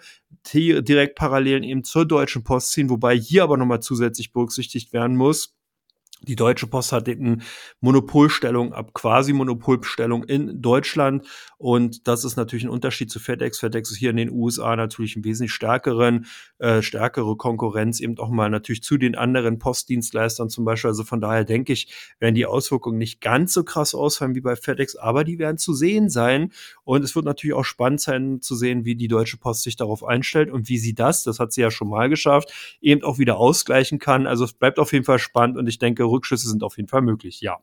direkt 0.54 1.16
Parallelen 1.16 1.64
eben 1.64 1.82
zur 1.82 2.06
Deutschen 2.06 2.44
Post 2.44 2.70
ziehen, 2.70 2.88
wobei 2.88 3.16
hier 3.16 3.42
aber 3.42 3.56
nochmal 3.56 3.80
zusätzlich 3.80 4.32
berücksichtigt 4.32 4.92
werden 4.92 5.16
muss, 5.16 5.54
die 6.22 6.36
Deutsche 6.36 6.66
Post 6.66 6.92
hat 6.92 7.08
eben 7.08 7.42
Monopolstellung 7.80 8.72
ab 8.72 8.94
quasi 8.94 9.32
Monopolstellung 9.32 10.24
in 10.24 10.62
Deutschland 10.62 11.26
und 11.58 12.06
das 12.08 12.24
ist 12.24 12.36
natürlich 12.36 12.64
ein 12.64 12.70
Unterschied 12.70 13.10
zu 13.10 13.20
FedEx. 13.20 13.58
FedEx 13.58 13.90
ist 13.90 13.98
hier 13.98 14.10
in 14.10 14.16
den 14.16 14.30
USA 14.30 14.74
natürlich 14.76 15.16
ein 15.16 15.24
wesentlich 15.24 15.52
stärkeren, 15.52 16.26
äh, 16.58 16.82
stärkere 16.82 17.36
Konkurrenz 17.36 18.00
eben 18.00 18.18
auch 18.18 18.30
mal 18.30 18.50
natürlich 18.50 18.82
zu 18.82 18.98
den 18.98 19.14
anderen 19.14 19.58
Postdienstleistern 19.58 20.48
zum 20.48 20.64
Beispiel. 20.64 20.88
Also 20.90 21.04
von 21.04 21.20
daher 21.20 21.44
denke 21.44 21.72
ich, 21.72 21.92
werden 22.18 22.34
die 22.34 22.46
Auswirkungen 22.46 22.98
nicht 22.98 23.20
ganz 23.20 23.52
so 23.52 23.64
krass 23.64 23.94
ausfallen 23.94 24.34
wie 24.34 24.40
bei 24.40 24.56
FedEx, 24.56 24.96
aber 24.96 25.24
die 25.24 25.38
werden 25.38 25.58
zu 25.58 25.74
sehen 25.74 26.08
sein 26.08 26.52
und 26.84 27.04
es 27.04 27.14
wird 27.14 27.24
natürlich 27.24 27.54
auch 27.54 27.64
spannend 27.64 28.00
sein 28.00 28.40
zu 28.40 28.54
sehen, 28.54 28.84
wie 28.84 28.94
die 28.94 29.08
Deutsche 29.08 29.36
Post 29.36 29.62
sich 29.62 29.76
darauf 29.76 30.04
einstellt 30.04 30.50
und 30.50 30.68
wie 30.68 30.78
sie 30.78 30.94
das, 30.94 31.24
das 31.24 31.38
hat 31.38 31.52
sie 31.52 31.60
ja 31.60 31.70
schon 31.70 31.88
mal 31.88 32.08
geschafft, 32.08 32.52
eben 32.80 33.02
auch 33.02 33.18
wieder 33.18 33.36
ausgleichen 33.36 33.98
kann. 33.98 34.26
Also 34.26 34.44
es 34.44 34.52
bleibt 34.52 34.78
auf 34.78 34.92
jeden 34.92 35.04
Fall 35.04 35.18
spannend 35.18 35.58
und 35.58 35.68
ich 35.68 35.78
denke, 35.78 36.04
Rückschlüsse 36.12 36.48
sind 36.48 36.62
auf 36.62 36.76
jeden 36.76 36.88
Fall 36.88 37.02
möglich, 37.02 37.40
ja. 37.40 37.58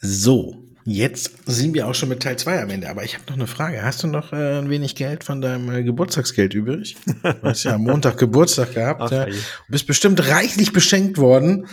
So, 0.00 0.62
jetzt 0.84 1.46
sind 1.46 1.72
wir 1.72 1.86
auch 1.88 1.94
schon 1.94 2.10
mit 2.10 2.22
Teil 2.22 2.38
2 2.38 2.62
am 2.62 2.70
Ende. 2.70 2.90
Aber 2.90 3.04
ich 3.04 3.14
habe 3.14 3.24
noch 3.28 3.34
eine 3.34 3.46
Frage. 3.46 3.82
Hast 3.82 4.02
du 4.02 4.06
noch 4.06 4.32
äh, 4.32 4.58
ein 4.58 4.68
wenig 4.68 4.94
Geld 4.94 5.24
von 5.24 5.40
deinem 5.40 5.70
äh, 5.70 5.82
Geburtstagsgeld 5.82 6.54
übrig? 6.54 6.96
Du 7.22 7.42
hast 7.42 7.64
ja 7.64 7.74
am 7.74 7.84
Montag 7.84 8.18
Geburtstag 8.18 8.74
gehabt. 8.74 9.00
Ach, 9.00 9.10
ja. 9.10 9.24
Du 9.24 9.32
bist 9.68 9.86
bestimmt 9.86 10.28
reichlich 10.28 10.72
beschenkt 10.72 11.16
worden. 11.16 11.66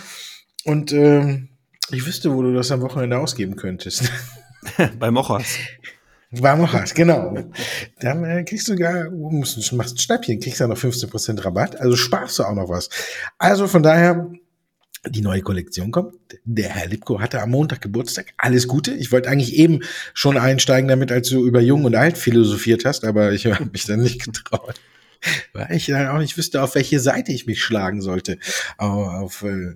Und 0.63 0.93
ähm, 0.93 1.49
ich 1.91 2.05
wüsste, 2.05 2.33
wo 2.33 2.41
du 2.41 2.53
das 2.53 2.71
am 2.71 2.81
Wochenende 2.81 3.17
ausgeben 3.17 3.57
könntest. 3.57 4.09
Bei 4.99 5.11
Mochas. 5.11 5.57
Bei 6.31 6.55
Mochas, 6.55 6.93
genau. 6.93 7.35
Dann 7.99 8.23
äh, 8.23 8.43
kriegst 8.45 8.67
du 8.69 8.75
gar, 8.77 9.09
musst, 9.09 9.73
machst 9.73 9.95
ein 9.95 9.97
Schnäppchen, 9.97 10.39
kriegst 10.39 10.61
ja 10.61 10.67
noch 10.67 10.77
15% 10.77 11.43
Rabatt. 11.43 11.79
Also 11.79 11.97
sparst 11.97 12.39
du 12.39 12.43
auch 12.43 12.55
noch 12.55 12.69
was. 12.69 12.89
Also 13.37 13.67
von 13.67 13.83
daher, 13.83 14.31
die 15.05 15.21
neue 15.21 15.41
Kollektion 15.41 15.91
kommt. 15.91 16.15
Der 16.45 16.69
Herr 16.69 16.87
Lipko 16.87 17.19
hatte 17.19 17.41
am 17.41 17.49
Montag 17.49 17.81
Geburtstag. 17.81 18.27
Alles 18.37 18.67
Gute. 18.67 18.93
Ich 18.93 19.11
wollte 19.11 19.29
eigentlich 19.29 19.55
eben 19.55 19.81
schon 20.13 20.37
einsteigen 20.37 20.87
damit, 20.87 21.11
als 21.11 21.27
du 21.27 21.45
über 21.45 21.59
Jung 21.59 21.83
und 21.83 21.95
Alt 21.95 22.17
philosophiert 22.17 22.85
hast, 22.85 23.03
aber 23.03 23.33
ich 23.33 23.47
habe 23.47 23.65
mich 23.65 23.85
dann 23.85 24.01
nicht 24.01 24.23
getraut. 24.23 24.79
Weil 25.53 25.75
ich 25.75 25.87
dann 25.87 26.07
auch 26.07 26.17
nicht 26.17 26.37
wüsste, 26.37 26.63
auf 26.63 26.75
welche 26.75 26.99
Seite 26.99 27.31
ich 27.31 27.45
mich 27.45 27.61
schlagen 27.61 28.01
sollte. 28.01 28.37
Auf 28.77 29.43
äh, 29.43 29.75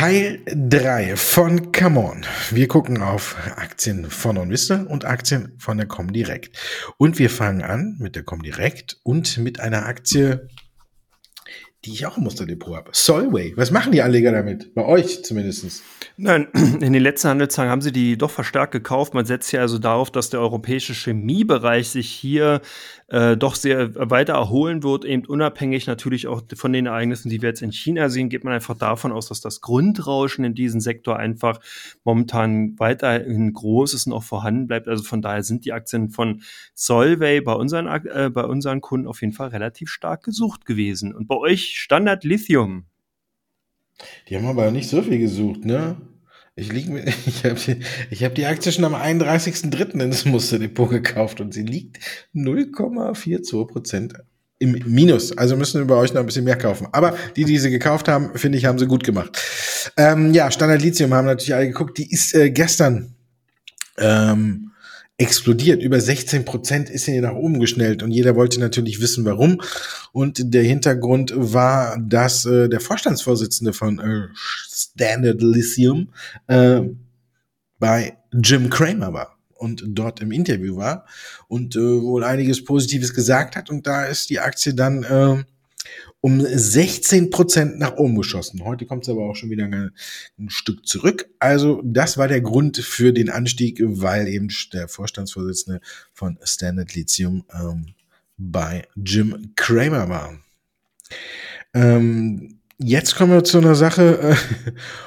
Teil 0.00 0.38
3 0.46 1.16
von 1.16 1.72
Come 1.72 1.98
On. 1.98 2.26
Wir 2.52 2.68
gucken 2.68 3.02
auf 3.02 3.36
Aktien 3.56 4.08
von 4.08 4.38
OnVista 4.38 4.84
und 4.88 5.04
Aktien 5.04 5.56
von 5.58 5.76
der 5.76 5.88
Comdirect. 5.88 6.56
Und 6.98 7.18
wir 7.18 7.28
fangen 7.28 7.62
an 7.62 7.96
mit 7.98 8.14
der 8.14 8.22
Comdirect 8.22 9.00
und 9.02 9.38
mit 9.38 9.58
einer 9.58 9.86
Aktie, 9.86 10.46
die 11.84 11.90
ich 11.90 12.06
auch 12.06 12.16
im 12.16 12.22
Musterdepot 12.22 12.76
habe. 12.76 12.90
Solway. 12.92 13.54
Was 13.56 13.72
machen 13.72 13.90
die 13.90 14.00
Anleger 14.00 14.30
damit? 14.30 14.72
Bei 14.72 14.84
euch 14.84 15.24
zumindest. 15.24 15.82
Nein, 16.16 16.46
in 16.80 16.92
den 16.92 17.02
letzten 17.02 17.30
Handelstagen 17.30 17.68
haben 17.68 17.82
sie 17.82 17.90
die 17.90 18.16
doch 18.16 18.30
verstärkt 18.30 18.70
gekauft. 18.70 19.14
Man 19.14 19.24
setzt 19.24 19.50
ja 19.50 19.62
also 19.62 19.78
darauf, 19.78 20.12
dass 20.12 20.30
der 20.30 20.38
europäische 20.38 20.92
Chemiebereich 20.92 21.88
sich 21.88 22.08
hier 22.08 22.60
äh, 23.08 23.36
doch 23.36 23.54
sehr 23.54 23.94
weiter 24.10 24.34
erholen 24.34 24.82
wird, 24.82 25.04
eben 25.04 25.24
unabhängig 25.24 25.86
natürlich 25.86 26.26
auch 26.26 26.42
von 26.54 26.72
den 26.72 26.86
Ereignissen, 26.86 27.30
die 27.30 27.40
wir 27.40 27.48
jetzt 27.48 27.62
in 27.62 27.72
China 27.72 28.10
sehen, 28.10 28.28
geht 28.28 28.44
man 28.44 28.52
einfach 28.52 28.76
davon 28.76 29.12
aus, 29.12 29.28
dass 29.28 29.40
das 29.40 29.62
Grundrauschen 29.62 30.44
in 30.44 30.54
diesem 30.54 30.80
Sektor 30.80 31.16
einfach 31.16 31.60
momentan 32.04 32.78
weiterhin 32.78 33.52
groß 33.52 33.94
ist 33.94 34.06
und 34.06 34.12
auch 34.12 34.24
vorhanden 34.24 34.66
bleibt. 34.66 34.88
Also 34.88 35.04
von 35.04 35.22
daher 35.22 35.42
sind 35.42 35.64
die 35.64 35.72
Aktien 35.72 36.10
von 36.10 36.42
Solvay 36.74 37.40
bei 37.40 37.54
unseren, 37.54 37.86
äh, 37.86 38.30
bei 38.30 38.44
unseren 38.44 38.82
Kunden 38.82 39.06
auf 39.06 39.22
jeden 39.22 39.32
Fall 39.32 39.48
relativ 39.48 39.88
stark 39.88 40.22
gesucht 40.22 40.66
gewesen. 40.66 41.14
Und 41.14 41.28
bei 41.28 41.36
euch 41.36 41.78
Standard 41.80 42.24
Lithium. 42.24 42.84
Die 44.28 44.36
haben 44.36 44.46
aber 44.46 44.70
nicht 44.70 44.88
so 44.88 45.00
viel 45.02 45.18
gesucht, 45.18 45.64
ne? 45.64 45.96
Ich, 46.58 46.72
lieg 46.72 46.88
mit, 46.88 47.06
ich 47.26 47.44
habe 47.44 47.56
ich 48.10 48.24
hab 48.24 48.34
die 48.34 48.46
Aktie 48.46 48.72
schon 48.72 48.84
am 48.84 48.94
31.03. 48.94 50.02
ins 50.02 50.24
Musterdepot 50.24 50.90
gekauft 50.90 51.40
und 51.40 51.54
sie 51.54 51.62
liegt 51.62 51.98
0,42 52.34 53.66
Prozent 53.66 54.14
im 54.58 54.82
Minus. 54.86 55.36
Also 55.38 55.56
müssen 55.56 55.80
wir 55.80 55.86
bei 55.86 55.94
euch 55.94 56.12
noch 56.12 56.20
ein 56.20 56.26
bisschen 56.26 56.44
mehr 56.44 56.58
kaufen. 56.58 56.88
Aber 56.90 57.16
die, 57.36 57.44
die 57.44 57.58
sie 57.58 57.70
gekauft 57.70 58.08
haben, 58.08 58.36
finde 58.36 58.58
ich, 58.58 58.64
haben 58.64 58.78
sie 58.78 58.86
gut 58.86 59.04
gemacht. 59.04 59.40
Ähm, 59.96 60.34
ja, 60.34 60.50
Standard 60.50 60.82
Lithium 60.82 61.14
haben 61.14 61.26
natürlich 61.26 61.54
alle 61.54 61.68
geguckt. 61.68 61.96
Die 61.96 62.10
ist 62.10 62.34
äh, 62.34 62.50
gestern 62.50 63.14
ähm, 63.96 64.67
explodiert. 65.18 65.82
Über 65.82 66.00
16 66.00 66.44
Prozent 66.44 66.88
ist 66.88 67.04
sie 67.04 67.20
nach 67.20 67.34
oben 67.34 67.58
geschnellt 67.58 68.02
und 68.02 68.12
jeder 68.12 68.36
wollte 68.36 68.60
natürlich 68.60 69.00
wissen, 69.00 69.24
warum. 69.24 69.60
Und 70.12 70.54
der 70.54 70.62
Hintergrund 70.62 71.32
war, 71.34 71.98
dass 71.98 72.44
äh, 72.44 72.68
der 72.68 72.80
Vorstandsvorsitzende 72.80 73.72
von 73.72 73.98
äh, 73.98 74.28
Standard 74.34 75.42
Lithium 75.42 76.10
äh, 76.46 76.82
bei 77.80 78.16
Jim 78.32 78.70
Cramer 78.70 79.12
war 79.12 79.38
und 79.56 79.82
dort 79.88 80.20
im 80.20 80.30
Interview 80.30 80.76
war 80.76 81.04
und 81.48 81.74
äh, 81.74 81.80
wohl 81.80 82.22
einiges 82.22 82.64
Positives 82.64 83.12
gesagt 83.12 83.56
hat. 83.56 83.70
Und 83.70 83.88
da 83.88 84.04
ist 84.04 84.30
die 84.30 84.38
Aktie 84.38 84.72
dann 84.74 85.02
äh, 85.02 85.42
um 86.28 86.44
16 86.44 87.30
Prozent 87.30 87.78
nach 87.78 87.96
oben 87.96 88.14
geschossen. 88.14 88.62
Heute 88.62 88.84
kommt 88.84 89.04
es 89.04 89.08
aber 89.08 89.30
auch 89.30 89.34
schon 89.34 89.48
wieder 89.48 89.64
ein, 89.64 89.92
ein, 90.38 90.50
Stück 90.50 90.86
zurück. 90.86 91.30
Also 91.38 91.80
das 91.82 92.18
war 92.18 92.28
der 92.28 92.42
Grund 92.42 92.76
für 92.76 93.14
den 93.14 93.30
Anstieg, 93.30 93.80
weil 93.82 94.28
eben 94.28 94.48
der 94.74 94.88
Vorstandsvorsitzende 94.88 95.80
von 96.12 96.38
Standard 96.42 96.94
Lithium 96.94 97.44
ähm, 97.58 97.94
bei 98.36 98.86
Jim 98.94 99.52
Kramer 99.56 100.10
war. 100.10 100.38
Ähm, 101.72 102.58
jetzt 102.76 103.16
kommen 103.16 103.32
wir 103.32 103.42
zu 103.42 103.56
einer 103.56 103.74
Sache. 103.74 104.18
Äh, 104.18 104.36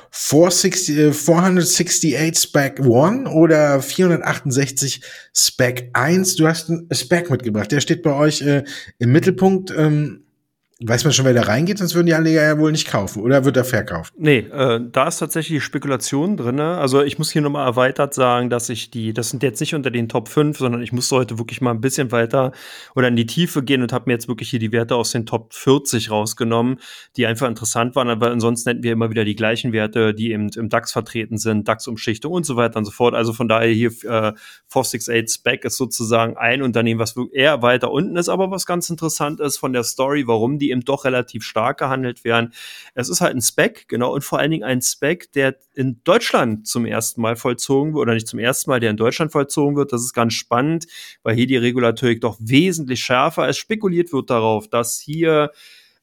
460, 0.09 1.13
468 1.13 2.15
äh, 2.15 2.33
Spec 2.33 2.79
1 2.79 3.29
oder 3.29 3.79
468 3.79 5.01
Spec 5.35 5.91
1. 5.93 6.35
Du 6.37 6.47
hast 6.47 6.71
einen 6.71 6.87
Spec 6.91 7.29
mitgebracht. 7.29 7.71
Der 7.71 7.79
steht 7.79 8.01
bei 8.01 8.13
euch 8.13 8.41
äh, 8.41 8.63
im 8.97 9.11
Mittelpunkt. 9.11 9.71
Ähm, 9.77 10.23
Weiß 10.83 11.03
man 11.03 11.13
schon, 11.13 11.25
wer 11.25 11.33
da 11.35 11.43
reingeht, 11.43 11.77
sonst 11.77 11.93
würden 11.93 12.07
die 12.07 12.15
Anleger 12.15 12.41
ja 12.41 12.57
wohl 12.57 12.71
nicht 12.71 12.87
kaufen. 12.87 13.21
Oder 13.21 13.45
wird 13.45 13.55
er 13.55 13.63
verkauft? 13.63 14.15
Nee, 14.17 14.39
äh, 14.39 14.79
da 14.91 15.07
ist 15.07 15.19
tatsächlich 15.19 15.63
Spekulation 15.63 16.37
drin. 16.37 16.59
Also 16.59 17.03
ich 17.03 17.19
muss 17.19 17.29
hier 17.29 17.43
nochmal 17.43 17.67
erweitert 17.67 18.15
sagen, 18.15 18.49
dass 18.49 18.67
ich 18.67 18.89
die, 18.89 19.13
das 19.13 19.29
sind 19.29 19.43
jetzt 19.43 19.59
nicht 19.59 19.75
unter 19.75 19.91
den 19.91 20.09
Top 20.09 20.27
5, 20.27 20.57
sondern 20.57 20.81
ich 20.81 20.91
musste 20.91 21.17
heute 21.17 21.37
wirklich 21.37 21.61
mal 21.61 21.69
ein 21.69 21.81
bisschen 21.81 22.11
weiter 22.11 22.51
oder 22.95 23.09
in 23.09 23.15
die 23.15 23.27
Tiefe 23.27 23.61
gehen 23.61 23.83
und 23.83 23.93
habe 23.93 24.05
mir 24.07 24.13
jetzt 24.13 24.27
wirklich 24.27 24.49
hier 24.49 24.57
die 24.57 24.71
Werte 24.71 24.95
aus 24.95 25.11
den 25.11 25.27
Top 25.27 25.53
40 25.53 26.09
rausgenommen, 26.09 26.79
die 27.15 27.27
einfach 27.27 27.47
interessant 27.47 27.95
waren, 27.95 28.09
aber 28.09 28.31
ansonsten 28.31 28.71
hätten 28.71 28.83
wir 28.83 28.93
immer 28.93 29.11
wieder 29.11 29.23
die 29.23 29.35
gleichen 29.35 29.73
Werte, 29.73 30.15
die 30.15 30.31
eben 30.31 30.49
im 30.49 30.69
DAX 30.69 30.91
vertreten 30.91 31.37
sind, 31.37 31.67
DAX-Umschichtung 31.67 32.33
und 32.33 32.43
so 32.43 32.55
weiter 32.55 32.77
und 32.77 32.85
so 32.85 32.91
fort. 32.91 33.13
Also 33.13 33.33
von 33.33 33.47
daher 33.47 33.69
hier 33.69 33.89
äh, 33.89 34.33
468 34.67 35.35
Spec 35.35 35.63
ist 35.63 35.77
sozusagen 35.77 36.37
ein 36.37 36.63
Unternehmen, 36.63 36.99
was 36.99 37.15
eher 37.33 37.61
weiter 37.61 37.91
unten 37.91 38.15
ist, 38.15 38.29
aber 38.29 38.49
was 38.49 38.65
ganz 38.65 38.89
interessant 38.89 39.39
ist 39.39 39.57
von 39.57 39.73
der 39.73 39.83
Story, 39.83 40.23
warum 40.25 40.57
die 40.57 40.70
eben 40.71 40.81
doch 40.81 41.05
relativ 41.05 41.43
stark 41.43 41.79
gehandelt 41.79 42.23
werden. 42.23 42.53
Es 42.95 43.09
ist 43.09 43.21
halt 43.21 43.35
ein 43.35 43.41
Spec, 43.41 43.87
genau, 43.87 44.13
und 44.13 44.23
vor 44.23 44.39
allen 44.39 44.51
Dingen 44.51 44.63
ein 44.63 44.81
Spec, 44.81 45.31
der 45.33 45.55
in 45.75 46.01
Deutschland 46.03 46.67
zum 46.67 46.85
ersten 46.85 47.21
Mal 47.21 47.35
vollzogen 47.35 47.93
wird, 47.93 48.01
oder 48.01 48.13
nicht 48.13 48.27
zum 48.27 48.39
ersten 48.39 48.69
Mal, 48.69 48.79
der 48.79 48.89
in 48.89 48.97
Deutschland 48.97 49.31
vollzogen 49.31 49.75
wird. 49.75 49.93
Das 49.93 50.01
ist 50.01 50.13
ganz 50.13 50.33
spannend, 50.33 50.87
weil 51.23 51.35
hier 51.35 51.47
die 51.47 51.57
Regulatorik 51.57 52.21
doch 52.21 52.37
wesentlich 52.39 53.01
schärfer 53.01 53.47
ist. 53.47 53.57
Spekuliert 53.57 54.11
wird 54.11 54.29
darauf, 54.29 54.67
dass 54.67 54.99
hier 54.99 55.51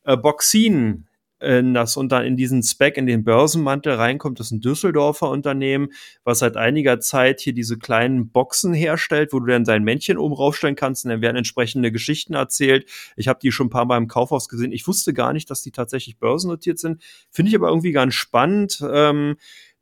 äh, 0.05 0.17
Boxin 0.17 1.08
in 1.41 1.75
das 1.75 1.97
unter 1.97 2.25
in 2.25 2.37
diesen 2.37 2.63
Spec 2.63 2.97
in 2.97 3.07
den 3.07 3.25
Börsenmantel 3.25 3.95
reinkommt. 3.95 4.41
Das 4.41 4.49
ist 4.49 4.53
ein 4.53 4.61
Düsseldorfer 4.61 5.31
Unternehmen, 5.31 5.89
was 6.25 6.41
seit 6.41 6.57
einiger 6.57 7.01
Zeit 7.01 7.41
hier 7.41 7.53
diese 7.53 7.79
kleinen 7.79 8.31
Boxen 8.31 8.75
herstellt, 8.75 9.33
wo 9.33 9.41
du 9.41 9.47
dann 9.47 9.65
dein 9.65 9.85
Männchen 9.85 10.19
oben 10.19 10.35
raufstellen 10.35 10.77
kannst 10.77 11.05
und 11.05 11.11
dann 11.11 11.23
werden 11.23 11.37
entsprechende 11.37 11.93
Geschichten 11.93 12.35
erzählt. 12.35 12.89
Ich 13.17 13.29
habe 13.29 13.39
die 13.41 13.53
schon 13.53 13.67
ein 13.67 13.71
paar 13.71 13.85
Mal 13.85 13.99
im 13.99 14.09
Kaufhaus 14.09 14.49
gesehen. 14.49 14.73
Ich 14.73 14.87
wusste 14.87 15.15
gar 15.15 15.33
nicht, 15.33 15.51
dass 15.51 15.63
die 15.63 15.71
tatsächlich 15.71 16.19
börsennotiert 16.19 16.79
sind. 16.79 17.03
Finde 17.31 17.51
ich 17.51 17.57
aber 17.57 17.69
irgendwie 17.69 17.93
ganz 17.93 18.15
spannend. 18.15 18.83
Ähm, 18.91 19.37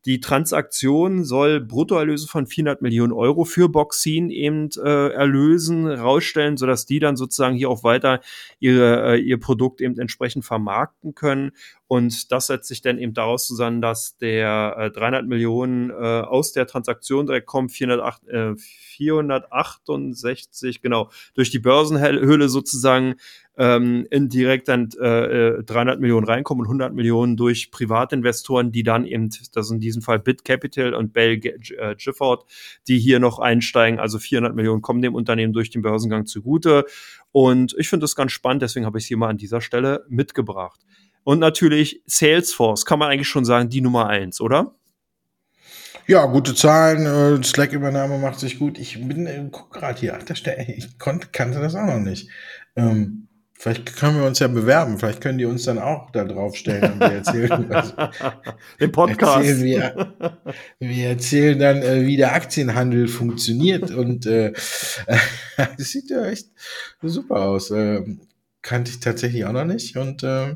die 0.07 0.21
Transaktion 0.21 1.25
soll 1.25 1.61
Bruttoerlöse 1.61 2.29
von 2.29 2.47
400 2.47 2.81
Millionen 2.81 3.13
Euro 3.13 3.45
für 3.45 3.69
Boxin 3.69 4.31
eben 4.31 4.71
äh, 4.83 5.09
erlösen, 5.09 5.89
rausstellen, 5.89 6.57
sodass 6.57 6.87
die 6.87 7.01
dann 7.01 7.17
sozusagen 7.17 7.57
hier 7.57 7.69
auch 7.69 7.83
weiter 7.83 8.21
ihre, 8.61 9.15
äh, 9.15 9.21
ihr 9.21 9.41
Produkt 9.41 9.81
eben 9.81 9.99
entsprechend 9.99 10.45
vermarkten 10.45 11.17
können. 11.17 11.51
Und 11.89 12.33
das 12.33 12.49
setzt 12.49 12.69
sich 12.69 12.83
dann 12.83 12.99
eben 12.99 13.15
daraus 13.15 13.47
zusammen, 13.47 13.81
dass 13.81 14.17
der 14.17 14.77
äh, 14.79 14.91
300 14.91 15.27
Millionen 15.27 15.91
äh, 15.91 15.95
aus 15.95 16.53
der 16.53 16.67
Transaktion 16.67 17.27
direkt 17.27 17.47
kommen, 17.47 17.69
408, 17.69 18.29
äh, 18.29 18.55
468, 18.57 20.83
genau, 20.83 21.11
durch 21.35 21.51
die 21.51 21.59
Börsenhöhle 21.59 22.49
sozusagen 22.49 23.17
ähm, 23.59 24.07
indirekt 24.11 24.69
dann 24.69 24.91
äh, 25.01 25.63
300 25.63 25.97
äh, 25.97 26.01
Millionen 26.01 26.27
reinkommen 26.27 26.63
und 26.63 26.67
100 26.67 26.95
Millionen 26.95 27.37
durch 27.37 27.71
Privatinvestoren, 27.71 28.73
die 28.73 28.83
dann 28.83 29.07
eben, 29.07 29.31
das 29.53 29.71
in 29.71 29.81
diesem 29.81 30.03
Fall 30.03 30.19
Bit 30.19 30.45
Capital 30.45 30.93
und 30.93 31.13
Bell 31.13 31.35
äh, 31.35 31.95
Gifford, 31.97 32.45
die 32.89 32.99
hier 32.99 33.19
noch 33.19 33.39
einsteigen. 33.39 33.99
Also 33.99 34.19
400 34.19 34.55
Millionen 34.55 34.83
kommen 34.83 35.03
dem 35.03 35.15
Unternehmen 35.15 35.53
durch 35.53 35.71
den 35.71 35.83
Börsengang 35.83 36.27
zugute. 36.27 36.85
Und 37.33 37.75
ich 37.79 37.89
finde 37.89 38.05
das 38.05 38.17
ganz 38.17 38.33
spannend, 38.33 38.63
deswegen 38.63 38.87
habe 38.87 38.99
ich 38.99 39.05
es 39.05 39.09
hier 39.09 39.17
mal 39.17 39.29
an 39.29 39.39
dieser 39.39 39.61
Stelle 39.61 40.05
mitgebracht. 40.09 40.81
Und 41.27 41.41
natürlich 41.41 42.05
Salesforce, 42.07 42.85
kann 42.85 43.01
man 43.01 43.11
eigentlich 43.11 43.27
schon 43.27 43.45
sagen, 43.45 43.69
die 43.69 43.81
Nummer 43.81 44.07
eins, 44.07 44.41
oder? 44.41 44.77
Ja, 46.07 46.25
gute 46.27 46.55
Zahlen, 46.55 47.05
äh, 47.05 47.43
Slack-Übernahme 47.43 48.19
macht 48.19 48.39
sich 48.39 48.61
gut. 48.61 48.79
Ich 48.79 49.05
bin, 49.09 49.27
äh, 49.27 49.45
guck 49.51 49.73
gerade 49.73 49.99
hier, 49.99 50.17
ach, 50.17 50.23
da 50.23 50.53
ich 50.69 51.01
konnte, 51.01 51.27
kannte 51.33 51.59
das 51.59 51.75
auch 51.75 51.85
noch 51.85 51.99
nicht. 51.99 52.31
Ähm, 52.77 53.27
Vielleicht 53.59 53.97
können 53.97 54.19
wir 54.19 54.27
uns 54.27 54.39
ja 54.39 54.47
bewerben. 54.47 54.99
Vielleicht 54.99 55.21
können 55.21 55.39
die 55.39 55.47
uns 55.47 55.65
dann 55.65 55.79
auch 55.79 56.11
da 56.11 56.25
draufstellen 56.25 56.93
und 56.93 57.01
wir 57.01 57.07
erzählen 57.07 57.67
was. 57.71 57.95
Den 58.79 58.93
Podcast. 58.93 59.49
Erzählen 59.49 59.65
wir, 59.65 60.37
wir 60.79 61.09
erzählen 61.09 61.59
dann, 61.59 61.83
äh, 61.83 62.07
wie 62.07 62.19
der 62.19 62.35
Aktienhandel 62.35 63.09
funktioniert 63.09 63.91
und 63.91 64.27
äh, 64.27 64.53
das 65.57 65.91
sieht 65.91 66.11
ja 66.11 66.27
echt 66.27 66.51
super 67.03 67.41
aus. 67.47 67.73
Äh, 67.73 68.05
kannte 68.63 68.91
ich 68.93 69.01
tatsächlich 69.01 69.45
auch 69.47 69.53
noch 69.53 69.65
nicht 69.65 69.97
und 69.97 70.23
äh, 70.23 70.55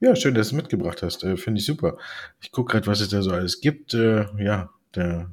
ja, 0.00 0.14
schön, 0.14 0.34
dass 0.34 0.48
du 0.48 0.56
es 0.56 0.62
mitgebracht 0.62 1.02
hast. 1.02 1.24
Äh, 1.24 1.36
Finde 1.36 1.60
ich 1.60 1.66
super. 1.66 1.96
Ich 2.40 2.52
gucke 2.52 2.72
gerade, 2.72 2.86
was 2.86 3.00
es 3.00 3.08
da 3.08 3.22
so 3.22 3.30
alles 3.30 3.60
gibt. 3.60 3.94
Äh, 3.94 4.26
ja, 4.38 4.70
der 4.94 5.30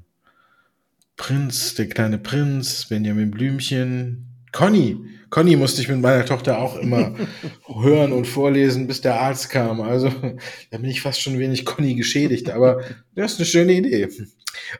Prinz, 1.18 1.76
der 1.76 1.88
kleine 1.88 2.18
Prinz, 2.18 2.88
Benjamin 2.90 3.32
Blümchen, 3.32 4.28
Conny. 4.52 4.98
Conny 5.30 5.56
musste 5.56 5.82
ich 5.82 5.90
mit 5.90 6.00
meiner 6.00 6.26
Tochter 6.26 6.60
auch 6.60 6.78
immer 6.78 7.16
hören 7.68 8.14
und 8.14 8.26
vorlesen, 8.26 8.88
bis 8.88 9.02
der 9.02 9.20
Arzt 9.20 9.50
kam. 9.50 9.82
Also 9.82 10.10
da 10.72 10.78
bin 10.78 10.90
ich 10.90 11.02
fast 11.02 11.22
schon 11.22 11.40
wenig 11.40 11.66
Conny 11.66 11.96
geschädigt, 11.96 12.50
aber 12.50 12.82
das 13.16 13.34
ist 13.34 13.40
eine 13.40 13.46
schöne 13.48 13.74
Idee. 13.74 14.10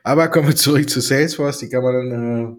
Aber 0.02 0.28
kommen 0.28 0.48
wir 0.48 0.56
zurück 0.56 0.88
zu 0.88 1.00
Salesforce. 1.00 1.58
Die 1.58 1.68
kann 1.68 1.82
man 1.82 1.94
dann 1.94 2.56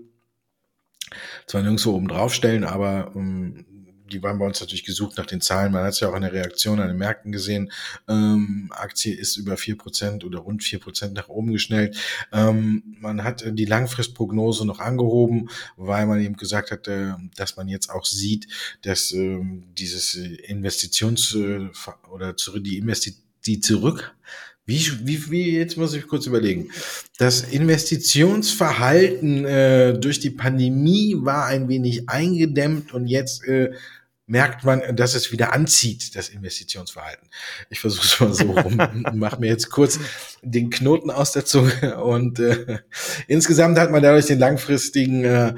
äh, 1.14 1.18
zwar 1.48 1.62
nirgendwo 1.62 1.94
oben 1.94 2.08
draufstellen, 2.08 2.66
aber 2.66 3.12
ähm, 3.16 3.66
die 4.12 4.22
waren 4.22 4.40
bei 4.40 4.46
uns 4.46 4.60
natürlich 4.60 4.86
gesucht 4.86 5.18
nach 5.18 5.26
den 5.26 5.42
Zahlen. 5.42 5.72
Man 5.72 5.84
hat 5.84 5.94
es 5.94 6.00
ja 6.00 6.10
auch 6.10 6.16
in 6.16 6.22
der 6.22 6.34
Reaktion 6.34 6.80
an 6.80 6.88
den 6.88 6.98
Märkten 6.98 7.32
gesehen. 7.32 7.72
Ähm, 8.08 8.72
Aktie 8.72 9.14
ist 9.14 9.38
über 9.38 9.58
vier 9.58 9.78
Prozent 9.78 10.24
oder 10.24 10.40
rund 10.40 10.64
vier 10.64 10.80
Prozent 10.80 11.14
nach 11.14 11.30
oben 11.30 11.52
geschnellt. 11.52 11.98
Ähm, 12.32 12.84
man 13.00 13.24
hat 13.24 13.44
die 13.48 13.66
Langfristprognose 13.66 14.66
noch 14.66 14.80
angehoben, 14.80 15.50
weil 15.78 16.06
man 16.06 16.22
eben 16.22 16.38
gesagt 16.38 16.72
hat, 16.72 16.88
äh, 16.88 17.14
dass 17.36 17.58
man 17.58 17.68
jetzt 17.68 17.90
auch 17.90 18.06
sieht, 18.06 18.48
dass 18.84 19.12
ähm, 19.12 19.64
dieses 19.78 20.16
Investitions- 20.16 21.36
äh, 21.36 21.70
oder 22.10 22.34
die 22.34 22.78
Investi 22.78 23.16
die 23.46 23.60
zurück 23.60 24.16
wie, 24.68 24.82
wie, 25.04 25.30
wie, 25.30 25.58
jetzt 25.58 25.78
muss 25.78 25.94
ich 25.94 26.08
kurz 26.08 26.26
überlegen. 26.26 26.72
Das 27.20 27.42
Investitionsverhalten 27.42 29.46
äh, 29.46 30.00
durch 30.00 30.20
die 30.20 30.32
Pandemie 30.32 31.18
war 31.20 31.46
ein 31.46 31.70
wenig 31.70 32.10
eingedämmt 32.10 32.92
und 32.92 33.06
jetzt 33.06 33.48
äh, 33.48 33.74
merkt 34.28 34.64
man, 34.64 34.96
dass 34.96 35.14
es 35.14 35.32
wieder 35.32 35.54
anzieht, 35.54 36.16
das 36.16 36.30
Investitionsverhalten. 36.30 37.28
Ich 37.70 37.80
versuche 37.80 38.06
es 38.06 38.20
mal 38.20 38.34
so 38.34 38.52
rum, 38.52 38.78
mache 39.20 39.40
mir 39.40 39.48
jetzt 39.48 39.70
kurz 39.70 40.00
den 40.42 40.70
Knoten 40.70 41.12
aus 41.12 41.32
der 41.32 41.46
Zunge 41.46 42.04
und 42.04 42.40
äh, 42.40 42.80
insgesamt 43.28 43.78
hat 43.78 43.92
man 43.92 44.02
dadurch 44.02 44.26
den 44.26 44.40
langfristigen 44.40 45.24
äh, 45.24 45.56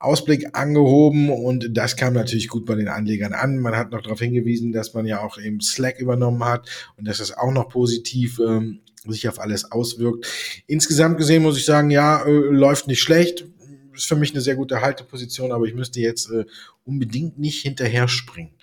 Ausblick 0.00 0.56
angehoben 0.56 1.30
und 1.30 1.76
das 1.76 1.96
kam 1.96 2.14
natürlich 2.14 2.48
gut 2.48 2.66
bei 2.66 2.74
den 2.74 2.88
Anlegern 2.88 3.32
an. 3.32 3.58
Man 3.58 3.76
hat 3.76 3.90
noch 3.90 4.02
darauf 4.02 4.20
hingewiesen, 4.20 4.72
dass 4.72 4.92
man 4.92 5.06
ja 5.06 5.20
auch 5.20 5.38
eben 5.38 5.60
Slack 5.60 5.98
übernommen 5.98 6.44
hat 6.44 6.68
und 6.96 7.08
dass 7.08 7.20
es 7.20 7.36
auch 7.36 7.52
noch 7.52 7.68
positiv 7.70 8.38
ähm, 8.38 8.80
sich 9.06 9.28
auf 9.28 9.40
alles 9.40 9.70
auswirkt. 9.70 10.26
Insgesamt 10.66 11.18
gesehen 11.18 11.42
muss 11.42 11.56
ich 11.56 11.64
sagen, 11.64 11.90
ja, 11.90 12.24
äh, 12.24 12.30
läuft 12.30 12.86
nicht 12.86 13.02
schlecht. 13.02 13.46
Ist 13.94 14.06
für 14.06 14.16
mich 14.16 14.32
eine 14.32 14.40
sehr 14.40 14.56
gute 14.56 14.80
Halteposition, 14.80 15.52
aber 15.52 15.66
ich 15.66 15.74
müsste 15.74 16.00
jetzt 16.00 16.30
äh, 16.30 16.44
unbedingt 16.84 17.38
nicht 17.38 17.62
hinterher 17.62 18.08
springen. 18.08 18.54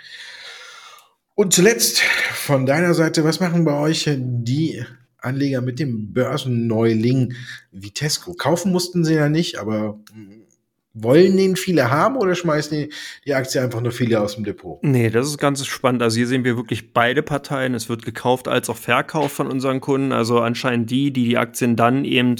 Und 1.35 1.53
zuletzt 1.53 2.01
von 2.01 2.65
deiner 2.65 2.93
Seite, 2.93 3.23
was 3.23 3.39
machen 3.39 3.65
bei 3.65 3.73
euch 3.73 4.07
die 4.07 4.83
Anleger 5.17 5.61
mit 5.61 5.79
dem 5.79 6.13
Börsenneuling 6.13 7.33
Vitesco? 7.71 8.33
Kaufen 8.33 8.71
mussten 8.71 9.05
sie 9.05 9.15
ja 9.15 9.29
nicht, 9.29 9.57
aber 9.57 9.99
wollen 10.93 11.37
den 11.37 11.55
viele 11.55 11.89
haben 11.89 12.17
oder 12.17 12.35
schmeißen 12.35 12.77
die, 12.77 12.93
die 13.25 13.33
Aktie 13.33 13.61
einfach 13.61 13.81
nur 13.81 13.91
viele 13.91 14.19
aus 14.19 14.35
dem 14.35 14.43
Depot? 14.43 14.83
Nee, 14.83 15.09
das 15.09 15.27
ist 15.27 15.37
ganz 15.37 15.65
spannend. 15.65 16.01
Also 16.01 16.17
hier 16.17 16.27
sehen 16.27 16.43
wir 16.43 16.57
wirklich 16.57 16.93
beide 16.93 17.23
Parteien. 17.23 17.73
Es 17.73 17.87
wird 17.87 18.03
gekauft 18.03 18.47
als 18.47 18.69
auch 18.69 18.77
verkauft 18.77 19.33
von 19.33 19.47
unseren 19.47 19.79
Kunden. 19.79 20.11
Also 20.11 20.39
anscheinend 20.39 20.91
die, 20.91 21.11
die 21.11 21.25
die 21.25 21.37
Aktien 21.37 21.75
dann 21.75 22.03
eben 22.03 22.35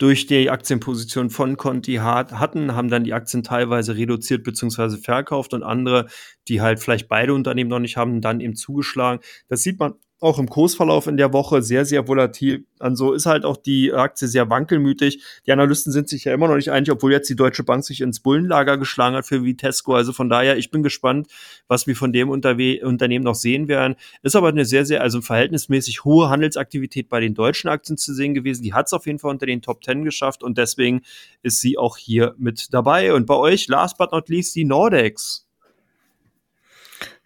durch 0.00 0.26
die 0.26 0.48
Aktienposition 0.48 1.28
von 1.28 1.58
Conti 1.58 1.96
hatten, 1.96 2.74
haben 2.74 2.88
dann 2.88 3.04
die 3.04 3.12
Aktien 3.12 3.42
teilweise 3.42 3.96
reduziert 3.96 4.42
bzw. 4.44 4.96
verkauft 4.96 5.52
und 5.52 5.62
andere, 5.62 6.06
die 6.48 6.62
halt 6.62 6.80
vielleicht 6.80 7.06
beide 7.06 7.34
Unternehmen 7.34 7.68
noch 7.68 7.80
nicht 7.80 7.98
haben, 7.98 8.22
dann 8.22 8.40
eben 8.40 8.56
zugeschlagen. 8.56 9.20
Das 9.48 9.62
sieht 9.62 9.78
man 9.78 9.94
auch 10.20 10.38
im 10.38 10.48
Kursverlauf 10.48 11.06
in 11.06 11.16
der 11.16 11.32
Woche 11.32 11.62
sehr, 11.62 11.86
sehr 11.86 12.06
volatil. 12.06 12.66
Also 12.78 13.14
ist 13.14 13.26
halt 13.26 13.44
auch 13.44 13.56
die 13.56 13.92
Aktie 13.92 14.28
sehr 14.28 14.50
wankelmütig. 14.50 15.22
Die 15.46 15.52
Analysten 15.52 15.92
sind 15.92 16.08
sich 16.08 16.24
ja 16.24 16.34
immer 16.34 16.46
noch 16.46 16.56
nicht 16.56 16.70
einig, 16.70 16.90
obwohl 16.90 17.12
jetzt 17.12 17.28
die 17.30 17.36
Deutsche 17.36 17.64
Bank 17.64 17.84
sich 17.84 18.02
ins 18.02 18.20
Bullenlager 18.20 18.76
geschlagen 18.76 19.16
hat 19.16 19.26
für 19.26 19.44
Vitesco. 19.44 19.94
Also 19.94 20.12
von 20.12 20.28
daher, 20.28 20.58
ich 20.58 20.70
bin 20.70 20.82
gespannt, 20.82 21.28
was 21.68 21.86
wir 21.86 21.96
von 21.96 22.12
dem 22.12 22.28
Unterwe 22.28 22.84
Unternehmen 22.84 23.24
noch 23.24 23.34
sehen 23.34 23.66
werden. 23.66 23.96
Ist 24.22 24.36
aber 24.36 24.48
eine 24.48 24.66
sehr, 24.66 24.84
sehr, 24.84 25.00
also 25.00 25.22
verhältnismäßig 25.22 26.04
hohe 26.04 26.28
Handelsaktivität 26.28 27.08
bei 27.08 27.20
den 27.20 27.34
deutschen 27.34 27.68
Aktien 27.68 27.96
zu 27.96 28.12
sehen 28.12 28.34
gewesen. 28.34 28.62
Die 28.62 28.74
hat 28.74 28.86
es 28.86 28.92
auf 28.92 29.06
jeden 29.06 29.18
Fall 29.18 29.30
unter 29.30 29.46
den 29.46 29.62
Top 29.62 29.80
Ten 29.80 30.04
geschafft 30.04 30.42
und 30.42 30.58
deswegen 30.58 31.00
ist 31.42 31.60
sie 31.60 31.78
auch 31.78 31.96
hier 31.96 32.34
mit 32.36 32.74
dabei. 32.74 33.14
Und 33.14 33.26
bei 33.26 33.36
euch, 33.36 33.68
last 33.68 33.96
but 33.96 34.12
not 34.12 34.28
least, 34.28 34.54
die 34.54 34.64
Nordex. 34.64 35.49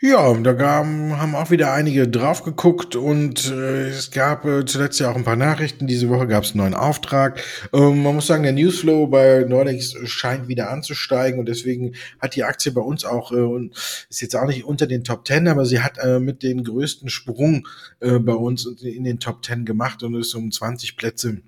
Ja, 0.00 0.34
da 0.34 0.52
gaben, 0.52 1.18
haben 1.18 1.34
auch 1.34 1.50
wieder 1.50 1.72
einige 1.72 2.06
drauf 2.06 2.42
geguckt 2.42 2.94
und 2.94 3.50
äh, 3.50 3.88
es 3.88 4.10
gab 4.10 4.44
äh, 4.44 4.64
zuletzt 4.66 5.00
ja 5.00 5.10
auch 5.10 5.16
ein 5.16 5.24
paar 5.24 5.34
Nachrichten. 5.34 5.86
Diese 5.86 6.10
Woche 6.10 6.26
gab 6.26 6.44
es 6.44 6.50
einen 6.50 6.58
neuen 6.58 6.74
Auftrag. 6.74 7.40
Ähm, 7.72 8.02
man 8.02 8.14
muss 8.14 8.26
sagen, 8.26 8.42
der 8.42 8.52
Newsflow 8.52 9.06
bei 9.06 9.46
Nordex 9.48 9.94
scheint 10.04 10.46
wieder 10.46 10.70
anzusteigen 10.70 11.40
und 11.40 11.48
deswegen 11.48 11.94
hat 12.20 12.36
die 12.36 12.44
Aktie 12.44 12.70
bei 12.72 12.82
uns 12.82 13.04
auch, 13.04 13.32
äh, 13.32 13.70
ist 14.10 14.20
jetzt 14.20 14.36
auch 14.36 14.46
nicht 14.46 14.64
unter 14.64 14.86
den 14.86 15.04
Top 15.04 15.24
Ten, 15.24 15.48
aber 15.48 15.64
sie 15.64 15.80
hat 15.80 15.96
äh, 15.98 16.20
mit 16.20 16.42
den 16.42 16.64
größten 16.64 17.08
Sprung 17.08 17.66
äh, 18.00 18.18
bei 18.18 18.34
uns 18.34 18.66
in 18.82 19.04
den 19.04 19.20
Top 19.20 19.40
Ten 19.42 19.64
gemacht 19.64 20.02
und 20.02 20.14
ist 20.14 20.34
um 20.34 20.52
20 20.52 20.96
Plätze 20.96 21.38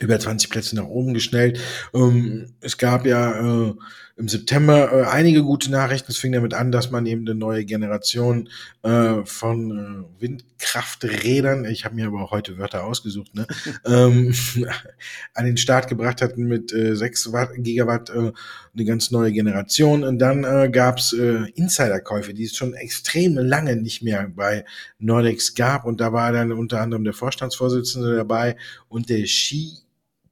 über 0.00 0.18
20 0.18 0.50
Plätze 0.50 0.74
nach 0.74 0.86
oben 0.86 1.14
geschnellt. 1.14 1.60
Ähm, 1.92 2.54
es 2.60 2.78
gab 2.78 3.06
ja 3.06 3.68
äh, 3.68 3.74
im 4.16 4.28
September 4.28 4.92
äh, 4.92 5.04
einige 5.06 5.42
gute 5.42 5.70
Nachrichten. 5.70 6.12
Es 6.12 6.18
fing 6.18 6.32
damit 6.32 6.54
an, 6.54 6.70
dass 6.70 6.90
man 6.90 7.04
eben 7.06 7.26
eine 7.26 7.34
neue 7.34 7.64
Generation 7.64 8.48
äh, 8.82 9.24
von 9.24 10.06
äh, 10.18 10.22
Windkrafträdern, 10.22 11.64
ich 11.64 11.84
habe 11.84 11.96
mir 11.96 12.06
aber 12.06 12.22
auch 12.22 12.30
heute 12.30 12.56
Wörter 12.58 12.84
ausgesucht, 12.84 13.34
ne, 13.34 13.46
ähm, 13.84 14.32
an 15.34 15.44
den 15.44 15.56
Start 15.56 15.88
gebracht 15.88 16.22
hat 16.22 16.36
mit 16.36 16.72
äh, 16.72 16.94
6 16.94 17.32
Watt, 17.32 17.50
Gigawatt, 17.56 18.10
äh, 18.10 18.32
eine 18.74 18.84
ganz 18.84 19.10
neue 19.10 19.32
Generation. 19.32 20.04
Und 20.04 20.20
dann 20.20 20.44
äh, 20.44 20.70
gab 20.70 20.98
es 20.98 21.12
äh, 21.12 21.50
Insiderkäufe, 21.54 22.34
die 22.34 22.44
es 22.44 22.56
schon 22.56 22.74
extrem 22.74 23.36
lange 23.36 23.74
nicht 23.76 24.02
mehr 24.02 24.28
bei 24.28 24.64
Nordex 24.98 25.54
gab. 25.54 25.84
Und 25.84 26.00
da 26.00 26.12
war 26.12 26.30
dann 26.30 26.52
unter 26.52 26.80
anderem 26.80 27.04
der 27.04 27.14
Vorstandsvorsitzende 27.14 28.16
dabei 28.16 28.56
und 28.88 29.10
der 29.10 29.26
Ski 29.26 29.83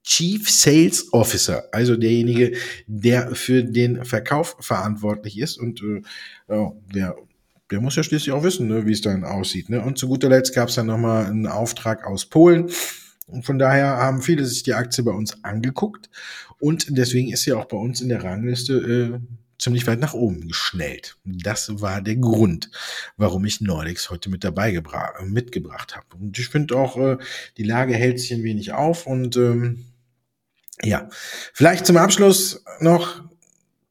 Chief 0.05 0.50
Sales 0.50 1.12
Officer, 1.12 1.64
also 1.72 1.96
derjenige, 1.96 2.57
der 2.86 3.34
für 3.34 3.62
den 3.62 4.05
Verkauf 4.05 4.57
verantwortlich 4.61 5.38
ist. 5.38 5.59
Und 5.59 5.80
äh, 5.82 6.03
der, 6.94 7.16
der 7.70 7.80
muss 7.80 7.96
ja 7.96 8.03
schließlich 8.03 8.32
auch 8.32 8.42
wissen, 8.42 8.68
ne, 8.68 8.86
wie 8.86 8.92
es 8.92 9.00
dann 9.00 9.24
aussieht. 9.24 9.68
Ne? 9.68 9.80
Und 9.80 9.98
zu 9.98 10.09
guter 10.09 10.28
Letzt 10.28 10.55
gab 10.55 10.68
es 10.68 10.74
dann 10.74 10.86
nochmal 10.86 11.26
einen 11.26 11.46
Auftrag 11.46 12.07
aus 12.07 12.26
Polen. 12.26 12.70
Und 13.28 13.46
von 13.46 13.59
daher 13.59 13.96
haben 13.96 14.22
viele 14.22 14.44
sich 14.44 14.62
die 14.62 14.74
Aktie 14.74 15.05
bei 15.05 15.12
uns 15.12 15.42
angeguckt. 15.44 16.11
Und 16.59 16.86
deswegen 16.90 17.32
ist 17.32 17.42
sie 17.42 17.53
auch 17.53 17.66
bei 17.66 17.76
uns 17.76 18.00
in 18.00 18.09
der 18.09 18.22
Rangliste 18.24 18.74
äh, 18.74 19.18
ziemlich 19.62 19.86
weit 19.86 20.00
nach 20.00 20.14
oben 20.14 20.48
geschnellt. 20.48 21.16
Das 21.24 21.80
war 21.80 22.03
der 22.03 22.16
Grund, 22.16 22.70
warum 23.16 23.44
ich 23.44 23.61
Nordics 23.61 24.11
heute 24.11 24.28
mit 24.28 24.42
dabei 24.42 24.82
mitgebracht 25.24 25.96
habe. 25.96 26.07
Und 26.18 26.36
ich 26.38 26.48
finde 26.48 26.76
auch, 26.76 26.96
äh, 26.96 27.18
die 27.57 27.62
Lage 27.62 27.94
hält 27.94 28.18
sich 28.18 28.32
ein 28.32 28.42
wenig 28.42 28.72
auf 28.72 29.07
und 29.07 29.36
ähm, 29.36 29.91
ja, 30.80 31.08
vielleicht 31.52 31.86
zum 31.86 31.96
Abschluss 31.96 32.64
noch 32.80 33.22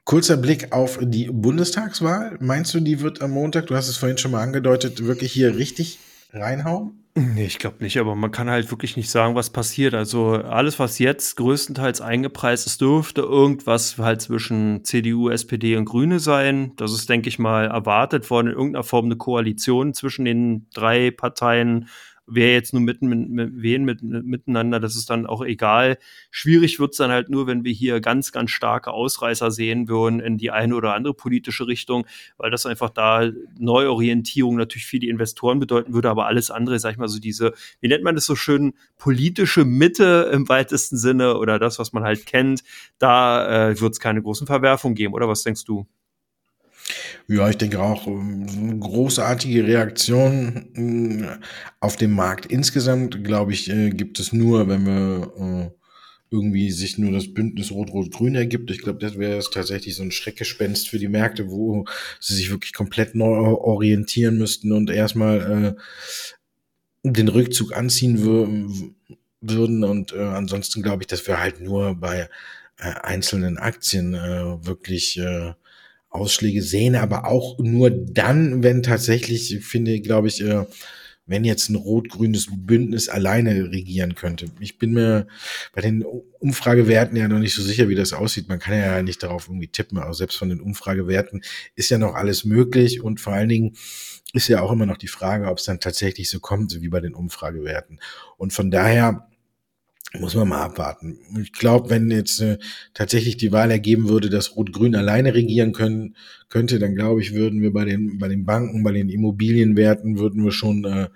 kurzer 0.04 0.36
Blick 0.36 0.72
auf 0.72 0.98
die 1.00 1.30
Bundestagswahl. 1.30 2.36
Meinst 2.40 2.74
du, 2.74 2.80
die 2.80 3.00
wird 3.00 3.22
am 3.22 3.30
Montag, 3.30 3.68
du 3.68 3.76
hast 3.76 3.88
es 3.88 3.96
vorhin 3.96 4.18
schon 4.18 4.32
mal 4.32 4.42
angedeutet, 4.42 5.04
wirklich 5.04 5.32
hier 5.32 5.56
richtig 5.56 5.98
reinhauen? 6.32 7.02
Nee, 7.14 7.44
ich 7.44 7.58
glaube 7.58 7.84
nicht, 7.84 7.98
aber 7.98 8.14
man 8.14 8.30
kann 8.30 8.48
halt 8.48 8.70
wirklich 8.70 8.96
nicht 8.96 9.10
sagen, 9.10 9.34
was 9.34 9.50
passiert. 9.50 9.92
Also 9.92 10.30
alles, 10.30 10.78
was 10.78 10.98
jetzt 10.98 11.36
größtenteils 11.36 12.00
eingepreist 12.00 12.66
ist, 12.66 12.80
dürfte 12.80 13.20
irgendwas 13.20 13.98
halt 13.98 14.22
zwischen 14.22 14.82
CDU, 14.84 15.28
SPD 15.28 15.76
und 15.76 15.84
Grüne 15.84 16.20
sein. 16.20 16.72
Das 16.76 16.92
ist, 16.94 17.10
denke 17.10 17.28
ich 17.28 17.38
mal, 17.38 17.66
erwartet 17.66 18.30
worden, 18.30 18.46
in 18.46 18.54
irgendeiner 18.54 18.82
Form 18.82 19.04
eine 19.06 19.16
Koalition 19.16 19.92
zwischen 19.92 20.24
den 20.24 20.66
drei 20.72 21.10
Parteien 21.10 21.88
wer 22.26 22.52
jetzt 22.52 22.72
nur 22.72 22.82
mitten 22.82 23.08
mit, 23.08 23.28
mit 23.28 23.50
wen 23.62 23.84
mit, 23.84 24.02
mit, 24.02 24.24
miteinander, 24.24 24.80
das 24.80 24.96
ist 24.96 25.10
dann 25.10 25.26
auch 25.26 25.44
egal. 25.44 25.98
Schwierig 26.30 26.78
wird's 26.78 26.96
dann 26.96 27.10
halt 27.10 27.28
nur, 27.28 27.46
wenn 27.46 27.64
wir 27.64 27.72
hier 27.72 28.00
ganz, 28.00 28.32
ganz 28.32 28.50
starke 28.50 28.92
Ausreißer 28.92 29.50
sehen 29.50 29.88
würden 29.88 30.20
in 30.20 30.38
die 30.38 30.50
eine 30.50 30.74
oder 30.74 30.94
andere 30.94 31.14
politische 31.14 31.66
Richtung, 31.66 32.06
weil 32.36 32.50
das 32.50 32.66
einfach 32.66 32.90
da 32.90 33.30
Neuorientierung 33.58 34.56
natürlich 34.56 34.86
für 34.86 34.98
die 34.98 35.08
Investoren 35.08 35.58
bedeuten 35.58 35.94
würde, 35.94 36.10
aber 36.10 36.26
alles 36.26 36.50
andere, 36.50 36.78
sag 36.78 36.92
ich 36.92 36.98
mal, 36.98 37.08
so 37.08 37.20
diese, 37.20 37.52
wie 37.80 37.88
nennt 37.88 38.04
man 38.04 38.14
das 38.14 38.26
so 38.26 38.36
schön, 38.36 38.74
politische 38.98 39.64
Mitte 39.64 40.30
im 40.32 40.48
weitesten 40.48 40.96
Sinne 40.96 41.36
oder 41.36 41.58
das, 41.58 41.78
was 41.78 41.92
man 41.92 42.04
halt 42.04 42.26
kennt, 42.26 42.62
da 42.98 43.70
äh, 43.70 43.80
wird 43.80 43.92
es 43.92 44.00
keine 44.00 44.22
großen 44.22 44.46
Verwerfungen 44.46 44.94
geben, 44.94 45.14
oder 45.14 45.28
was 45.28 45.42
denkst 45.42 45.64
du? 45.64 45.86
Ja, 47.28 47.48
ich 47.48 47.56
denke 47.56 47.80
auch, 47.80 48.06
ähm, 48.06 48.80
großartige 48.80 49.66
Reaktion 49.66 50.66
äh, 50.76 51.38
auf 51.80 51.96
dem 51.96 52.12
Markt 52.12 52.46
insgesamt, 52.46 53.24
glaube 53.24 53.52
ich, 53.52 53.70
äh, 53.70 53.90
gibt 53.90 54.20
es 54.20 54.32
nur, 54.32 54.68
wenn 54.68 54.86
wir 54.86 55.32
äh, 55.38 55.70
irgendwie 56.30 56.70
sich 56.70 56.98
nur 56.98 57.12
das 57.12 57.32
Bündnis 57.32 57.70
Rot-Rot-Grün 57.70 58.34
ergibt. 58.34 58.70
Ich 58.70 58.80
glaube, 58.80 58.98
das 58.98 59.18
wäre 59.18 59.42
tatsächlich 59.52 59.96
so 59.96 60.02
ein 60.02 60.10
Schreckgespenst 60.10 60.88
für 60.88 60.98
die 60.98 61.08
Märkte, 61.08 61.50
wo 61.50 61.84
sie 62.20 62.34
sich 62.34 62.50
wirklich 62.50 62.72
komplett 62.72 63.14
neu 63.14 63.36
orientieren 63.36 64.38
müssten 64.38 64.72
und 64.72 64.88
erstmal 64.90 65.76
den 67.02 67.28
Rückzug 67.28 67.76
anziehen 67.76 68.22
würden. 68.22 69.84
Und 69.84 70.14
ansonsten 70.14 70.80
glaube 70.80 71.02
ich, 71.02 71.06
dass 71.08 71.26
wir 71.26 71.38
halt 71.38 71.60
nur 71.60 71.96
bei 71.96 72.30
einzelnen 72.78 73.58
Aktien 73.58 74.14
wirklich 74.14 75.20
Ausschläge 76.12 76.62
sehen, 76.62 76.94
aber 76.94 77.26
auch 77.26 77.58
nur 77.58 77.90
dann, 77.90 78.62
wenn 78.62 78.82
tatsächlich, 78.82 79.54
ich 79.54 79.64
finde, 79.64 80.00
glaube 80.00 80.28
ich, 80.28 80.42
äh, 80.42 80.66
wenn 81.26 81.44
jetzt 81.44 81.70
ein 81.70 81.76
rot-grünes 81.76 82.48
Bündnis 82.50 83.08
alleine 83.08 83.70
regieren 83.70 84.14
könnte. 84.14 84.46
Ich 84.60 84.78
bin 84.78 84.92
mir 84.92 85.26
bei 85.72 85.80
den 85.80 86.04
Umfragewerten 86.04 87.16
ja 87.16 87.28
noch 87.28 87.38
nicht 87.38 87.54
so 87.54 87.62
sicher, 87.62 87.88
wie 87.88 87.94
das 87.94 88.12
aussieht. 88.12 88.48
Man 88.48 88.58
kann 88.58 88.76
ja 88.76 89.02
nicht 89.02 89.22
darauf 89.22 89.48
irgendwie 89.48 89.68
tippen, 89.68 89.98
aber 89.98 90.14
selbst 90.14 90.36
von 90.36 90.48
den 90.48 90.60
Umfragewerten 90.60 91.42
ist 91.76 91.90
ja 91.90 91.98
noch 91.98 92.14
alles 92.14 92.44
möglich 92.44 93.02
und 93.02 93.20
vor 93.20 93.32
allen 93.32 93.48
Dingen 93.48 93.76
ist 94.32 94.48
ja 94.48 94.60
auch 94.60 94.72
immer 94.72 94.86
noch 94.86 94.96
die 94.96 95.08
Frage, 95.08 95.46
ob 95.48 95.58
es 95.58 95.64
dann 95.64 95.80
tatsächlich 95.80 96.28
so 96.28 96.40
kommt, 96.40 96.80
wie 96.80 96.88
bei 96.88 97.00
den 97.00 97.14
Umfragewerten. 97.14 98.00
Und 98.36 98.52
von 98.52 98.70
daher 98.70 99.28
muss 100.18 100.34
man 100.34 100.48
mal 100.48 100.62
abwarten. 100.62 101.18
Ich 101.40 101.52
glaube, 101.52 101.90
wenn 101.90 102.10
jetzt 102.10 102.40
äh, 102.40 102.58
tatsächlich 102.94 103.36
die 103.36 103.52
Wahl 103.52 103.70
ergeben 103.70 104.08
würde, 104.08 104.28
dass 104.28 104.56
Rot-Grün 104.56 104.94
alleine 104.94 105.34
regieren 105.34 105.72
können, 105.72 106.16
könnte, 106.48 106.78
dann 106.78 106.94
glaube 106.94 107.22
ich, 107.22 107.34
würden 107.34 107.62
wir 107.62 107.72
bei 107.72 107.84
den, 107.84 108.18
bei 108.18 108.28
den 108.28 108.44
Banken, 108.44 108.82
bei 108.82 108.92
den 108.92 109.08
Immobilienwerten, 109.08 110.18
würden 110.18 110.44
wir 110.44 110.52
schon 110.52 110.84
äh, 110.84 111.08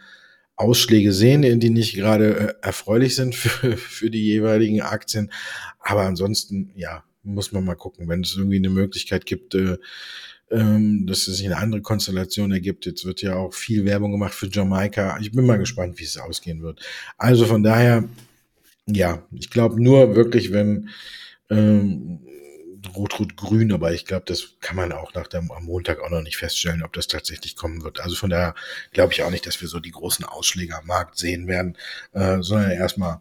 Ausschläge 0.56 1.12
sehen, 1.12 1.60
die 1.60 1.70
nicht 1.70 1.94
gerade 1.94 2.36
äh, 2.36 2.54
erfreulich 2.62 3.14
sind 3.14 3.34
für, 3.34 3.76
für 3.76 4.10
die 4.10 4.24
jeweiligen 4.24 4.80
Aktien. 4.80 5.30
Aber 5.80 6.02
ansonsten, 6.02 6.72
ja, 6.74 7.04
muss 7.22 7.52
man 7.52 7.64
mal 7.64 7.74
gucken, 7.74 8.08
wenn 8.08 8.22
es 8.22 8.36
irgendwie 8.36 8.56
eine 8.56 8.70
Möglichkeit 8.70 9.26
gibt, 9.26 9.54
äh, 9.54 9.76
ähm, 10.50 11.06
dass 11.06 11.26
es 11.26 11.38
sich 11.38 11.46
eine 11.46 11.58
andere 11.58 11.82
Konstellation 11.82 12.52
ergibt. 12.52 12.86
Jetzt 12.86 13.04
wird 13.04 13.20
ja 13.20 13.34
auch 13.34 13.52
viel 13.52 13.84
Werbung 13.84 14.12
gemacht 14.12 14.32
für 14.32 14.48
Jamaika. 14.48 15.18
Ich 15.20 15.32
bin 15.32 15.44
mal 15.44 15.58
gespannt, 15.58 15.98
wie 15.98 16.04
es 16.04 16.16
ausgehen 16.16 16.62
wird. 16.62 16.80
Also 17.18 17.46
von 17.46 17.62
daher, 17.62 18.08
ja, 18.86 19.26
ich 19.32 19.50
glaube 19.50 19.82
nur 19.82 20.14
wirklich, 20.14 20.52
wenn 20.52 20.90
ähm, 21.50 22.20
Rot-Rot-Grün, 22.94 23.72
aber 23.72 23.92
ich 23.92 24.04
glaube, 24.04 24.24
das 24.26 24.54
kann 24.60 24.76
man 24.76 24.92
auch 24.92 25.14
nach 25.14 25.26
dem 25.26 25.50
am 25.50 25.64
Montag 25.64 26.00
auch 26.00 26.10
noch 26.10 26.22
nicht 26.22 26.36
feststellen, 26.36 26.82
ob 26.82 26.92
das 26.92 27.08
tatsächlich 27.08 27.56
kommen 27.56 27.82
wird. 27.82 28.00
Also 28.00 28.14
von 28.16 28.30
daher 28.30 28.54
glaube 28.92 29.12
ich 29.12 29.22
auch 29.22 29.30
nicht, 29.30 29.46
dass 29.46 29.60
wir 29.60 29.68
so 29.68 29.80
die 29.80 29.90
großen 29.90 30.24
Ausschläge 30.24 30.76
am 30.76 30.86
Markt 30.86 31.18
sehen 31.18 31.48
werden, 31.48 31.76
äh, 32.12 32.38
sondern 32.40 32.70
erstmal 32.70 33.20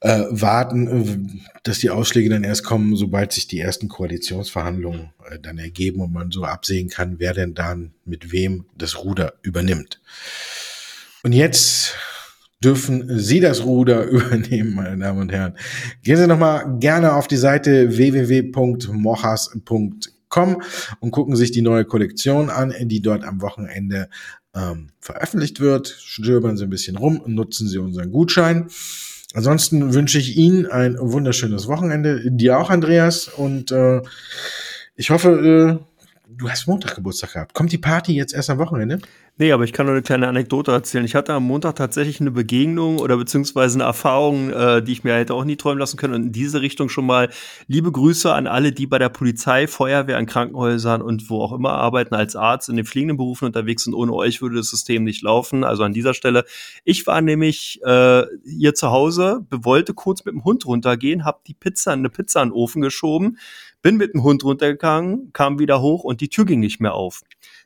äh, 0.00 0.24
warten, 0.30 0.86
äh, 0.86 1.40
dass 1.62 1.78
die 1.78 1.90
Ausschläge 1.90 2.30
dann 2.30 2.44
erst 2.44 2.64
kommen, 2.64 2.96
sobald 2.96 3.32
sich 3.32 3.48
die 3.48 3.60
ersten 3.60 3.88
Koalitionsverhandlungen 3.88 5.12
äh, 5.30 5.38
dann 5.38 5.58
ergeben 5.58 6.00
und 6.00 6.12
man 6.12 6.30
so 6.30 6.44
absehen 6.44 6.88
kann, 6.88 7.18
wer 7.18 7.34
denn 7.34 7.54
dann 7.54 7.92
mit 8.04 8.32
wem 8.32 8.64
das 8.74 9.04
Ruder 9.04 9.34
übernimmt. 9.42 10.00
Und 11.22 11.32
jetzt 11.32 11.96
dürfen 12.62 13.18
Sie 13.18 13.40
das 13.40 13.64
Ruder 13.64 14.04
übernehmen, 14.08 14.74
meine 14.74 14.98
Damen 14.98 15.20
und 15.20 15.32
Herren. 15.32 15.54
Gehen 16.02 16.16
Sie 16.16 16.26
nochmal 16.26 16.76
gerne 16.78 17.14
auf 17.14 17.28
die 17.28 17.36
Seite 17.36 17.96
www.mochas.com 17.96 20.62
und 21.00 21.10
gucken 21.10 21.36
sich 21.36 21.50
die 21.50 21.62
neue 21.62 21.84
Kollektion 21.84 22.50
an, 22.50 22.72
die 22.80 23.02
dort 23.02 23.24
am 23.24 23.40
Wochenende 23.40 24.08
ähm, 24.54 24.90
veröffentlicht 25.00 25.60
wird. 25.60 25.88
Stöbern 25.88 26.56
Sie 26.56 26.64
ein 26.64 26.70
bisschen 26.70 26.96
rum 26.96 27.22
nutzen 27.26 27.68
Sie 27.68 27.78
unseren 27.78 28.10
Gutschein. 28.10 28.68
Ansonsten 29.32 29.94
wünsche 29.94 30.18
ich 30.18 30.36
Ihnen 30.36 30.66
ein 30.66 30.96
wunderschönes 30.98 31.68
Wochenende. 31.68 32.28
Dir 32.30 32.58
auch, 32.58 32.70
Andreas. 32.70 33.28
Und 33.28 33.70
äh, 33.70 34.02
ich 34.96 35.10
hoffe, 35.10 35.30
äh, 35.30 35.78
du 36.28 36.50
hast 36.50 36.66
Montag 36.66 36.96
Geburtstag 36.96 37.34
gehabt. 37.34 37.54
Kommt 37.54 37.70
die 37.70 37.78
Party 37.78 38.12
jetzt 38.12 38.34
erst 38.34 38.50
am 38.50 38.58
Wochenende? 38.58 38.98
Nee, 39.38 39.52
aber 39.52 39.64
ich 39.64 39.72
kann 39.72 39.86
nur 39.86 39.94
eine 39.94 40.02
kleine 40.02 40.28
Anekdote 40.28 40.70
erzählen. 40.70 41.04
Ich 41.04 41.14
hatte 41.14 41.32
am 41.32 41.44
Montag 41.44 41.76
tatsächlich 41.76 42.20
eine 42.20 42.30
Begegnung 42.30 42.98
oder 42.98 43.16
beziehungsweise 43.16 43.78
eine 43.78 43.84
Erfahrung, 43.84 44.50
äh, 44.50 44.82
die 44.82 44.92
ich 44.92 45.02
mir 45.02 45.14
hätte 45.14 45.32
auch 45.32 45.44
nie 45.44 45.56
träumen 45.56 45.78
lassen 45.78 45.96
können. 45.96 46.12
Und 46.12 46.22
in 46.24 46.32
diese 46.32 46.60
Richtung 46.60 46.90
schon 46.90 47.06
mal 47.06 47.30
liebe 47.66 47.90
Grüße 47.90 48.30
an 48.32 48.46
alle, 48.46 48.72
die 48.72 48.86
bei 48.86 48.98
der 48.98 49.08
Polizei, 49.08 49.66
Feuerwehr, 49.66 50.18
an 50.18 50.26
Krankenhäusern 50.26 51.00
und 51.00 51.30
wo 51.30 51.40
auch 51.40 51.52
immer 51.52 51.72
arbeiten, 51.72 52.14
als 52.14 52.36
Arzt 52.36 52.68
in 52.68 52.76
den 52.76 52.84
fliegenden 52.84 53.16
Berufen 53.16 53.46
unterwegs 53.46 53.84
sind. 53.84 53.94
Ohne 53.94 54.12
euch 54.12 54.42
würde 54.42 54.56
das 54.56 54.68
System 54.68 55.04
nicht 55.04 55.22
laufen. 55.22 55.64
Also 55.64 55.84
an 55.84 55.94
dieser 55.94 56.12
Stelle. 56.12 56.44
Ich 56.84 57.06
war 57.06 57.22
nämlich 57.22 57.80
äh, 57.82 58.24
hier 58.44 58.74
zu 58.74 58.90
Hause, 58.90 59.46
wollte 59.50 59.94
kurz 59.94 60.22
mit 60.26 60.34
dem 60.34 60.44
Hund 60.44 60.66
runtergehen, 60.66 61.24
habe 61.24 61.40
die 61.46 61.54
Pizza, 61.54 61.92
eine 61.92 62.10
Pizza 62.10 62.42
in 62.42 62.50
den 62.50 62.54
Ofen 62.54 62.82
geschoben, 62.82 63.38
bin 63.80 63.96
mit 63.96 64.12
dem 64.12 64.22
Hund 64.22 64.44
runtergegangen, 64.44 65.30
kam 65.32 65.58
wieder 65.58 65.80
hoch 65.80 66.04
und 66.04 66.20
die 66.20 66.28
Tür 66.28 66.44
ging 66.44 66.60
nicht 66.60 66.80
mehr 66.80 66.92
auf. 66.92 67.22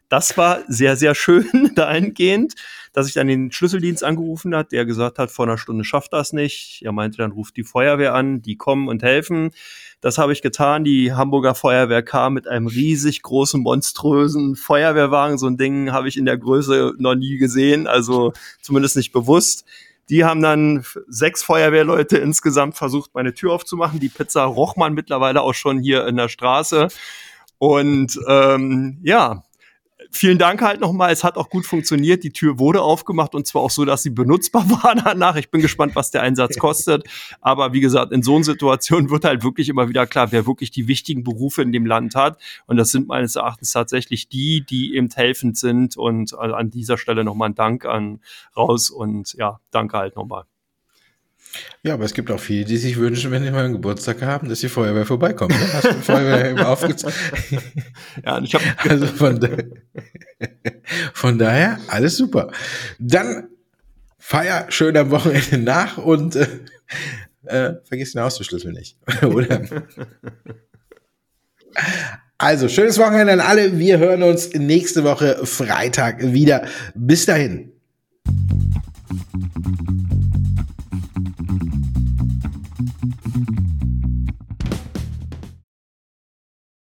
Das 0.08 0.36
war 0.36 0.60
sehr, 0.68 0.96
sehr 0.96 1.14
schön 1.14 1.72
dahingehend, 1.74 2.54
dass 2.92 3.08
ich 3.08 3.14
dann 3.14 3.26
den 3.26 3.50
Schlüsseldienst 3.50 4.04
angerufen 4.04 4.54
hat, 4.54 4.72
der 4.72 4.84
gesagt 4.84 5.18
hat, 5.18 5.30
vor 5.30 5.46
einer 5.46 5.58
Stunde 5.58 5.84
schafft 5.84 6.12
das 6.12 6.32
nicht. 6.32 6.82
Er 6.84 6.92
meinte, 6.92 7.18
dann 7.18 7.32
ruft 7.32 7.56
die 7.56 7.64
Feuerwehr 7.64 8.14
an, 8.14 8.42
die 8.42 8.56
kommen 8.56 8.88
und 8.88 9.02
helfen. 9.02 9.50
Das 10.00 10.18
habe 10.18 10.32
ich 10.34 10.42
getan. 10.42 10.84
Die 10.84 11.14
Hamburger 11.14 11.54
Feuerwehr 11.54 12.02
kam 12.02 12.34
mit 12.34 12.46
einem 12.46 12.66
riesig 12.66 13.22
großen, 13.22 13.60
monströsen 13.62 14.54
Feuerwehrwagen. 14.54 15.38
So 15.38 15.46
ein 15.46 15.56
Ding 15.56 15.92
habe 15.92 16.08
ich 16.08 16.18
in 16.18 16.26
der 16.26 16.36
Größe 16.36 16.92
noch 16.98 17.14
nie 17.14 17.38
gesehen, 17.38 17.86
also 17.86 18.34
zumindest 18.60 18.96
nicht 18.96 19.12
bewusst. 19.12 19.64
Die 20.10 20.24
haben 20.24 20.42
dann 20.42 20.84
sechs 21.08 21.42
Feuerwehrleute 21.42 22.18
insgesamt 22.18 22.76
versucht, 22.76 23.14
meine 23.14 23.32
Tür 23.32 23.54
aufzumachen. 23.54 23.98
Die 23.98 24.10
Pizza 24.10 24.44
roch 24.44 24.76
man 24.76 24.92
mittlerweile 24.92 25.40
auch 25.40 25.54
schon 25.54 25.78
hier 25.78 26.06
in 26.06 26.16
der 26.16 26.28
Straße. 26.28 26.88
Und 27.56 28.20
ähm, 28.28 28.98
ja, 29.02 29.42
vielen 30.16 30.38
Dank 30.38 30.62
halt 30.62 30.80
nochmal. 30.80 31.12
Es 31.12 31.24
hat 31.24 31.36
auch 31.36 31.50
gut 31.50 31.66
funktioniert. 31.66 32.24
Die 32.24 32.32
Tür 32.32 32.58
wurde 32.58 32.82
aufgemacht 32.82 33.34
und 33.34 33.46
zwar 33.46 33.62
auch 33.62 33.70
so, 33.70 33.84
dass 33.84 34.02
sie 34.02 34.10
benutzbar 34.10 34.68
war 34.82 34.94
danach. 34.94 35.36
Ich 35.36 35.50
bin 35.50 35.60
gespannt, 35.60 35.94
was 35.94 36.10
der 36.10 36.22
Einsatz 36.22 36.58
kostet. 36.58 37.04
Aber 37.40 37.72
wie 37.72 37.80
gesagt, 37.80 38.12
in 38.12 38.22
so 38.22 38.36
einer 38.36 38.44
Situation 38.44 39.10
wird 39.10 39.24
halt 39.24 39.44
wirklich 39.44 39.68
immer 39.68 39.88
wieder 39.88 40.06
klar, 40.06 40.32
wer 40.32 40.46
wirklich 40.46 40.70
die 40.70 40.88
wichtigen 40.88 41.24
Berufe 41.24 41.62
in 41.62 41.72
dem 41.72 41.86
Land 41.86 42.14
hat. 42.14 42.40
Und 42.66 42.76
das 42.76 42.90
sind 42.90 43.08
meines 43.08 43.36
Erachtens 43.36 43.72
tatsächlich 43.72 44.28
die, 44.28 44.64
die 44.64 44.94
eben 44.94 45.08
helfend 45.14 45.58
sind. 45.58 45.96
Und 45.96 46.34
an 46.38 46.70
dieser 46.70 46.98
Stelle 46.98 47.24
nochmal 47.24 47.50
ein 47.50 47.54
Dank 47.54 47.84
an 47.84 48.20
raus 48.56 48.90
und 48.90 49.34
ja, 49.34 49.60
danke 49.70 49.98
halt 49.98 50.16
nochmal. 50.16 50.44
Ja, 51.82 51.94
aber 51.94 52.04
es 52.04 52.14
gibt 52.14 52.30
auch 52.30 52.40
viele, 52.40 52.64
die 52.64 52.76
sich 52.76 52.96
wünschen, 52.96 53.30
wenn 53.30 53.44
sie 53.44 53.50
mal 53.50 53.64
einen 53.64 53.74
Geburtstag 53.74 54.22
haben, 54.22 54.48
dass 54.48 54.60
die 54.60 54.68
Feuerwehr 54.68 55.06
vorbeikommt. 55.06 55.52
Ne? 55.52 55.72
Hast 55.72 55.84
du 55.84 55.92
Feuerwehr 55.94 56.50
eben 56.50 56.60
aufgezeigt? 56.60 57.14
ja, 58.24 58.40
ich 58.40 58.54
habe 58.54 58.64
also 58.90 59.06
von, 59.06 59.40
da 59.40 59.48
von 61.12 61.38
daher 61.38 61.78
alles 61.88 62.16
super. 62.16 62.50
Dann 62.98 63.48
feier 64.18 64.66
schön 64.70 64.96
am 64.96 65.10
Wochenende 65.10 65.58
nach 65.58 65.98
und 65.98 66.36
äh, 66.36 66.46
äh, 67.44 67.74
vergiss 67.84 68.12
den 68.12 68.22
Haustürschlüssel 68.22 68.72
nicht, 68.72 68.96
oder? 69.22 69.62
Also, 72.38 72.68
schönes 72.68 72.98
Wochenende 72.98 73.34
an 73.34 73.40
alle. 73.40 73.78
Wir 73.78 73.98
hören 73.98 74.22
uns 74.22 74.52
nächste 74.54 75.04
Woche 75.04 75.44
Freitag 75.44 76.32
wieder. 76.32 76.66
Bis 76.94 77.26
dahin. 77.26 77.73